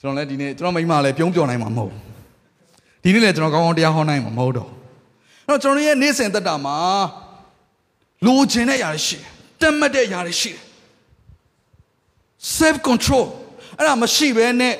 [0.00, 1.92] ကျွန်တော်လည်းဒီနေ့ကျွန်တော်မိမလည်းပြုံးပြောနိုင်မှာမဟုတ်
[3.02, 4.70] ဒီနေ့လည်းကျွန်တော်ကောင်းကောင်းတရားဟောနိုင်မှာမဟုတ်တော့
[5.48, 6.76] အဲ့တော့ကျွန်တော်ရဲ့နေ့စဉ်သက်တာမှာ
[8.26, 9.30] လိုချင်တဲ့ຢာတွေရှိတယ်
[9.60, 10.62] တက်မှတ်တဲ့ຢာတွေရှိတယ်
[12.58, 13.26] self control
[13.78, 14.74] အဲ့ဒါမရှိဘဲနဲ့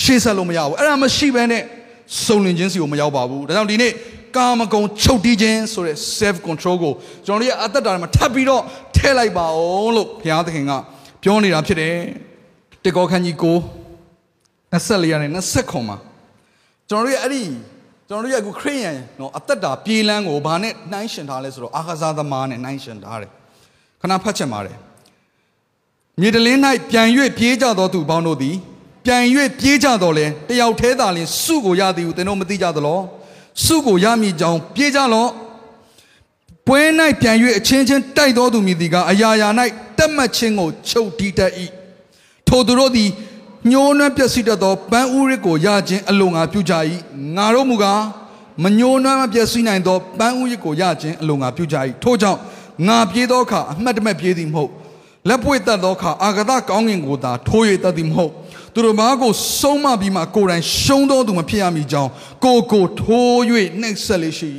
[0.00, 1.62] ရှေ့ဆက်လို့မရဘူးအဲ့ဒါမရှိဘဲနဲ့
[2.24, 3.92] စုံလင်ခြင်းစီကိုမရောက်ပါဘူးဒါကြောင့်ဒီနေ့
[4.36, 6.92] ကာမဂုဏ်ချုပ်တီးခြင်းဆိုတဲ့ self control ကို
[7.26, 8.62] ကျွန်တော်တို့ရဲ့အသက်တာထဲမှာထပ်ပြီးတော့
[8.96, 10.72] ထည့်လိုက်ပါအောင်လို့ဘုရားသခင်က
[11.22, 11.94] ပြောနေတာဖြစ်တယ်
[12.84, 13.56] တေကောခန်းကြီးကို
[14.72, 15.96] 24ရာနဲ့29မှာ
[16.88, 17.42] ကျွန်တော်တို့ရဲ့အဲ့ဒီ
[18.08, 23.30] ကျွန်တော်တို့ရဲ့အခုခရိယန်နော်အသက်တာပြေးလန်းကိုဘာနဲ့နှိုင်းရှင်ထားလဲဆိုတော့အာခစားသမားနဲ့နှိုင်းရှင်ထားတယ်
[24.00, 24.76] ခဏဖတ်ချက်ပါတယ်
[26.20, 28.56] မြေတလင်း၌ပြန်၍ပြေးကြသောသူပေါင်းတို့သည်
[29.08, 29.24] ပြန်၍
[29.58, 33.00] ပြေးကြတော်လဲတယောက်သေးသာလင်စုကိုရသည်ဟုသင်တို့မသိကြသလော
[33.64, 35.30] စုကိုရမည်ကြောင်းပြေးကြလော့
[36.66, 36.80] ပွဲ၌
[37.20, 39.48] ပြန်၍အချင်းချင်းတိုက်တော်သူမည်သည်ကအရာရာ၌
[39.98, 41.52] တက်မှတ်ခြင်းကိုချုပ်တီးတတ်၏
[42.48, 43.08] ထိုသူတို့သည်
[43.70, 46.74] ညှိုးနှွမ်းပျက်စီးတတ်သောပန်းဥရစ်ကိုရခြင်းအလိုငါပြုကြ၏
[47.36, 48.02] ငါတို့မူကား
[48.62, 52.40] မညှိုးနှွမ်းမပျက်စီးနိုင်သောပန်းဥရစ်ကိုရခြင်းအလိုငါပြုကြ၏ထို့ကြောင့်
[52.88, 54.70] ငါပြေးသောအခါအမှတ်တမဲ့ပြေးသည်မဟုတ်
[55.28, 58.32] လက်ပွေတတ်သောအခါအာဂဒကောင်းငင်ကိုသာထိုး၍တတ်သည်မဟုတ်
[58.78, 62.10] သူတို့ဘာကိုဆုံးမပြီးမှကိုယ်တိုင်ရှုံးသောသူမဖြစ်ရမည်ကြောင်း
[62.44, 63.38] ကိုကိုထိုး၍
[63.80, 64.50] နှိပ်စက်လေရှိ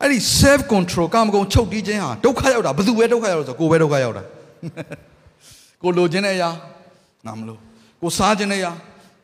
[0.00, 4.22] အဲ့ဒီ self control ကာမဂုဏ်ချုပ်တီးခြင်းဟာဒုက္ခရောက်တာဘယ်သူပဲဒုက္ခရောက်လို့ဆိုကိုယ်ပဲဒုက္ခရောက်တာ
[5.82, 6.50] ကိုလိုချင်တဲ့အရာ
[7.26, 7.58] ငါမလို့
[8.02, 8.72] ကိုစားခြင်းတဲ့အရာ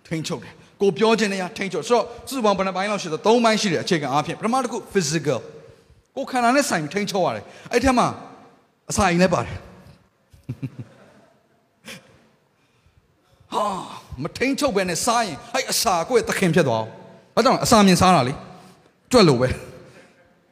[0.06, 5.40] ထိန်ချုပ်တယ်ကိုပြောခြင်းတဲ့အရာထိန်ချုပ်ဆိုတော့စုစုပေါင်းဘယ်နှပိုင်းလောက်ရှိသလဲ၃ပိုင်းရှိတယ်အခြေခံအားဖြင့်ပထမတစ်ခု physical
[6.16, 8.04] ကိုခန္ဓာနဲ့ဆိုင်ထိန်ချုပ်ရတယ်အဲ့ထက်မှ
[8.90, 9.56] အစာအိမ်လည်းပါတယ်
[13.54, 13.66] ဟာ
[14.22, 16.88] မထိန်ချုပ်ပဲနဲ့စားရင်အဲ့အစာကိုယ့်ရဲ့သခင်ဖြစ်သွားအောင်
[17.34, 18.34] ဘာကြောင့်အစာမြင်စားတာလေ
[19.12, 19.48] ကြွက်လို့ပဲ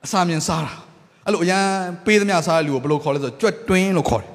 [0.04, 0.72] အစာမြင်စားတာ
[1.26, 1.64] အဲ့လိုအရန်
[2.04, 4.30] ပေးသမျှစားတဲ့လူကိုဘယ်လိုခေါ်လဲဆိုကြွက်တွင်းလို့ခေါ်တယ်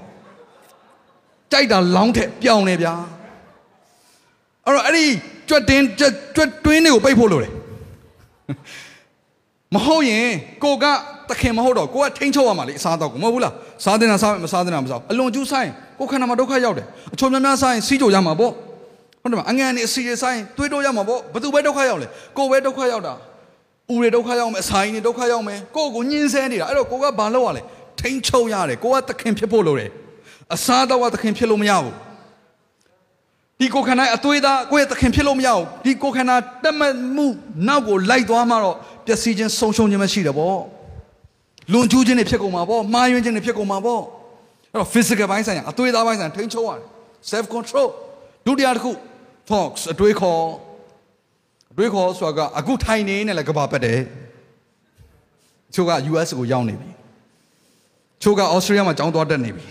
[1.51, 2.93] ကြိုက်တာလောင်းထက်ပြောင်းနေဗျာ
[4.65, 5.05] အဲ့တော့အဲ့ဒီ
[5.49, 7.53] ကြွက်တင်းကြွက်ကြွက်တွင်းတွေကိုပိတ်ဖို့လိုတယ်
[9.75, 10.29] မဟုတ်ရင်
[10.63, 10.85] ကိုက
[11.29, 13.53] သခင်မဟုတ်တော့ကိုကထိန်းချုပ်ရမှာလေအစားတော့ကိုမဟုတ်ဘူးလား
[13.83, 15.69] စားတင်တာစားမစားတင်တာမစားအလွန်ကျူးဆိုင်
[15.99, 18.51] ကိုခန္ဓာမှာဒုက္ခရောက်တယ်အချို့များများဆိုင်စီးကြရမှာပေါ့
[19.21, 22.07] ဟုတ်တယ်မအငန်နေအစီရဆိုင်တွေးတော့ရမှာပေါ့ဘသူပဲဒုက္ခရောက်လဲ
[22.37, 23.13] ကိုပဲဒုက္ခရောက်တာ
[23.91, 27.61] ဦးရဒုက္ခရောက်မယ်အဆိုင်နေဒုက္ခရောက်မယ်ကိုကိုညှင်းဆဲနေတာအဲ့တော့ကိုကဘာလုပ်ရလဲ
[27.99, 29.91] ထိန်းချုပ်ရတယ်ကိုကသခင်ဖြစ်ဖို့လိုတယ်
[30.53, 31.95] အစားတော့သခင်ဖြစ်လို့မရဘူး
[33.59, 37.27] ဒီကိုခန္ဓာအသွေးသားကိုယ့်ရဲ့သခင်ဖြစ်လို့မရဘူးဒီကိုခန္ဓာတက်မှတ်မှု
[37.67, 38.75] နောက်ကိုလိုက်သွားမှတော့
[39.05, 40.59] ပျက်စီးခြင်းဆုံးရှုံးခြင်းမရှိတယ်ပေါ့
[41.71, 44.01] လွန်ကျူးခြင်းတွေဖြစ်ကုန်မှာပေါ့မှားယွင်းခြင်းတွေဖြစ်ကုန်မှာပေါ့
[44.71, 46.83] အဲ့တော့ physical ဘိုင်းဆိုင်ရာအသွေးသားဘိုင်းဆိုင်ထိန်းချုပ်ရတယ်
[47.31, 47.87] self control
[48.45, 48.91] ဒုတိယတစ်ခု
[49.49, 50.41] thoughts အတွေးခေါ်
[51.71, 53.99] အတွေးခေါ်ဆိုတာကအခုထိုင်နေနဲ့လည်းကဘာပတ်တယ်
[55.73, 56.89] ချို့က US ကိုရောက်နေပြီ
[58.21, 59.65] ချို့က Australia မှာကျောင်းသွားတက်နေပြီ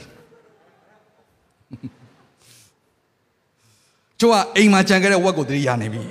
[4.20, 6.02] ချို့ကအိမ်မှာကြံခဲ့တဲ့ဝက်ကိုတတိရနေပြီ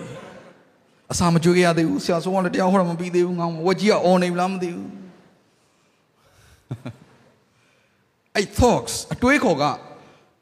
[1.13, 4.89] အစာမကြွေးရသေးဘူးဆရာဆုံးကလည်းတရားဟောတာမပြီးသေးဘူးငါဝက်ကြီးကအော်နေပြီလားမသိဘူး
[8.35, 9.63] အဲ့ thoughts အတွေးခေါ်က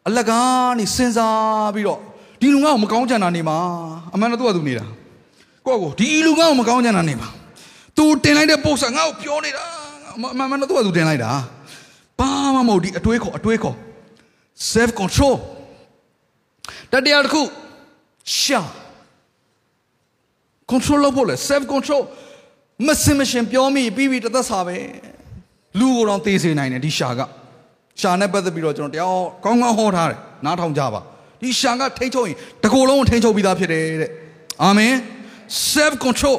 [0.08, 2.00] အလကားနေစဉ်းစားပြီးတော့
[2.40, 3.58] ဒီလူငါ့ကိုမကောင်းကြံတာနေမှာ
[4.14, 4.86] အမှန်တော့သူကသူနေတာ
[5.66, 7.30] ကိုယ့်ကိုဒီလူငါ့ကိုမကောင်းကြံတာနေမှာ
[7.98, 9.64] तू တင်လိုက်တဲ့ပုတ်ဆာငါ့ကိုပြောနေတာ
[10.16, 11.32] အမှန်မှန်တော့သူကသူတင်လိုက်တာ
[12.20, 13.76] ဘာမှမဟုတ်ဒီအတွေးခေါ်အတွေးခေါ်
[14.72, 15.36] self control
[16.92, 17.42] တတရားတစ်ခု
[18.40, 18.62] ရှာ
[20.72, 22.04] control လုပ်ဖို့လေ self control
[22.88, 24.78] မစင်မရှင်ပြောမိပြီးပြီးတသက်စာပဲ
[25.80, 27.22] လူကိုယ်တော်သိစေနိုင်တယ်ဒီရှာက
[28.00, 31.02] ရှာနဲ့ပတ်သက်ပြီးတော့ကျွန်တော်တရားကောင်းကောင်းဟောထားတယ်နားထောင်ကြပါ
[31.42, 34.12] ဒီရှာကထိန်းချုပ်ရင်တကိုယ်လုံးကိုထိန်းချုပ်ပြီးသားဖြစ်တယ်တဲ့
[34.64, 34.94] အာမင်
[35.72, 36.38] self control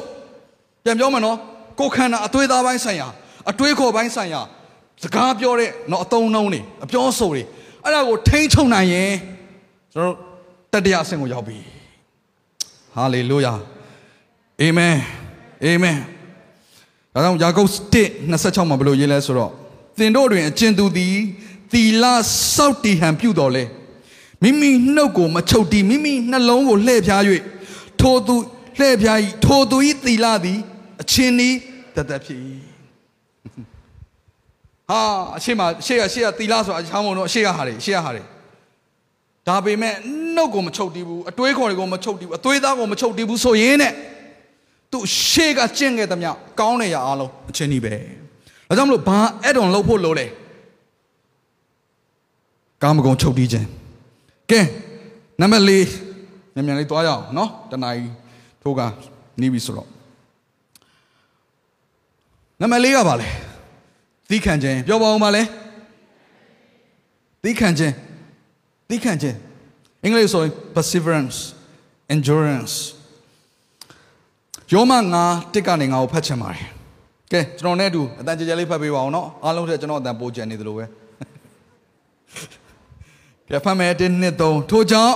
[0.83, 1.37] ပြန်ပြောမယ်နော်
[1.79, 3.07] ကိုယ်ခန္ဓာအသွေးသားပိုင်းဆိုင်ရာ
[3.51, 4.41] အတွေးခေါ်ပိုင်းဆိုင်ရာ
[5.03, 7.41] စကားပြောတဲ့နော်အတုံးနှုံးတွေအပြောဆိုတွေ
[7.83, 9.11] အဲ့ဒါကိုထိန်းချုပ်နိုင်ရင်
[9.93, 10.15] ကျွန်တော်
[10.73, 11.57] တတရားအဆင့်ကိုရောက်ပြီ
[12.95, 13.53] ဟာလေလုယာ
[14.63, 14.97] အာမင်
[15.65, 15.97] အာမင်
[17.13, 17.69] ဒါကြောင့်ယာကုပ်
[18.19, 19.51] 1:26မှာဘယ်လိုရေးလဲဆိုတော့
[19.97, 21.15] သင်တို့တွင်အကျဉ်သူသည်
[21.71, 22.05] သီလ
[22.55, 23.63] စောက်တည်ဟန်ပြုတော်လဲ
[24.41, 27.21] မိမိနှုတ်ကိုမချုပ်တီးမိမိနှလုံးကိုလှည့်ဖြား၍
[28.01, 28.35] ထိုသူ
[28.79, 30.59] လှည့်ဖြား၏ထိုသူ၏သီလသည်
[31.01, 31.49] အချင်းဤ
[31.95, 32.39] တသက်ဖြစ်၏
[34.89, 35.01] ဟာ
[35.37, 38.23] အရှိမရှေ့ကရှေ့ကသီလဆိုတာအချောင်းမုံတော့ရှေ့ကဟာတွေရှေ့ကဟာတွေ
[39.47, 39.93] ဒါပေမဲ့
[40.35, 43.93] နှုတ်ကိုမချုပ်တီးဘူးအတွေးခေါ်တွေကိုမချုပ်တီးဘူးအသွေးသားကိုမချုပ်တီးဘူးဆိုရင်တဲ့
[44.93, 46.29] သူရှေ့ကကျင့်ခဲ့သမျှ
[46.59, 47.93] ကောင်းတဲ့ရာအလုံးအချင်းဤပဲ
[48.67, 50.27] ဒါကြောင့်မလို့ဘာအဲ့တော်လုပ်ဖို့လိုလဲ
[52.81, 53.67] ကာမဂုဏ်ချုပ်တီးခြင်း
[54.51, 54.61] ကဲ
[55.41, 55.71] နံပါတ်၄
[56.53, 58.11] မြန်မြန်လေးတွားရအောင်နော်တနားကြီး
[58.61, 58.81] ထိုးက
[59.41, 59.89] နေပြီဆိုတော့
[62.61, 63.27] နံပါတ်၄ကပါလဲ
[64.29, 65.43] သီးခံခြင်းပြောပါဦးပါလဲ
[67.43, 67.93] သီးခံခြင်း
[68.89, 69.37] သီးခံခြင်း
[70.03, 71.37] အင်္ဂလိပ်ဆိုရင် perseverance
[72.13, 72.73] endurance
[74.73, 76.67] ယောမငါတစ်ကနေငါကိုဖတ်ချင်ပါတယ်
[77.31, 80.85] ကဲကျွန်တော်နဲ့အတူအတန်ကြဲကြဲလေးဖတ်ပေးပါအောင်နော်အားလုံးထက်ကျွန်တော်အတန်ပိုကြံနေသလိုပဲ
[83.49, 85.15] ကဲဖတ်မယ်တင်းနှစ်သုံးထို့ကြောင့်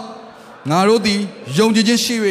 [0.71, 1.19] ငါတို့သည်
[1.57, 2.15] ယုံကြည်ခြင်းရှိ၍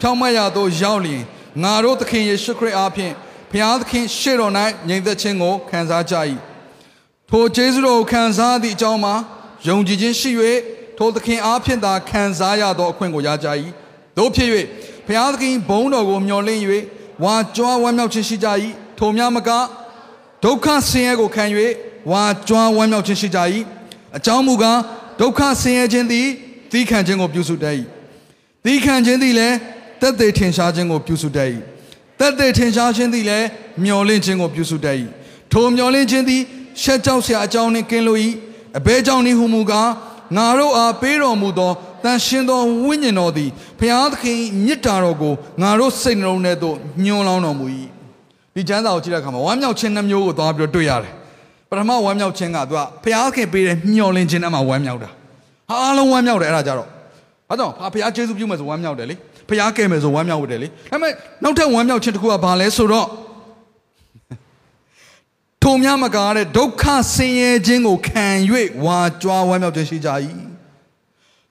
[0.00, 1.22] ဖြောင့်မတ်ရာသို့ရောက်လျင်
[1.62, 3.12] ငါတို့သခင်ယေရှုခရစ်အားဖြင့်
[3.50, 4.52] ဘုရားသခင်ရှေ့တော်၌
[4.88, 6.14] ညီသက်ခြင်းကိုခံစားကြ၏
[7.30, 9.14] ထိုကျေးဇူးတော်ကိုခံစားသည့်အကြောင်းမှာ
[9.68, 10.30] ယုံကြည်ခြင်းရှိ၍
[10.98, 13.48] ထိုသခင်အားဖြင့်သာခံစားရသောအခွင့်ကိုရကြ၏
[14.18, 14.48] တို့ဖြစ်၍
[15.06, 16.60] ဘုရားသခင်ဘုန်းတော်ကိုမျှော်လင့်၍
[17.24, 18.48] ဝါကြွားဝမ်းမြောက်ခြင်းရှိကြ၏
[18.98, 19.50] ထိုများမက
[20.44, 21.44] ဒုက္ခဆင်းရဲကိုခံ၍
[22.10, 23.40] ဝါကြွားဝမ်းမြောက်ခြင်းရှိကြ၏
[24.16, 24.78] အကြောင်းမူကား
[25.20, 26.26] ဒုက္ခဆင်းရဲခြင်းသည်
[26.72, 27.76] သီးခံခြင်းကိုပြုစုတတ်၏
[28.64, 29.56] သီးခံခြင်းသည်လည်း
[30.00, 31.48] တက်သေးထင်ရှားခြင်းကိုပြုစုတတ်၏
[32.20, 33.46] တက်သေးထင်ရှားခြင်းသည်လည်း
[33.84, 34.96] မျော်လင့်ခြင်းကိုပြုစုတတ်၏
[35.52, 36.42] ထိုမျော်လင့်ခြင်းသည်
[36.82, 38.20] ရှက်ကြောက်စရာအကြောင်းနှင့်ကင်းလို့၏
[38.78, 39.90] အဘဲကြောင့်နည်းဟုမူကား
[40.36, 41.72] ငါတို့အားပေးတော်မူသော
[42.04, 45.32] တန်ရှင်သောဝိညာဉ်တော်သည်ဘုရားသခင်မြစ်တာတော်ကို
[45.62, 47.66] ငါတို့စိတ်နှလုံးထဲသို့ညွှန်လောင်းတော်မူ၏
[48.54, 51.12] ဒီကျမ်းစာကိုကြည့်တဲ့အခါမှာဝမ်းမြောက်ခြင်းနှမျိုးကိုသွားပြီးတော့တွေ့ရတယ်
[51.70, 55.10] ပထမဝမ်းမြောက်ခြင်းကသူကဘုရားသခင်ပေးတဲ့မျှော်လင့်ခြင်းနဲ့မှဝမ်းမြောက်တာ
[55.68, 56.88] ဟာအားလုံးဝမ်းမြောက်တယ်အဲ့ဒါကြတော့
[57.50, 59.14] အဲ့တော့ဟာဘုရားကျေးဇူးပြုမယ်ဆိုဝမ်းမြောက်တယ်လေ
[59.48, 63.06] ဘုရားကယ်မယ်ဆိုဝမ်းမြောက်တယ်လေဒါပေမဲ့နောက်ထပ်ဝမ်းမြောက်ခြင်းတစ်ခုကဘာလဲဆိုတော့
[65.62, 66.84] ထိုများမကားတဲ့ဒုက္ခ
[67.14, 68.26] ဆင်းရဲခြင်းကိုခံ၍
[68.84, 70.10] ဝါကြွားဝမ်းမြောက်ခြင်းရှိကြ၏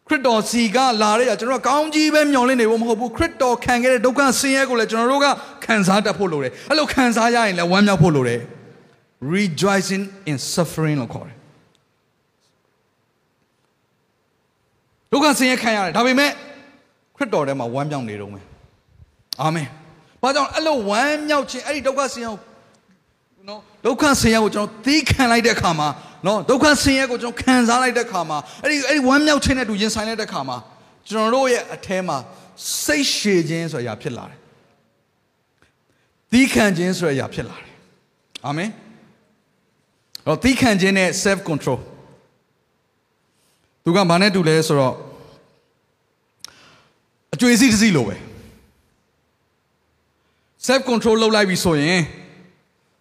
[0.08, 5.28] ခရစ်တော်စီကလာတဲ့ကျွန်တော်ကောင်းကြီးပဲမျှော်လင့်နေဖို့မဟုတ်ဘူးခရစ်တော်ခံခဲ့တဲ့ဒုက္ခဆင်းရဲကိုလည်းကျွန်တော်တို့က
[5.66, 8.42] ခံစားတတ်ဖို့လိုတယ်အဲ့လိုခံစားရရင်လည်းဝမ်းမြောက်ဖို့လိုတယ်
[9.36, 11.38] rejoicing in suffering လို့ခေါ်တယ်
[15.12, 18.46] ဒုက္ခဆင်းရဲခံရတယ်ဒါပေမဲ့ခရစ်တော်ထဲမှာဝမ်းမြောက်နေတော့မယ်
[19.42, 19.68] အာမင်
[20.22, 25.88] ဘာကြောင့်အဲ့လိုဝမ်းမြောက်ခြင်းအဲ့ဒီဒုက္ခဆင်းရဲကိုနော်ဒုက္ခဆင်းရဲကိုကျွန်တော်သီးခံလိုက်တဲ့အခါမှာ
[26.26, 30.58] နော်ဒုက္ခဆင်းရဲကိုကျွန်တော်ခံစားလိုက်တဲ့အခါမှာအဲ့ဒီအဲ့ဒီဝမ်းမြောက်ခြင်းနဲ့တူရင်ဆိုင်လိုက်တဲ့အခါမှာ
[31.10, 32.18] ကျွန်တော်တို့ရဲ့အထဲမှာ
[32.84, 34.40] စိတ်ရှည်ခြင်းဆိုရာဖြစ်လာတယ်
[36.32, 37.72] သီးခံခြင်းဆိုရာဖြစ်လာတယ်
[38.46, 38.70] အာမင်
[40.26, 41.80] တော့သီးခံခြင်းနဲ့ self control
[43.84, 44.96] သူကဘာနဲ့တူလဲဆိုတော့
[47.34, 48.16] အကျွေးစီးတစ်စီးလိုပဲ
[50.68, 52.00] self control လုပ်လိုက်ပြီဆိုရင်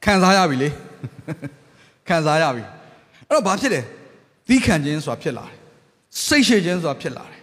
[0.04, 0.68] ခံစားရပြီလေ
[2.08, 2.64] ခံစားရပြီ
[3.32, 3.80] အဲ့တော့ဘာဖြစ်လဲ
[4.48, 5.58] သီးခံခြင်းဆိုတာဖြစ်လာတယ်
[6.26, 7.40] စိတ်ရှည်ခြင်းဆိုတာဖြစ်လာတယ်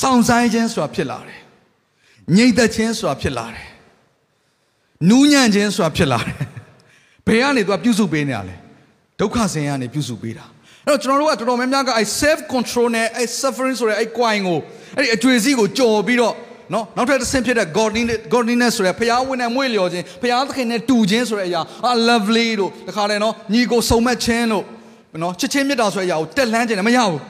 [0.00, 1.38] စောင့်ဆိုင်ခြင်းဆိုတာဖြစ်လာတယ်
[2.36, 3.66] ငြိမ်သက်ခြင်းဆိုတာဖြစ်လာတယ်
[5.10, 6.36] နူးညံ့ခြင်းဆိုတာဖြစ်လာတယ်
[7.26, 8.56] ဘယ်ကနေသူကပြုစုပေးနေရလဲ
[9.20, 10.44] ဒုက္ခဆင်းရဲကနေပြုစုပေးတာ
[10.86, 14.58] အဲ့တော့ကျွန်တော်တို့ကတော်တော်များများကအဲ self control နဲ့အဲ suffering ဆိုတဲ့အဲ coin ကို
[14.96, 16.34] အဲ့ဒီအကျွေစီးကိုကြော်ပြီးတော့
[16.74, 24.64] နော်နောက်ထပ်တစ်ဆင့်ဖြစ်တဲ့ godliness godliness ဆိုတဲ့ဖျားဝင်နဲ့မွေ့လျော်ခြင်းဖျားသခင်နဲ့တူခြင်းဆိုတဲ့အရာအာ lovely တို့တခါလဲနော်ညီကိုစုံမက်ခြင်းတို့
[25.22, 27.22] နော်ချစ်ချင်းမြတ်တာဆိုတဲ့အရာကိုတက်လှမ်းခြင်းလည်းမရဘူး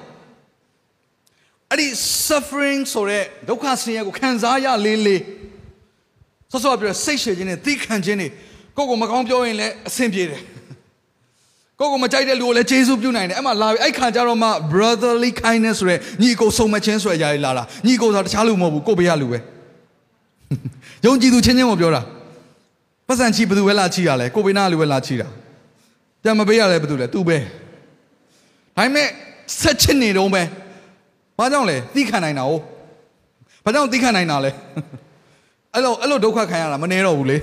[1.70, 1.87] အဲ့ဒီ
[2.26, 5.22] suffering ဆိုတဲ့ဒုက္ခဆင်းရဲကိုခံစားရလေးလေး
[6.53, 8.31] ဆော့ဆော့ပြောစိတ်ရှည်ခြင်းနဲ့သိခံခြင်းနဲ့
[8.76, 10.43] ကိုယ့်ကိုမကောင်းပြောရင်လည်းအဆင်ပြေတယ်
[11.79, 19.39] ကိုယ့်ကိုမကြိုက်တဲ့လူကိုလည်းကျေးဇူးပြုနိုင်တယ်အဲ့မှာလာပြီအဲ့ခါကျတော့မှ brotherly kindness ဆိုတဲ့ညီကိုစုံမချင်းဆိုတဲ့အရာတွေလာတာညီကိုဆိုတာတခြားလူမဟုတ်ဘူးကိုယ့်ဘေးကလူပဲ
[21.05, 22.03] ယုံကြည်သူချင်းချင်းကိုပြောတာ
[23.09, 25.26] ပတ်စံချီဘယ်သူပဲလာချီရလဲကိုယ့်ဘေးနာလူပဲလာချီတာ
[26.22, 27.39] ပြန်မပေးရလဲဘယ်သူလဲသူပဲ
[28.79, 29.09] ဒါပေမဲ့
[29.61, 30.43] ဆက်ချစ်နေတော့ပဲ
[31.39, 32.53] ဘာကြောင့်လဲသီးခံနိုင်တာ哦
[33.64, 34.51] ဘာကြောင့်သီးခံနိုင်တာလဲ
[35.74, 37.39] အဲ့လိုအဲ့လိုဒုက္ခခံရတာမနေတော့ဘူးလေ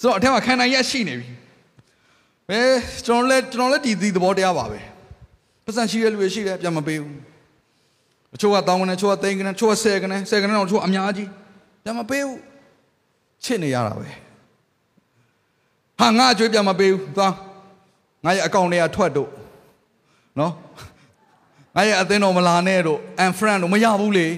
[0.00, 1.28] ဆိုတော့အထက်မှာခံနိုင်ရရှိနေပြီ
[2.48, 2.72] ဘယ်
[3.06, 4.80] ကျွန်တော်လည်းကျွန်တော်လည်းဒီဒီသဘောတရားပါပဲ
[5.64, 7.16] ပတ်စံရှိတဲ့လူတွေရှိတယ်ပြန်မပေးဘူး
[8.34, 11.28] အချို့ကတောင်းကနေချို့ကသိန်းကနေချို့ကဆယ်ကနေဆယ်ကနေတော့ချို့အများကြီး
[11.84, 12.38] ပြန်မပေးဘူး
[13.44, 14.08] ချစ်နေရတာပဲ
[16.00, 17.34] ဟာငါအကျွေးပြန်မပေးဘူးသွား
[18.24, 19.28] ငါရဲ့အကောင့်တွေကထွက်တို့
[20.40, 20.52] နော်
[21.76, 24.28] ငါရဲ့အသင်းတော်မလာနဲ့တို့ and friend တို့မရဘူးလေ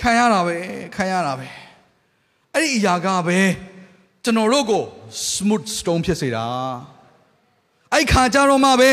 [0.00, 0.56] ခံရတာပဲ
[0.96, 1.46] ခံရတာပဲ
[2.54, 3.38] အဲ့ဒီအရာကပဲ
[4.24, 4.82] ကျွန်တော်တို့ကို
[5.34, 6.46] smooth stone ဖြစ်စေတာ
[7.92, 8.90] အဲ့ခါကြတော့မှပဲ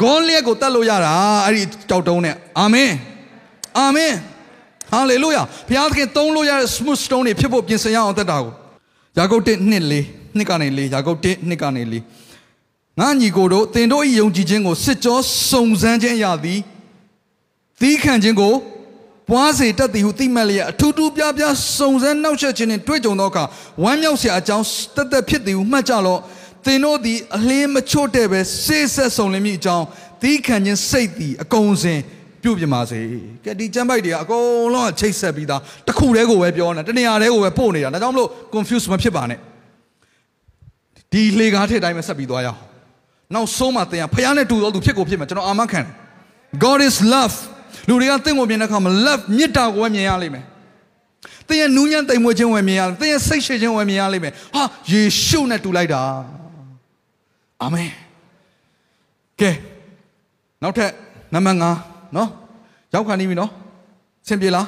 [0.00, 2.92] ဂွန်လျက်ကိုတတ်လို့ရတာအဲ့ဒီကြောက်တုံးနဲ့အာမင်
[3.78, 4.12] အာမင်
[4.90, 8.52] ဟာလေလုယာဘုရားသခင်သုံးလို့ရတဲ့ smooth stone တွေဖြစ်ဖို့ပြင်ဆင်ရအောင်တတ်တာကို
[9.18, 10.04] ယာကုပ်1နှစ်လေး
[10.36, 12.02] နှစ်ကနေလေးယာကုပ်1နှစ်ကနေလေး
[13.00, 15.18] ငါညီကိုတို့တင်တို့ဤယုံကြည်ခြင်းကိုစစ်ကြော
[15.50, 16.60] စုံစမ်းခြင်းရသည်
[17.80, 18.54] သီးခံခြင်းကို
[19.28, 23.44] ပွားစေတတ်သည်ဟုသိမှတ်လျက်အထူးထူးပြားပြားစုံစမ်းနှောက်ယှက်ခြင်းနှင့်တွေ့ကြုံသောအခါ
[23.82, 24.66] ဝမ်းမြောက်စရာအကြောင်း
[24.96, 26.20] တသက်ဖြစ်သည်ဟုမှတ်ကြလော့
[26.66, 29.84] တင်တို့သည်အလင်းမချွတ်တဲ့ပဲစိတ်ဆက်ဆုံးလင်းမိအကြောင်း
[30.22, 32.00] သီးခံခြင်းစိတ်သည်အကုန်စင်
[32.42, 33.00] ပြုတ်ပြပါစေ။
[33.44, 39.38] ကဲဒီကျမ်းပိုက်တွေကအကုန်လုံးချိတ်ဆက်ပြီးသားတစ်ခုတည်းကိုပဲပြောနေတာတနေရာတည်းကိုပဲပို့နေတာဒါကြောင့်မလို့ confuse မဖြစ်ပါနဲ့။
[41.12, 42.60] ဒီလေကားထည့်တိုင်းပဲဆက်ပြီးသွားရအောင်။
[43.34, 45.92] နောက်ဆုံးမှသင်ကဖခင်နဲ့တူတော်သူဖြစ်ကိုဖြစ်မှာကျွန်တော်အာမခံတယ်
[46.64, 47.36] God is love
[47.88, 50.44] လူတွေကတင့်ကိုမြင်တဲ့အခါမှာ love မေတ္တာကိုပဲမြင်ရလိမ့်မယ်။
[51.48, 56.02] သင်ရဲ့နူးညံ့တိမ်မွေ့ခြင်းဝယ်မြင်ရသင်ရဲ့စိတ်ရှိခြင်းဝယ်မြင်ရလိမ့်မယ်။ဟာယေရှုနဲ့တူလိုက်တာ။
[57.62, 57.90] အာမင်။
[59.40, 59.50] ကဲ
[60.62, 60.90] နောက်ထပ်
[61.34, 62.28] နံပါတ်5နော်
[62.94, 63.50] ရောက်ခါနေပြီနော်။
[64.28, 64.66] စင်ပြေလား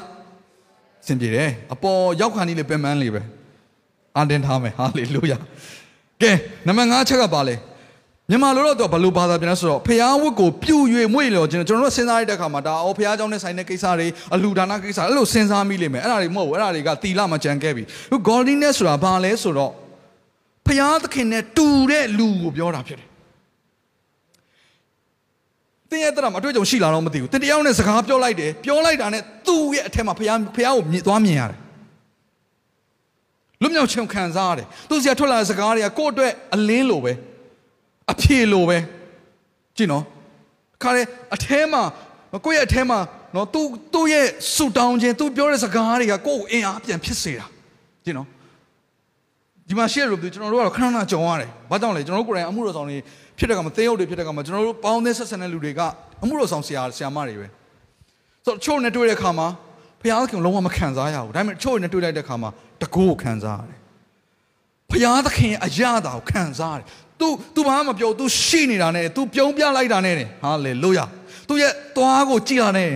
[1.06, 3.22] ။စင်ပြေတယ်။အပေါ်ရောက်ခါနေလေပင်ပန်းလေးပဲ။
[4.16, 5.38] အာတင်ထားမယ်။ဟာလေလုယာ။
[6.22, 6.32] ကဲ
[6.66, 7.56] နံပါတ်5ချက်ကပါလေ။
[8.29, 19.71] မြန်မာလိုတော့သူကဘယ်လိုဘာသာပြန်လဲဆိုတော့ဖျားဝတ်ကိုပြုတ်၍မွေ့လျော်ခြင်းကျွန်တော်တို့စဉ်းစားရတဲ့အခါမှာဒါအော်ဖျားเจ้าနဲ့ဆိုင်တဲ့ကိစ္စတွေအလူဒါနကိစ္စအဲ့လိုစဉ်းစားမိလိမ့်မယ်အဲ့ဒါတွေမဟုတ်ဘူးအဲ့ဒါတွေကတီလာမကြံခဲ့ပြီသူ godliness ဆိုတာဘာလဲဆိုတော့
[20.67, 23.07] ဖျားသခင်နဲ့တူတဲ့လူကိုပြောတာဖြစ်တယ်
[25.89, 31.59] သင်ရဲ့တက်တာမှာအတွေ့အကြုံရှိလာတော့မသိဘူးသင်တယောက်နဲ့စကားပြောလိုက်တယ်ပြောလိုက်တာနဲ့သူ့ရဲ့အထက်မှာဖះဖះကိုမြင်သွားမြင်ရတယ်
[33.61, 37.13] လွတ်မြောက်ခြင်းခံစားရတယ်သူစီကထွက်လာတဲ့စကားတွေကကိုယ့်အတွက်အလင်းလိုပဲ
[38.12, 38.78] အဖြေလိုပဲ
[39.76, 40.04] ကြည့်နော်
[40.82, 41.02] ခါရဲ
[41.34, 41.82] အထဲမှာ
[42.44, 42.98] ကိုယ့်ရဲ့အထဲမှာ
[43.34, 43.60] နော်သူ
[43.92, 47.46] သူ့ရဲ့ဆူတောင်းခြင်းသူပြောတဲ့စကားတွေကကိုယ့်ကိုအင်အားပြန်ဖြစ်စေတာ
[48.04, 48.28] ကြည့်နော်
[49.68, 52.98] ဒီမှာရှေ့လို့ကျွန်တော်တို့ကတော့ခဏခဏကြုံရတယ်။ဘာကြောင့်လဲကျွန်တော်တို့ကိုယ်တိုင်အမှုတော်ဆောင်တွေ
[53.38, 55.80] ဖြစ်တဲ့ကမှာသင်းရုပ်တွေဖြစ်တဲ့ကမှာကျွန်တော်တို့ပေါင်းသင်းဆက်ဆံတဲ့လူတွေက
[56.22, 57.46] အမှုတော်ဆောင်ဆရာဆရာမတွေပဲ။
[58.44, 59.48] ဆိုတော့ချို့နဲ့တွေ့တဲ့အခါမှာ
[60.00, 62.50] ဘုရားသခင်လုံးဝမခံစားရဘူး။ဒါပေမဲ့ချို့နဲ့တွေ့လိုက်တဲ့အခါမှာ
[62.82, 63.78] တကူကိုခံစားရတယ်။
[64.90, 66.86] ဘုရားသခင်ရဲ့အရာတာကိုခံစားရတယ်။
[67.20, 70.98] သူသူဘာမှမပြောသူရှိနေတာနဲ့သူပြုံးပြလိုက်တာနဲ့ဟာလေလုယ
[71.48, 72.90] သူရဲ့သွားကိုကြည့်တာနဲ့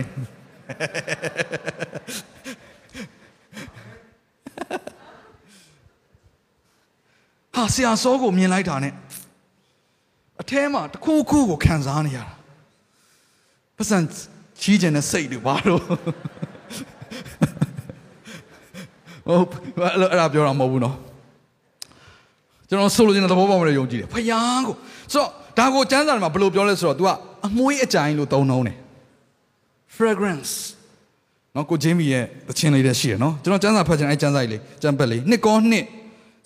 [7.55, 8.93] ဟာဆရာစောကိုမြင်လိုက်တာနဲ့
[10.41, 12.33] အထဲမှာတစ်ခုခုကိုခံစားနေရတာ
[13.77, 13.97] ပတ်စံ
[14.61, 15.81] ချီးကျင်တဲ့စိတ်တွေဘာလို့
[19.27, 19.45] ဟုတ်
[20.11, 20.95] အဲ့ဒါပြောတာမဟုတ်ဘူးနော်
[22.71, 24.75] ကျွန်တော်ဆိုလိုချင်တဲ့သဘောပေါက်မလို့ယုံကြည်တယ်ဖယားကို
[25.13, 27.09] ဆိုတော့ဒါကိုကျမ်းစာထဲမှာဘယ်လိုပြောလဲဆိုတော့ तू က
[27.47, 28.77] အမွှေးအကြိုင်လို့သုံးနှုံးတယ်
[29.97, 30.51] fragrance
[31.55, 35.85] နော်ကိုဂျင်းမီရဲ့သချင်းလေးတည်းရှိရနော်ကျွန်တော်ကျမ်းစာဖတ်ချင်အဲ့ကျမ်းစာကြီးလေးကျမ်းပတ်လေးနှစ်ကောနှစ်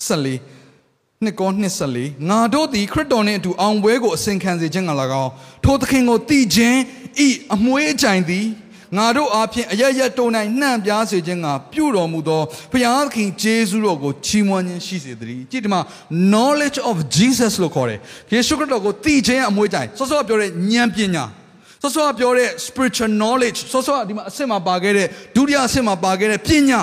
[0.07, 4.91] 14နှစ်ကောနှစ်14ငါတို့သည်ခရစ်တော်နှင့်အတူအောင်ပွဲကိုအစဉ်ခံစေခြင်းက၎
[5.23, 5.31] င်း
[5.63, 6.79] ထိုသခင်ကိုတည်ခြင်း
[7.25, 8.45] ဤအမွှေးအကြိုင်သည်
[8.97, 12.41] ငါတို့အားဖြင့်အရရတုံနိုင်နှံ့ပြားစေခြင်းကပြုတော်မူသော
[12.71, 15.81] ဘုရားသခင်ဂျေဇုတော်ကိုချီးမွမ်းခြင်းရှိစေတည်းကြည့်ဒီမှာ
[16.33, 17.99] knowledge of Jesus လို့ခေါ်တယ်
[18.33, 21.25] ယေရှုခရစ်တော်ကိုတည်ခြင်းအမွှေးကြိုင်စောစောပြောတဲ့ဉာဏ်ပညာ
[21.81, 26.81] စောစောပြောတဲ့ spiritual knowledge စောစောဒီမှာအစစ်မှာပါခဲ့တဲ့ဒုတိယအစစ်မှာပါခဲ့တဲ့ပညာ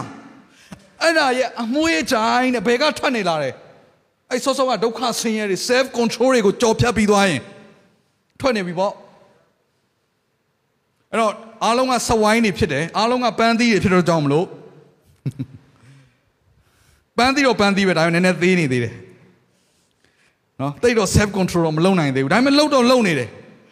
[1.02, 3.54] အဲ့ဒါရဲ့အမွှေးကြိုင်တဲ့ဘယ်ကထွက်နေလာတယ်
[4.30, 7.40] အဲ့စောစောကဒုက္ခဆင်းရဲတွေ self control တွေကိုကြော်ဖြတ်ပြီးသွားရင်
[8.40, 8.92] ထွက်နေပြီပေါ့
[11.12, 11.32] အဲ့တော့
[11.64, 14.46] အားလုံးကစဝိုင်းနေဖြစ်တယ်အားလုံးကပန်းသီးတွေဖြစ်တော့ကြောင်းမလို့
[17.18, 18.94] ပန်းသီးတော့ပန်းသီးပဲဒါပေမဲ့နည်းနည်းသေးနေသေးတယ်
[20.60, 23.28] နော်တိတ်တော့ self control တော့မလုပ်နိုင်သေးဘူးဒါပေမဲ့လှုပ်တော့လှုပ်နေတယ်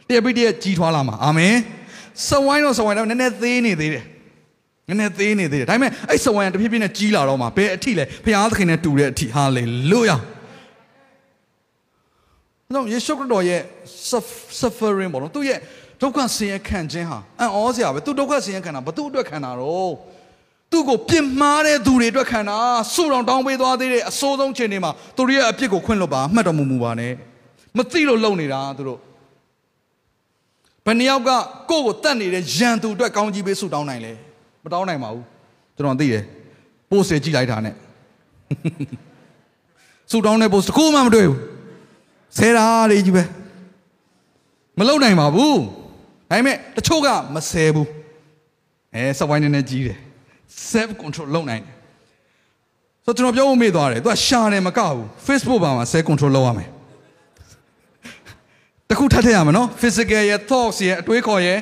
[0.09, 1.55] တရပိတရကြီးထွားလာမှာအာမင်
[2.28, 4.05] စဝိုင်းတော့စဝိုင်းတော့နည်းနည်းသေးနေသေးတယ်
[4.88, 10.16] နည်းနည်းသေးနေသေးတယ်ဒါပေမဲ့အဲ့စဝိုင်းကတဖြည်းဖြည်းနဲ့ကြီးလာတော့မှာဘယ်အထိလဲဘုရားသခင်နဲ့တူတဲ့အထိဟာလေလုယာ
[12.74, 13.61] နော်ယေရှုခရစ်တော်ရဲ့
[14.61, 15.59] suffering ပေါ့နော်သူရဲ့
[16.03, 19.93] ဒုက္ခဆင်းရဲခံခြင်းဟာအံ့ဩစရာပဲသူဒုက္ခဆင်းရဲခံတာဘသူအတွက်ခံတာတော့
[20.73, 22.59] သူ့ကိုပြစ်မှားတဲ့သူတွေအတွက်ခံတာ
[22.95, 27.13] ဆုတောင်းတောင်းပေးသွားသေးတဲ့အဆိုးဆုံးချိန်တွေမှာသူတို့ရဲ့အပြစ်ကိုခွင့်လွတ်ပါမှတ်တော်မူမူပါနဲ့
[27.77, 28.99] မသိလို့လုံနေတာသူတို့
[30.85, 31.31] ဘယ်နှယောက်က
[31.71, 34.13] ကိုယ့်ကိုတတ်နေတဲ့ရန်သူအတွက်ကောင်းကြီးပေးဆုတောင်းနိုင်လဲ
[34.65, 35.25] မတောင်းနိုင်ပါဘူး
[35.77, 36.25] ကျွန်တော်သိတယ်
[36.91, 37.75] ပို့စေကြည့်လိုက်တာနဲ့
[40.11, 41.39] ဆုတောင်းတဲ့ပို့တစ်ခုမှမတွေ့ဘူး
[42.39, 43.25] ဆဲတာလေးကြီးပဲ
[44.79, 45.59] မလုံနိုင်ပါဘူး
[46.31, 47.89] ဒါပေမဲ့တချို့ကမဆဲဘူး
[48.95, 49.99] အဲစဝိုင်းနေနေကြီးတယ်
[50.70, 51.74] self control လုပ်နိုင်တယ်
[53.05, 56.68] ဆိုတော့ကျွန်တော်ပြောဖို့မေ့သွားတယ်သူကရှာတယ်မကဘူး Facebook ပါမှာ self control လုပ်ရမယ်
[58.91, 61.59] တခုထပ်ထည့်ရမယ်နော် physical ရဲ့ thoughts ရဲ့အတွေးခေါ်ရဲ့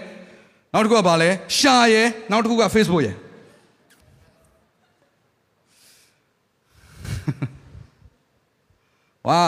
[0.73, 3.17] နောက်တစ်ခုကဘာလဲရှာရဲ့နောက်တစ်ခုက Facebook ရဲ့
[9.29, 9.43] ဝါ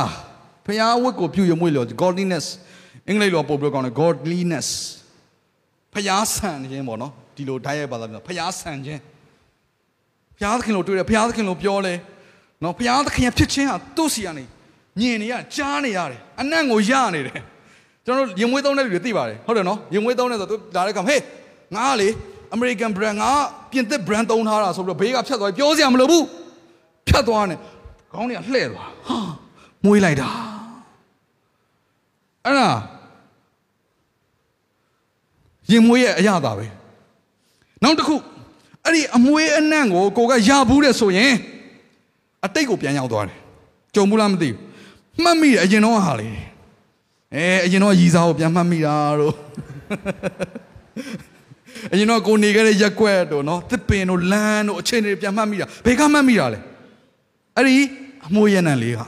[0.67, 2.47] ဖျားဝတ်ကိုပြုရမွေ့လို့ godliness
[3.09, 4.69] အင်္ဂလိပ်လိုပို့ပြောကောင်းတယ် godliness
[5.95, 9.01] ဖျားဆန်ခြင်းပေါ့နော်ဒီလိုဓာတ်ရိုက်ပါသားပြောဖျားဆန်ခြင်း
[10.39, 11.95] ဖျားသခင်လိုတွေ့တယ်ဖျားသခင်လိုပြောလဲ
[12.63, 14.45] နော်ဖျားသခင်ဖြစ်ခြင်းဟာသူ့စီကနေ
[14.99, 17.41] မြင်နေရကြားနေရတယ်အနံ့ကိုရနေတယ်
[18.05, 21.23] ကျွန်တော်တို့ရင်မွေးသုံးတဲ့လူတွေသိပါတယ်ဟုတ်တယ်နော်ရင်မွေးသုံးတဲ့ဆိုသူလာတဲ့ကောင်ဟေး
[21.75, 22.09] ငါကလေ
[22.55, 23.31] American brand ငါ
[23.71, 26.25] ပြင်သစ် brand သုံးထားတာဆိုပြီးတော့ဘေးကဖြတ်သွားပြောစရာမလိုဘူး
[27.09, 27.59] ဖြတ်သွားတယ်
[28.13, 29.19] ခေါင်းတွေကလှဲ့သွားဟာ
[29.85, 30.29] မွေးလိုက်တာ
[32.45, 32.71] အဲ့ဒါ
[35.71, 36.67] ရင်မွေးရဲ့အရာသာပဲ
[37.83, 38.17] နောက်တစ်ခု
[38.85, 41.33] အဲ့ဒီအမွေးအနှံ့ကိုကိုကရဘူးတဲ့ဆိုရင်
[42.45, 43.39] အတိတ်ကိုပြန်ရောက်သွားတယ်
[43.95, 46.29] ကြုံဘူးလားမသိဘူးမှတ်မိတယ်အရင်တော့ဟာလေ
[47.35, 49.35] အဲအရင်တော့ရည်စားကိုပြန်မှတ်မိတာတို့
[51.93, 56.59] အရင်တော့ကိုနေခဲ့တဲ့ရက်ွက်တို့နော်တစ်ပင်တို့လမ်းတို့အချိန်တွေပြန်မှတ်မိတာဘယ်ကမှတ်မိတာလဲ
[57.57, 57.77] အဲ့ဒီ
[58.27, 59.01] အမွေးရနံလေးက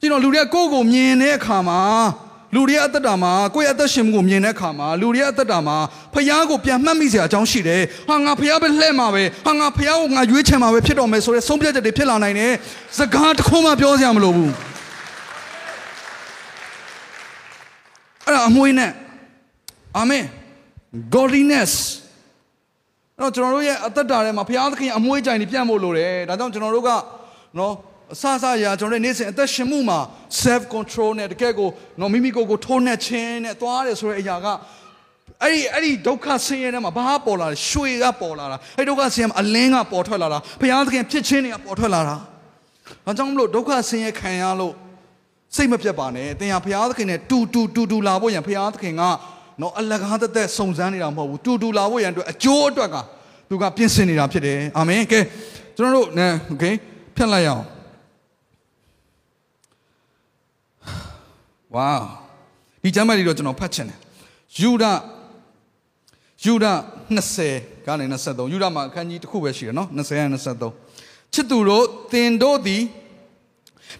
[0.00, 1.80] ကျွန်တော်လူတွေကကိုယ့်ကိုမြင်တဲ့အခါမှာ
[2.54, 5.76] လူတွေရဲ့အသက်တာမှာကိုယ့်ရဲ့အသက်ရှင်မှုကိုမြင်တဲ့အခါမှာလူတွေရဲ့အသက်တာမှာ
[6.14, 12.52] ဖျားကိုပြန်မှတ်မိစရာအကြောင်းရှိတယ်။ဟာငါဖျားပဲလှဲ့မှာပဲ။ဟာငါဖျားကိုငါရွေးချယ်မှာပဲဖြစ်တော်မယ်ဆိုတဲ့ဆုံးဖြတ်ချက်တွေဖြစ်လာနိုင်တယ်။
[12.98, 14.52] စကားတစ်ခုမှပြောစရာမလိုဘူး။
[18.26, 18.92] အဲ့ဒါအမွေးနဲ့
[19.96, 20.24] အာမင်
[21.14, 21.72] godliness
[23.18, 26.90] အဲ့တော့ကျွန်တော်တို့ရဲ့အသက်တာထဲမှာဘုရားသခင်အမွေးကြိုင်တွေပြန့်ဖို့လိုတယ်ဒါကြောင့်ကျွန်တော်တို့က
[27.58, 27.74] နော်
[28.13, 29.99] အဆဆရာကျွန်တော်တို့နေ့စဉ်အသက်ရှင်မှုမှာ
[30.43, 31.69] self control နဲ့တကယ့်ကို
[31.99, 34.47] နော်မိမိကိုယ်ကိုထိုးနှက်ခြင်းနဲ့သွားရတယ်ဆိုတဲ့အရာက
[35.43, 42.15] အဲ့ဒီအဲ့ဒီဒုက္ခဆင်းရဲထဲမှာဘာပေါ်လာလဲရွှေကပေါ်လာတာအဲ့ဒုက္ခဆင်းရဲမှာအလင်းကပေါ်ထွက်လာတာဘုရားသခင်ဖြစ်ခြင်းတွေကပေါ်ထွက်လာတာ
[43.05, 44.73] အဲကြောင့်မလို့ဒုက္ခဆင်းရဲခံရလို့
[45.55, 49.03] စိတ်မပြတ်ပါနဲ့သင်ဟာဘုရားသခင်နဲ့တူတူတူတူလာဖို့ရန်ဘုရားသခင်က
[49.61, 52.97] နော်အလကားသက်သက်စုံစမ်းနေတာမဟုတ်ဘူးတူတူလာဖို့ရန်အတွက်အကျိုးအတွက်က
[53.49, 55.19] သူကပြင်ဆင်နေတာဖြစ်တယ်အာမင်ကဲ
[55.77, 56.65] ကျွန်တော်တို့နဲโอเค
[57.15, 57.63] ဖြတ်လိုက်ရအောင်
[61.74, 61.88] ဝါ
[62.82, 63.98] ဒီကျမ်းမာလေးတော့ကျွန်တော်ဖတ်ချင်တယ်
[64.60, 64.84] ယူဒ
[66.44, 66.66] ယူဒ
[67.26, 72.82] 20ကနေ23ယူဒမှာအခန်းကြီးတစ်ခုပဲရှိတယ်နော်20ကနေ23ချစ်သူတို့သင်တို့သည်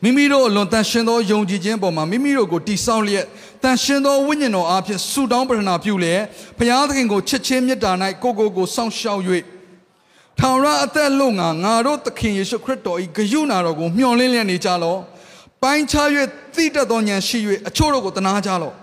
[0.02, 3.26] မိမိတို့အလွန်တန်ရှင်သောယုံကြည်ခြင်းပေါ်မှာမိမိတို့ကိုတည်ဆောက်လျက်
[3.62, 6.22] တန်ရှင်သောဝိညာဉ်တော်အားဖြင့်ဆုတောင်းပတနာပြုလျက်
[6.58, 7.92] ဘုရားသခင်ကိုချစ်ချင်းမေတ္တာ၌
[8.22, 9.22] ကိုကိုကိုစောင့်ရှောက်၍
[10.38, 14.96] ထောင်ရအသက်လုံငါငါတို့သခင်ယေရှုခရစ်တော်၏ဂရုဏာတော်ကိုမျှော်လင့်လျက်နေကြလော
[15.61, 16.07] ပိုင်းခြား၍
[16.55, 17.37] သိတတ်သောဉာဏ်ရှိ၍
[17.67, 18.73] အချို့တို့ကိုတနာကြလော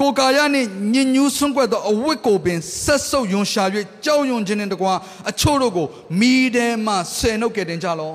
[0.00, 3.64] ကိုကာယနှင့်ညဉ့်ညူးဆွန့်ကွက်သောအဝတ်ကိုပင်ဆက်ဆုပ်ယွန်ရှာ၍
[4.04, 4.92] ကြောက်ရွံ့ခြင်းနှင့်တကွာ
[5.30, 5.86] အချို့တို့ကို
[6.20, 8.12] မိထဲမှဆယ်နှုတ်ကယ်တင်ကြလော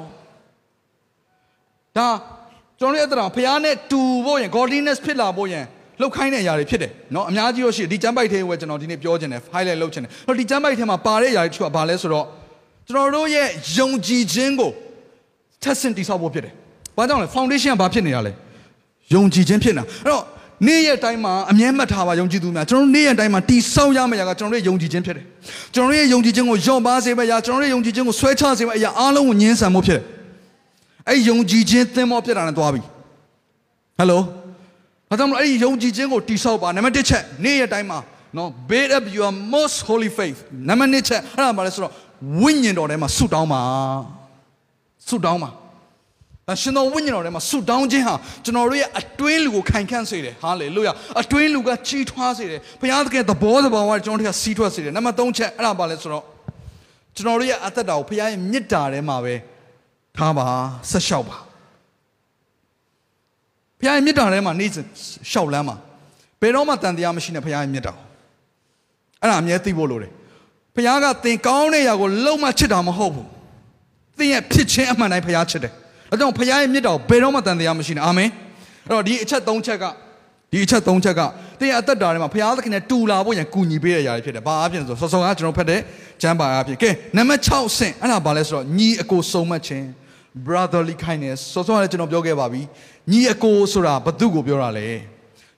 [1.98, 2.10] ဒါ
[2.80, 5.66] ကျွန်တော်ရဲ့အတ္တတော်ဘုရားနဲ့တူဖို့ရင် godliness ဖြစ်လာဖို့ရင်
[6.02, 12.26] လောက်ခိုင်းတဲ့အရာတွေဖြစ်တယ်เนาะအများကြီးလို့ရှိရင်ဒီကျမ်းပိုက်ထဲဝယ်ကျွန်တော်ဒီနေ့ပြောခြင်းတယ် highlight လုပ်ခြင်းတယ်ဟိုဒီကျမ်းပိုက်ထဲမှာပါတဲ့အရာတွေတချို့ကဘာလဲဆိုတော့
[12.88, 14.72] ကျွန်တော်တို့ရဲ့ယုံကြည်ခြင်းကို
[15.64, 16.54] ထက်ဆင့်တည်ဆောက်ဖို့ဖြစ်တယ်။
[16.97, 18.33] ဘာကြောင့်လဲ foundation ကဘာဖြစ်နေတာလဲ။
[19.15, 20.25] ယုံကြည်ခြင်းဖြစ်နေတာ။အဲ့တော့
[20.67, 25.25] နေ့ရက်တိုင်းမှာအမြဲမှတ်ထားပါယုံကြည်သူများကျွန်တော်တို့နေ့ရက်တိုင်းမှာတည်ဆောက်ရမယ့်အရာကကျွန်တော်တို့ရဲ့ယုံကြည်ခြင်းဖြစ်တယ်။
[25.75, 30.05] ကျွန်တော်တို့ရဲ့ယုံကြည်ခြင်းကိုယုံပါစေမယ့်အရာကျွန်တော်တို့ရဲ့ယုံကြည်ခြင်းကိုဆွဲချစေမယ့်အရာအားလုံးကိုညှင်းဆန်မှုဖြစ်တယ်။
[31.09, 32.83] အဲ့ယုံကြည်ခြင်းသင်္ဘောပြတ်တာနဲ့သွားပြီ။
[33.99, 34.23] ဟယ်လို။
[35.11, 37.99] ဘာကြောင့်လဲအဲ့ဒီယုံကြည်ခြင်းကိုတည်ဆောက်ပါနံပါတ်1ချက်နေ့ရက်တိုင်းမှာ
[38.37, 40.39] နော် build up your most holy faith
[40.69, 41.93] နံပါတ်2ချက်အဲ့ဒါမှလည်းဆိုတော့
[42.41, 43.61] ဝိညာဉ်တော်ထဲမှာဆုတောင်းပါ
[45.09, 45.51] ဆုတောင်းပါ
[46.53, 56.25] အရှင်တော်ဝိညာဉ်တော်ထဲမှာဆုတောင်းခြင်းဟာကျွန်တော်တို့ရဲ့အတွင်းလူကိုခိုင်ခန့်စေတယ်ဟာလေလုယာအတွင်းလူကကြီးထွားစေတယ်ဘုရားသခင်သဘောသဘာဝကျွန်တော်တို့ကစီးထွက်စေတယ်နံပါတ်3ချက်အဲ့ဒါပါလဲဆိုတော့
[57.17, 59.35] ကျွန်တော်တို့ရဲ့အသက်တာကိုဘုရားရဲ့မေတ္တာထဲမှာပဲ
[60.17, 60.47] ထားပါ
[60.91, 61.37] ဆက်လျှောက်ပါ
[63.81, 65.77] ဘုရားရဲ့မေတ္တာထဲမှာနေလျှောက်လမ်းပါ
[66.41, 67.93] ဘယ်တော့မှတန်တရားမရှိနဲ့ဘုရားရဲ့မေတ္တာ
[69.21, 70.13] အဲ့ဒါအမြဲသိဖို့လိုတယ်
[70.77, 73.29] ဘုရားကသင်ကောင်းတဲ့ຢာကိုလုံးမချစ်တာမဟုတ်ဘူး
[74.19, 75.75] သင်ရဲ့ဖြစ်ခြင်းအမှန်တိုင်းဘုရားချစ်တယ်
[76.13, 78.31] အဲကြောင့်ဘုရားရဲ့မြတ်တော်ဘယ်တော့မှတန်တရားမရှိနဲ့အာမင်
[78.87, 79.85] အဲ့တော့ဒီအချက်၃ချက်က
[80.53, 81.21] ဒီအချက်၃ချက်က
[81.59, 85.81] သင်ရဲ့အသက်တာထဲမှာဘုရားသခင်နဲ့တူလာဖို့ရန်ကူညီပေးတဲ့အရာတွေဖြစ်တယ်ဘာအဖြစ်ဆိုစောစောကကျွန်တော်ဖတ်တဲ့
[86.23, 89.87] ကျမ်းပါအဖြစ်ကဲနံပါတ်6ဆင့်အဲ့ဒါဘာလဲဆိုတော့ညီအကိုစုံမတ်ခြင်း
[90.47, 92.63] brotherly kindness စောစောကလည်းကျွန်တော်ပြောခဲ့ပါပြီ
[93.11, 94.87] ညီအကိုဆိုတာဘသူ့ကိုပြောတာလဲ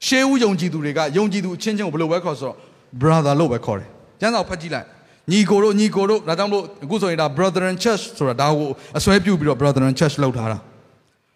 [0.06, 2.56] ရှေးဦးယုံကြည်သူတွေကယုံကြည်သူအချင်းချင်းကိုဘယ်လိုပဲခေါ်ဆိုတော့
[3.00, 3.88] brother လို့ပဲခေါ်တယ်
[4.20, 4.86] ကျမ်းစာဖတ်ကြည့်လိုက်
[5.30, 8.66] ညီကိုတို့ညီကိုတို့ဒါကြောင့်မလို့အခုဆိုရင်ဒါ brother and church ဆိုတာဒါကို
[8.98, 10.58] အစွဲပြုပြီးတော့ brother and church လောက်ထားတာ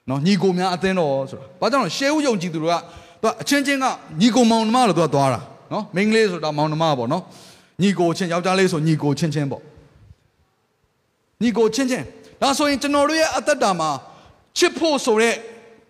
[0.08, 2.76] နော်ညီကိုများအသင်းတော်ဆိုတာဘာကြောင့်လဲရှေးဦးယုံကြည်သူတွေက
[3.22, 3.86] သူအချင်းချင်းက
[4.20, 5.40] ညီကိုမောင်နှမလို့သူကသွားတာ
[5.72, 7.22] နော်မိန်းကလေးဆိုတာမောင်နှမပေါ့နော်
[7.82, 9.62] ညီကိုချင်းယောက်ျားလေးဆိုညီကိုချင်းချင်းပေါ့
[11.42, 12.04] ညီကိုချင်းချင်း
[12.40, 13.90] ဒါဆိုရင်ကျွန်တော်တို့ရဲ့အသက်တာမှာ
[14.58, 15.34] ချစ်ဖို့ဆိုတဲ့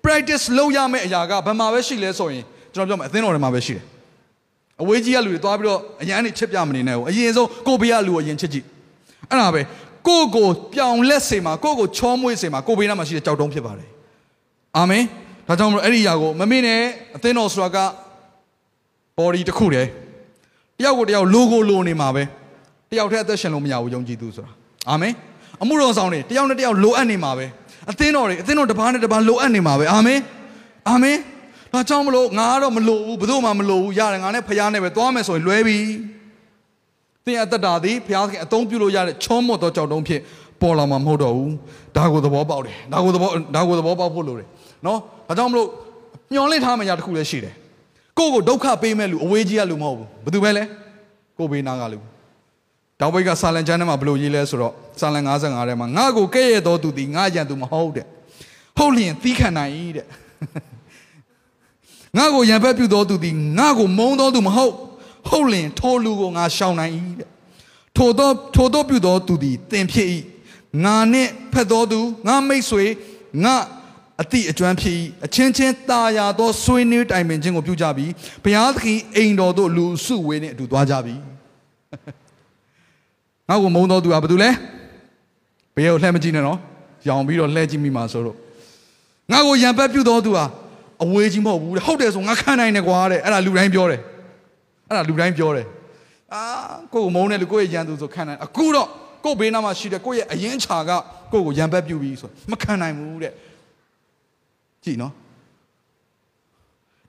[0.04, 2.44] practice လုပ်ရမယ့်အရာကဘယ်မှာပဲရှိလဲဆိုရင်
[2.74, 3.84] ကျွန်တော်ပြောမယ်အသင်းတော်ထဲမှာပဲရှိတယ်
[4.82, 8.66] အဝေးကြီးကလူတွေသွားပြီးတော့အရန်နေချစ်ပြမနေနဲ့ဘူးအရင်ဆုံးကိုဘေးကလူကိုအရင်ချစ်ကြည့်
[9.30, 9.62] အဲ့ဒါပဲ
[10.08, 13.88] ကိုကိုပြောင်လက်စေမှာကိုကိုချောမွေးစေမှာကိုဘေးနားမှာရှိတဲ့ကြောက်တုံးဖြစ်ပါတယ်
[14.76, 15.04] အာမင်
[15.48, 16.80] ဒါကြောင့်မလို့အဲ့ဒီຢာကိုမမေ့နဲ့
[17.16, 17.78] အသင်းတော်ဆိုတာက
[19.18, 19.88] body တစ်ခုတည်း
[20.78, 22.22] တယောက်ကိုတယောက် logo လိုနေမှာပဲ
[22.90, 24.52] တယောက်တည်းအသက်ရှင်လို့မရဘူးယုံကြည်သူဆိုတာ
[24.90, 25.12] အာမင်
[25.62, 27.46] အမှုတော်ဆောင်တွေတယောက်နဲ့တယောက်လိုအပ်နေမှာပဲ
[27.90, 30.20] အသင်းတော်တွေအသင်းတော်တစ်ပါးနဲ့တစ်ပါးလိုအပ်နေမှာပဲအာမင်
[30.88, 31.16] အာမင်
[31.72, 35.78] ဒါကြောင့်မလို့ငါကတော့မလိုဘူးဘယ်သူမှမလိုဘူးရတယ်ငါနဲ့ဖရားနဲ့ပဲသွားမယ်ဆိုရင်လွဲပြီ
[37.24, 40.20] သင်အသက်တာသည်ဖရားခင်အသုံးပြုလို့ရတဲ့ချောမော့သောကြောက်တုံးဖြစ်
[40.60, 41.54] ပေါ်လာမှာမဟုတ်တော့ဘူး
[41.96, 44.48] ဒါကိုသဘောပေါက်တယ်ဒါကိုသဘောဒါကိုသဘောပေါက်ဖို့လိုတယ်
[44.86, 45.68] နော်ဒါကြောင့်မလို့
[46.32, 47.54] ညှော်လင့်ထားမယ့်ຢာတစ်ခုလည်းရှိတယ်
[48.18, 50.64] ကိုယ့်ကိုဒုက္ခပေးမဲ့လူအဝေးကြီးကလူမဟုတ်ဘူးဘယ်သူပဲလဲ
[51.38, 51.98] ကိုဘေးနာကလူ
[53.00, 58.06] တောက်ဘိတ်ကဆာလန်ချမ်းထဲမှာဘယ်လိုရေးလဲဆိုတော့ဆာလန်55ထဲမှာငါ့ကိုကဲ့ရဲ့တော်သူသည်ငါရန်သူမဟုတ်တဲ့
[58.78, 60.06] ဟုတ်လျင်သီးခံနိုင်၏တဲ့
[62.16, 64.74] ငါ့ကိုရံဖက်ပြုတော်သူသည်ငါ့ကိုမုန်းတော်သူမဟုတ်
[65.28, 67.28] ဟုတ်လင်ထိုလူကိုငါရှောင်နိုင်၏တဲ့
[67.96, 70.08] ထိုတော့ထိုတော့ပြုတော်သူသည်တင်ဖြစ်၏
[70.84, 72.84] ငါနဲ့ဖက်တော်သူငါမိတ်ဆွေ
[73.44, 73.54] ငါ
[74.22, 78.10] အတိအကျွမ်းဖြစ်၏အချင်းချင်းตาရသောဆွေးနွေးတိုင်ပင်ခြင်းကိုပြုကြပြီး
[78.42, 81.14] ဘုရားသခင်အိမ်တော်သို့လူစုဝေးနှင့်အတူသွားကြပြီ
[83.48, 84.50] ငါ့ကိုမုန်းတော်သူကဘာတူလဲ
[85.74, 86.58] ဘယ်ကိုလှည့်မကြည့်နဲ့နော်
[87.08, 88.36] ရောင်ပြီးတော့လှည့်ကြည့်မိမှာဆိုတော့
[89.30, 90.44] ငါ့ကိုရံပက်ပြုတော်သူဟာ
[91.04, 94.00] အဝေးကြီးမဟုတ်ဘူးတဲ့ဟုတ်တယ်ဆိုငါခံနိုင်တယ်ကွာတဲ့အဲ့ဒါလူတိုင်းပြောတယ်
[94.88, 95.66] အဲ့ဒါလူတိုင်းပြောတယ်
[96.34, 96.42] အာ
[96.92, 98.88] ကိုကိုမုန်းတယ်လူကိုရဲ့ရန်သူဆိုခံနိုင်အခုတော့
[99.24, 100.90] ကိုဘေးနားမှာရှိတဲ့ကိုရဲ့အရင်ချာက
[101.32, 103.32] ကိုကိုရံပက်ပြုပြီးဆိုမခံနိုင်ဘူးတဲ့
[104.84, 105.12] ကြည့်နော်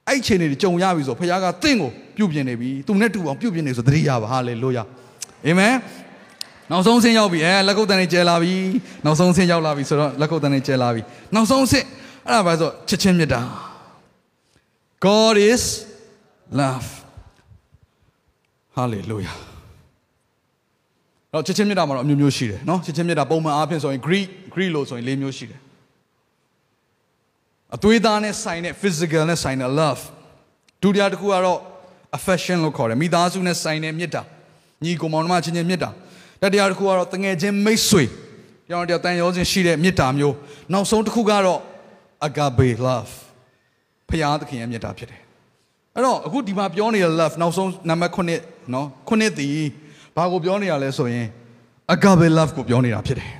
[0.08, 4.84] အဲ့အချိန်တွေကြုံရပြီဆိုဖခင်ကတင့်ကိုပြုပြင်နေပြီသူနဲ့တူအောင်ပြုပြင်နေဆိုသတိရပါဟာလေလုယာ
[5.48, 5.76] အာမင်
[6.72, 8.54] နောက်ဆုံးဆင်းရောက်ပြီအဲလက်ကုပ်တန်နေကျဲလာပြီ
[9.06, 11.02] နောက်ဆုံးဆင်းရောက်လာပြီဆိုတော့လက်ကုပ်တန်နေကျဲလာပြီ
[11.36, 11.86] နောက်ဆုံးဆင်း
[12.28, 13.42] အဲ့ဒါပါဆိုချစ်ချင်းမြတ်တာ
[15.10, 15.64] God is
[16.60, 16.88] love.
[18.78, 19.36] Hallelujah.
[21.34, 25.60] တော့ချက်ချင်းမြတ်တာမှာတော့အမျိုးမျိုးရှိတယ်နော်ချက်ချင်းမြတ်တာပုံမှန်အားဖြင့်ဆိုရင် Greek Greek လို့ဆိုရင်၄မျိုးရှိတယ်
[27.76, 30.02] အသွေးသားနဲ့ဆိုင်တဲ့ physical နဲ့ဆိုင်တဲ့ love
[30.84, 31.60] ဒုတိယတစ်ခုကတော့
[32.18, 34.22] affection လို့ခေါ်တယ်မိသားစုနဲ့ဆိုင်တဲ့မြတ်တာ
[34.84, 35.90] ညီကိုမောင်နှမချင်းချင်းမြတ်တာ
[36.42, 40.36] တတိယတစ်ခုကတော့တငယ်ချင်းမိတ်ဆွေတယောက်တယောက်တန်ရောစင်ရှိတဲ့မြတ်တာမျိုး
[40.74, 41.60] နောက်ဆုံးတစ်ခုကတော့
[42.28, 43.23] agape love
[44.14, 45.22] ဖရာသခင်ရဲ့မြတ်တာဖြစ်တယ်
[45.96, 49.48] အဲ့တော့အခုဒီမှာပြောနေတဲ့ love နောက်ဆုံးနံပါတ်9နော်9တီ
[50.16, 51.28] ဘာကိုပြောနေရလဲဆိုရင်
[51.94, 53.32] agape love ကိုပြောနေတာဖြစ်တယ်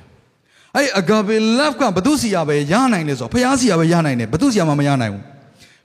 [0.76, 5.24] အဲ့ agape love ကဘသူစီရပဲရနိုင်လဲဆိုဖရာစီရပဲရနိုင်တယ်ဘသူစီရမှမရနိုင်ဘူး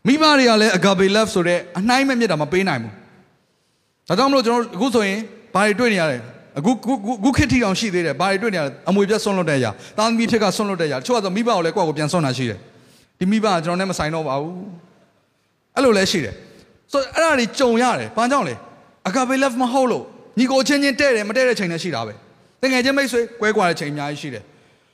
[0.07, 2.93] မိမတွေကလည်း agape love ဆိုတဲ့အနှိုင်းမဲ့မြတ်တာမပေးနိုင်ဘူး
[4.09, 5.19] ဒါကြောင့်မလို့ကျွန်တော်အခုဆိုရင်
[5.55, 6.17] ဘာတွေတွေ့နေရလဲ
[6.59, 6.73] အခု
[7.25, 12.59] ခုခေတ်ထီအောင်ရှိသေးတယ်ဘာတွေတွေ့နေရလဲအမွေပြတ်ဆွန့်လွတ်တဲ့အရာတာသမီဖြစ်ကဆွန့်လွတ်တဲ့အရာတချို့ကဆိုမိဘကိုလည်းကိုယ့်ကိုပြန်ဆွန့်တာရှိတယ်
[13.19, 14.57] ဒီမိဘကကျွန်တော်နဲ့မဆိုင်တော့ပါဘူး
[15.75, 16.35] အဲ့လိုလည်းရှိတယ်
[16.93, 18.55] ဆိုတော့အဲ့ဒါတွေကြုံရတယ်ဘာကြောင့်လဲ
[19.09, 20.05] agape love မဟုတ်လို့
[20.39, 22.13] ညီကိုချင်းချင်းတဲ့တယ်မတဲ့တဲ့ချိန်လည်းရှိတာပဲ
[22.63, 24.45] တကယ်ချင်းမိတ်ဆွေကွဲကွာတဲ့ချိန်အများကြီးရှိတယ်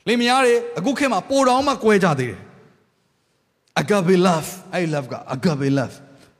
[0.07, 2.41] လင်မယားတွေအခုခေတ်မှာပိုတော်မှကွဲကြသေးတယ်
[3.81, 5.95] agape love အဲ့ love က agape love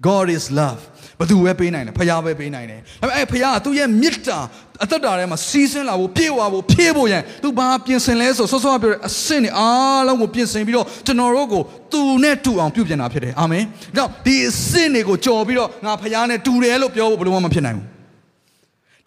[0.08, 0.82] God is love
[1.20, 4.40] ဘသူပဲပေးနိုင်တယ်ဖခင်ပဲပေးနိုင်တယ်ဒါပေမဲ့အဲ့ဖခင်ကသူ့ရဲ့မေတ္တာ
[4.84, 11.62] အသက်တာထဲမှာစီးဆင်းလာဖို့ပြေဝဖို့ဖြည့်ဖို့ရန်သူဘာပြင်ဆင်လဲဆိုဆောဆောပြောတဲ့အဆင့်တွေအားလုံးကိုပြင်ဆင်ပြီးတော့ကျွန်တော်တို့ကို
[11.92, 17.86] သူနဲ့တူအောင်ပြုပြင်တာဖြစ်တယ်အာမင်ဒါကြောင့်ဒီအဆင့်တွေကိုကြော်ပြီးတော့ငါဖခင်နဲ့တူတယ်လို့ပြောဖို့ဘယ်လိုမှမဖြစ်နိုင်ဘူး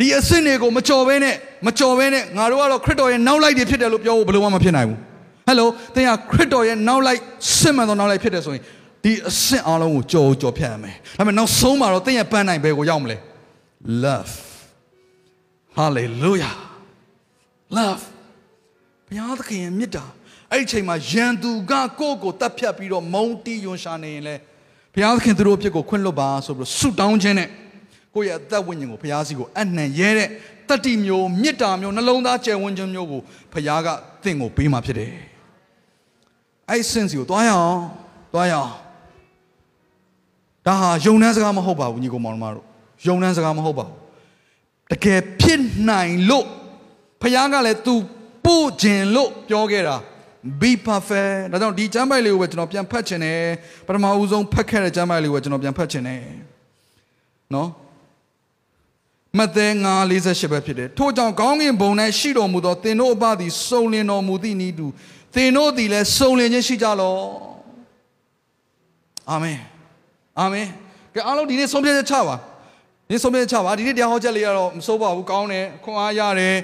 [0.01, 1.35] ဒီအဆင့်တွေကိုမကြော်ဘဲနဲ့
[1.66, 4.98] မကြော်ဘဲနဲ့ငါတို့ကတော့ခရစ်တော်ရဲ့နောက်လိုက်တွေဖြစ်တယ်လို့ပြောဖို့ဘယ်လိုမှမဖြစ်နိုင်ဘူး
[5.47, 7.20] ဟယ်လိုသင်ကခရစ်တော်ရဲ့နောက်လိုက်
[7.59, 8.62] စစ်မှန်သောနောက်လိုက်ဖြစ်တယ်ဆိုရင်
[9.02, 13.16] ဒီအဆင့်အားလုံးကိုကြော်ကြော်ဖြတ်ရမယ်ဒါပေမဲ့နောက်ဆုံးမှာတော့သင်ရဲ့ပန်းနိုင်ဘယ်ကိုရောက်မလဲ
[14.04, 14.34] love
[15.78, 16.56] hallelujah
[17.76, 18.04] love
[19.08, 20.04] ဘုရားသခင်ရဲ့မေတ္တာ
[20.52, 24.34] အဲ့ဒီအချိန်မှာယန်သူကကိုယ့်ကိုတတ်ဖြတ်ပြီးတော့မုန်းတီးယွန်ရှာနေရင်လေ
[24.94, 27.48] ဘုရားသခင်သူတို့အဖြစ်ကိုခွင့်လွတ်ပါဆိုပြီးဆုတောင်းခြင်းနဲ့
[28.14, 30.28] ကိုယ့်ရဲ့အသက်ဝိညာဉ်ကိုဘုရားစီကိုအနှံရဲတဲ့
[30.68, 33.20] တတိမျိုးမေတ္တာမျိုးနှလုံးသားကျယ်ဝန်းခြင်းမျိုးကို
[33.52, 33.88] ဘုရားက
[34.22, 35.12] သင်ကိုပေးมาဖြစ်တယ်
[36.70, 37.80] အဲ့စင်စီကိုတွားရအောင်
[38.32, 38.72] တွားရအောင်
[40.69, 42.66] ဒါဟာယုံနှန်းစကားမဟုတ်ပါဘူးညီကောင်မောင်တို့
[43.07, 43.97] ယုံနှန်းစကားမဟုတ်ပါဘူး
[44.93, 46.47] တကယ်ဖြစ်နိုင်လို့
[47.23, 47.95] ဖခင်ကလည်း तू
[48.45, 49.97] ပို့ခြင်းလို့ပြောခဲ့တာ
[50.61, 53.43] be perfect ဒါကြောင့်ဒီကျမ်းပိုက်လေးကိုပဲကျွန်တော်ပြန်ဖတ်ခြင်းတယ်
[53.86, 56.20] ပထမဦးဆုံးဖတ်ခဲ့တဲ့ကျမ်းပိုက်လေးကိုပဲကျွန်တော်ပြန်ဖတ်ခြင်းတယ်
[57.55, 57.69] နော်
[59.39, 59.66] မဿဲ
[60.09, 64.86] 9:48ပဲဖြစ်တယ်ထို့ကြောင့်ကောင်းကင်ဘုံ၌ရှိတော်မူသောသင်တို့အပသည်စုံလင်တော်မူသည့်ဤသူ
[65.35, 67.20] သင်တို့သည်လည်းစုံလင်ခြင်းရှိကြလော့
[69.31, 69.59] အာမင်
[70.40, 70.66] အာမင်
[71.15, 72.36] ကဲအားလုံးဒီနေ့ဆုံးဖြတ်ချက်ချပါ
[73.09, 76.55] ဒီဆုံးဖြတ်ချက်ချပါဒီနေ့တရားဟောချက်လေးကတော့မစိုးပါဘူးကောင်းတယ်ခွန်အားရတယ်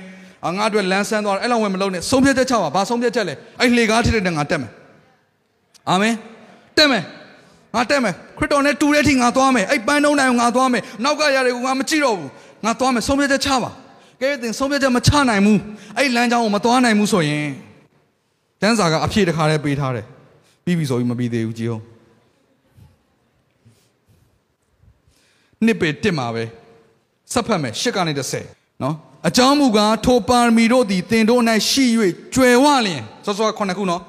[0.57, 4.71] ငါအတွက်လမ်းဆန်းသွားတယ်အဲ့လောက်ဝင်မလုံးနဲ့ဆုံးဖြတ်ချက်ချပါဘာဆုံးဖြတ်ချက်လဲအဲ့လှေကားထစ်တဲ့ငါတက်မယ်
[5.89, 6.15] အာမင်
[6.77, 7.03] တက်မယ်
[7.75, 12.31] ငါတက်မယ်ခရစ်တော်နဲ့တူတဲ့အထိငါသွားမယ်အဲ့ပန်းတုံးတိုင်းကိုငါသွားမယ်နောက်ကရတယ်ကိုငါမကြည့်တော့ဘူး
[12.65, 13.71] ငါသွားမယ်ဆုံးဖြတ်ချက်ချပါ
[14.21, 15.61] ကဲတင်ဆုံးဖြတ်ချက်မချနိုင်ဘူး
[15.99, 17.49] အဲ့လမ်းကြောင်းကိုမသွားနိုင်ဘူးဆိုရင်
[18.61, 20.07] တန်းစာကအဖြေတစ်ခါတည်းပေးထားတယ်
[20.65, 21.83] ပြီးပြီဆိုပြီးမပြီးသေးဘူးကြည်အောင်
[25.67, 26.45] နှစ်ပေတစ်မှာပဲ
[27.33, 28.13] ဆက်ဖတ်မယ်ရှစ်ကနေ
[28.47, 28.95] 30နော်
[29.29, 31.87] အကြောင်းမူကားထိုပါရမီတို့သည်တင်တို့၌ရှိ၍
[32.35, 34.03] ကျွယ်ဝလျင်စောစောခုနှစ်ခုနော်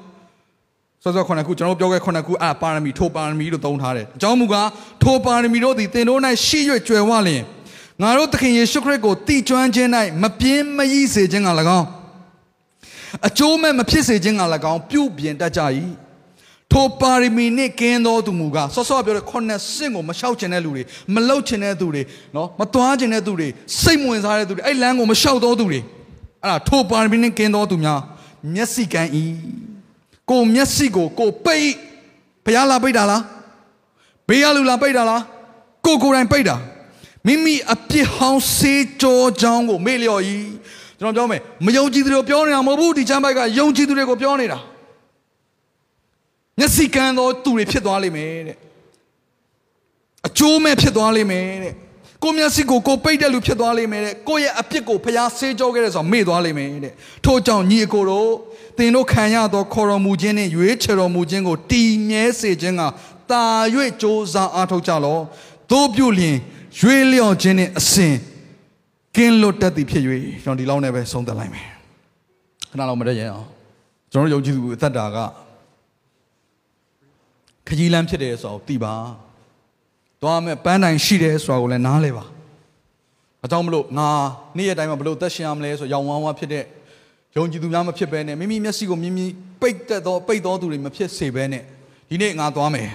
[1.02, 4.68] စောစောခုနှစ်ခုကျွန်တော်ပြောခဲ့ခုနှစ်ခုအာပါရမီထိုပါရမီလို့သုံးထားတယ်အကြောင်းမူကား
[5.02, 7.42] ထိုပါရမီတို့သည်တင်တို့၌ရှိ၍ကျွယ်ဝလျင်
[8.02, 9.90] ငါတို့သခင်ယေရှုခရစ်ကိုတည်ကျွမ်းခြင်း၌
[10.22, 11.86] မပြင်းမရည်စေခြင်းက၎င်း
[13.26, 14.42] အကျိုးမဲ့မဖြစ်စေခြင်းက၎
[14.72, 15.60] င်းပြုပြင်တတ်ကြ၏
[16.76, 20.82] ထိုပါရမီနှင့်ကင်းသောသူမူကားဆော့ဆော့ပြောတဲ့ခုနှစ်စင့်ကိုမလျှောက်ချင်တဲ့လူတွေ
[21.14, 22.02] မလှုပ်ချင်တဲ့သူတွေ
[22.36, 23.48] နော်မသွားချင်တဲ့သူတွေ
[23.82, 25.80] စိတ်ဝင်စားတဲ့သူတွေအဲ့လမ်းကိုမလျှောက်သောသူတွေ
[26.42, 28.00] အဲ့ဒါထိုပါရမီနှင့်ကင်းသောသူများ
[28.54, 29.24] မျက်စိကန်းဤ
[30.30, 31.70] ကိုမျက်စိကိုကိုပိတ်
[32.44, 33.22] ဘုရားလာပိတ်တာလား
[34.28, 35.22] ဘေးရလူလာပိတ်တာလား
[35.86, 36.56] ကိုကိုယ်တိုင်ပိတ်တာ
[37.26, 40.36] မိမိအပြစ်ဟောင်းစေးကြောကြောင်းကိုမေ့လျော်ဤ
[41.00, 44.58] ကျွန်တော်ပြောမယ်မယုံကြည်သူတွေပြောနေတာမဟုတ်ဘူးဒီချမ်းပိုက်ကယုံကြည်သူတွေကိုပြောနေတာ
[46.58, 48.56] မျက်စိကန်းသောသူတွေဖြစ်သွားလိမ့်မယ်တဲ့
[50.26, 51.74] အကျိုးမဲ့ဖြစ်သွားလိမ့်မယ်တဲ့
[52.22, 58.30] ကိုမျက်စိကိုကိုပိတ်တဲ့လူဖြစ်သွားလိမ့်မယ်တဲ့ကိုရဲ့အပြစ်ကိုဖျားဆေးကြောခဲ့တဲ့ဆိုမေ့သွားလိမ့်မယ်တဲ့ထို့ကြောင့်ညီအကိုတို့
[58.78, 62.82] သင်တို့ခံရသောခေါ်တော်မူခြင်းနှင့်ရွေးချယ်တော်မူခြင်းကိုတည်မြဲစေခြင်းက
[63.30, 63.42] တာ၍
[63.88, 65.18] စ조사အားထုတ်ကြလော
[65.70, 66.36] တို့ပြုလျင်
[66.80, 68.14] ရွေးလျော့ခြင်းနှင့်အစဉ်
[69.16, 70.02] ကင်းလွတ်တတ်သည်ဖြစ်၍
[70.42, 71.66] ကျွန်တော်ဒီလောက်နဲ့ပဲဆုံးသက်လိုက်မယ်
[72.70, 73.46] ခဏလောက်မတည့်ရအောင်
[74.12, 75.18] ကျွန်တော်ယုံကြည်သူအသက်တာက
[77.66, 78.94] ခကြီးလန်းဖြစ်တယ်ဆိုတော့သိပါ
[80.22, 82.24] သွားမယ်ပန်းတိုင်ရှိတယ်ဆိုတာကိုလည်းနားလဲပါ
[83.44, 84.08] အကြောင်းမလို့ငါ
[84.56, 86.64] နေ့ရက်တိုင်းမှာဘလို့သက်ရှင်ရမလဲဆိုရောင်ဝမ်းဝါဖြစ်တဲ့
[87.36, 89.30] ယုံကြည်သူများမဖြစ်ဘဲနဲ့မိမိမျက်စိကိုမြင်မြင်
[89.60, 91.62] ပိတ်သက်သောပိတ်သောသူတွေမဖြစ်စေဘဲနဲ့
[92.10, 92.88] ဒီနေ့ငါသွားမယ်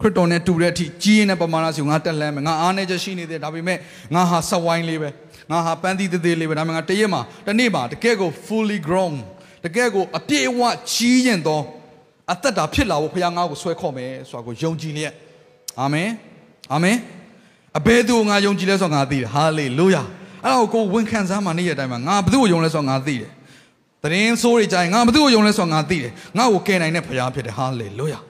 [0.00, 3.78] ခရစ်တော်နဲ့တူတဲ့အထိကြီးရင်တဲ့ပမာဏစီကိုငါတက်လန်းမယ်ငါအားနေချက်ရှိနေသေးတယ်ဒါပေမဲ့
[4.14, 5.08] ငါဟာဆက်ဝိုင်းလေးပဲ
[5.50, 9.14] ငါဟာပန်းသီးသေးသေးလေးပဲဒါပေမဲ့ငါတရက်မှာတစ်နေ့မှာတကယ်ကို fully grown
[9.64, 10.60] တကယ်ကိုအပြည့်အဝ
[10.92, 11.60] ကြီးရင်သော
[12.32, 15.12] အသက်တာဖြစ်လာဖို့ဘုရားငါ့ကိုဆွဲခေါ်မယ်ဆိုတာကိုယုံကြည်လျက်
[15.80, 16.10] အာမင်
[16.72, 16.96] အာမင်
[17.78, 20.02] အဘယ်သူငါယုံကြည်လဲဆိုတော့ငါသိတယ်ဟာလေလုယာ
[20.44, 23.30] အဲ့ဒါကိုကိုဝန်ခံစားမှနေ့ရက်တိုင်းမှာငါဘယ်သူကိုယုံလဲဆိုတော့ငါသိတယ်
[24.02, 28.20] သတင်းဆိုးတွေကြရင်ငါဘယ်သူကိုယုံလဲဆိုတော့ငါသိတယ်ငါ့ကိုကယ်နိုင်တဲ့ဘုရားဖြစ်တယ်ဟာလေလုယာ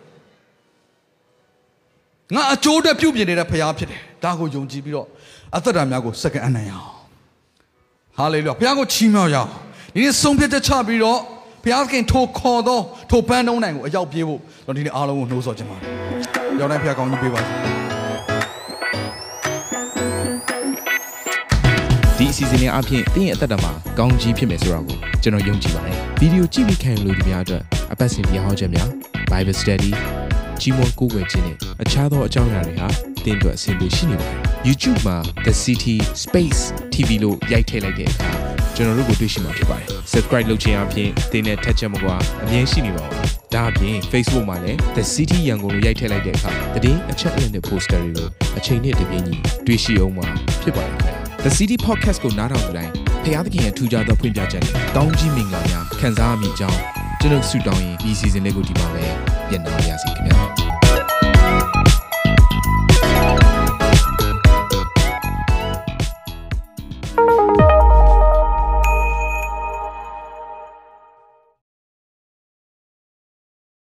[2.35, 5.07] ငါအကျိုးအတွက်ပြုပြင်နေတဲ့ဘုရားဖြစ်တယ်ဒါကိုယုံကြည်ပြီးတော့
[5.57, 6.93] အသက်တာများကိုစက္ကန့်အနိုင်အောင်
[8.19, 9.51] ဟာလေလုယာဘုရားကိုချီးမြှောက်ရအောင်
[9.95, 11.21] ဒီနေ့ဆုံးဖြတ်ချက်ချပြီးတော့
[11.65, 12.81] ဘုရားခင်ထိုခေါ်သော
[13.11, 15.85] ထိုပန်းတုံးနိုင်ကိုအရောက်ပြေးဖို့ကျွန်တော်ဒီနေ့အားလုံးကိုနှိုးဆော်ချင်ပါတယ်။
[16.61, 17.79] ရောက်တိုင်းဘုရားကောင်းကြီးပေးပါစေ
[22.19, 27.63] ဒီအစီအစဉ်လေးအပြင်တင်းရဲ့အသက်တာမှာကောင်းကြီးဖြစ်မယ်ဆိုတာကိုကျွန်တော်ယုံကြည်ပါတယ်ဗီဒီယိုကြည့်ပြီးခံယူလို့ဒီများအတွက်
[27.93, 28.89] အပတ်စဉ်တရားဟောခြင်းများ
[29.31, 29.91] Bible Study
[30.61, 32.89] ကြီးမွန်ကိုယ်ွယ်ခြင်းနဲ့အခြားသောအကြောင်းအရာတွေဟာ
[33.25, 35.17] တင်းအတွက်အဆင်ပြေရှိနေပါတယ် YouTube မှာ
[35.47, 36.61] The City Space
[36.93, 43.21] TV လို့ရိုက်ထည့်လိုက်တဲ့အခါ ကျွန်တော်တို့ကိုတွေ့ရှိမှာဖြစ်ပါတယ် Subscribe လုပ်ခြင်းအပြင်တင်းနဲ့ထက်ချက်မကွာအမြင်ရှိနေပါပါ
[43.55, 46.51] ဒါအပြင် Facebook မှာလည်း The City ရန်ကုန်လို့ရိုက်ထည့်လိုက်တဲ့အခါ
[46.85, 48.29] တည်င်းအချက်အလက်နဲ့ poster တွေကို
[48.59, 49.35] အချိန်နဲ့တပြေးညီ
[49.67, 50.27] တွေ့ရှိအောင်မှာ
[50.63, 51.15] ဖြစ်ပါတယ်ခင်ဗျာ
[51.45, 52.93] The City Podcast ကိုနားထောင်ကြတိုင်း
[53.25, 56.79] ဖခင်သခင်ရဲ့ထူကြသောဖွင့်ပြချက်နဲ့ကောင်းကြီးမင်္ဂလာများခံစားရမိကြောင်း
[57.21, 59.05] ကျွန်တော်ဆုတောင်းရင်ဒီ season လေးကိုဒီမှာပဲ
[59.51, 60.68] ညံ့နာပါရစေခင်ဗျာ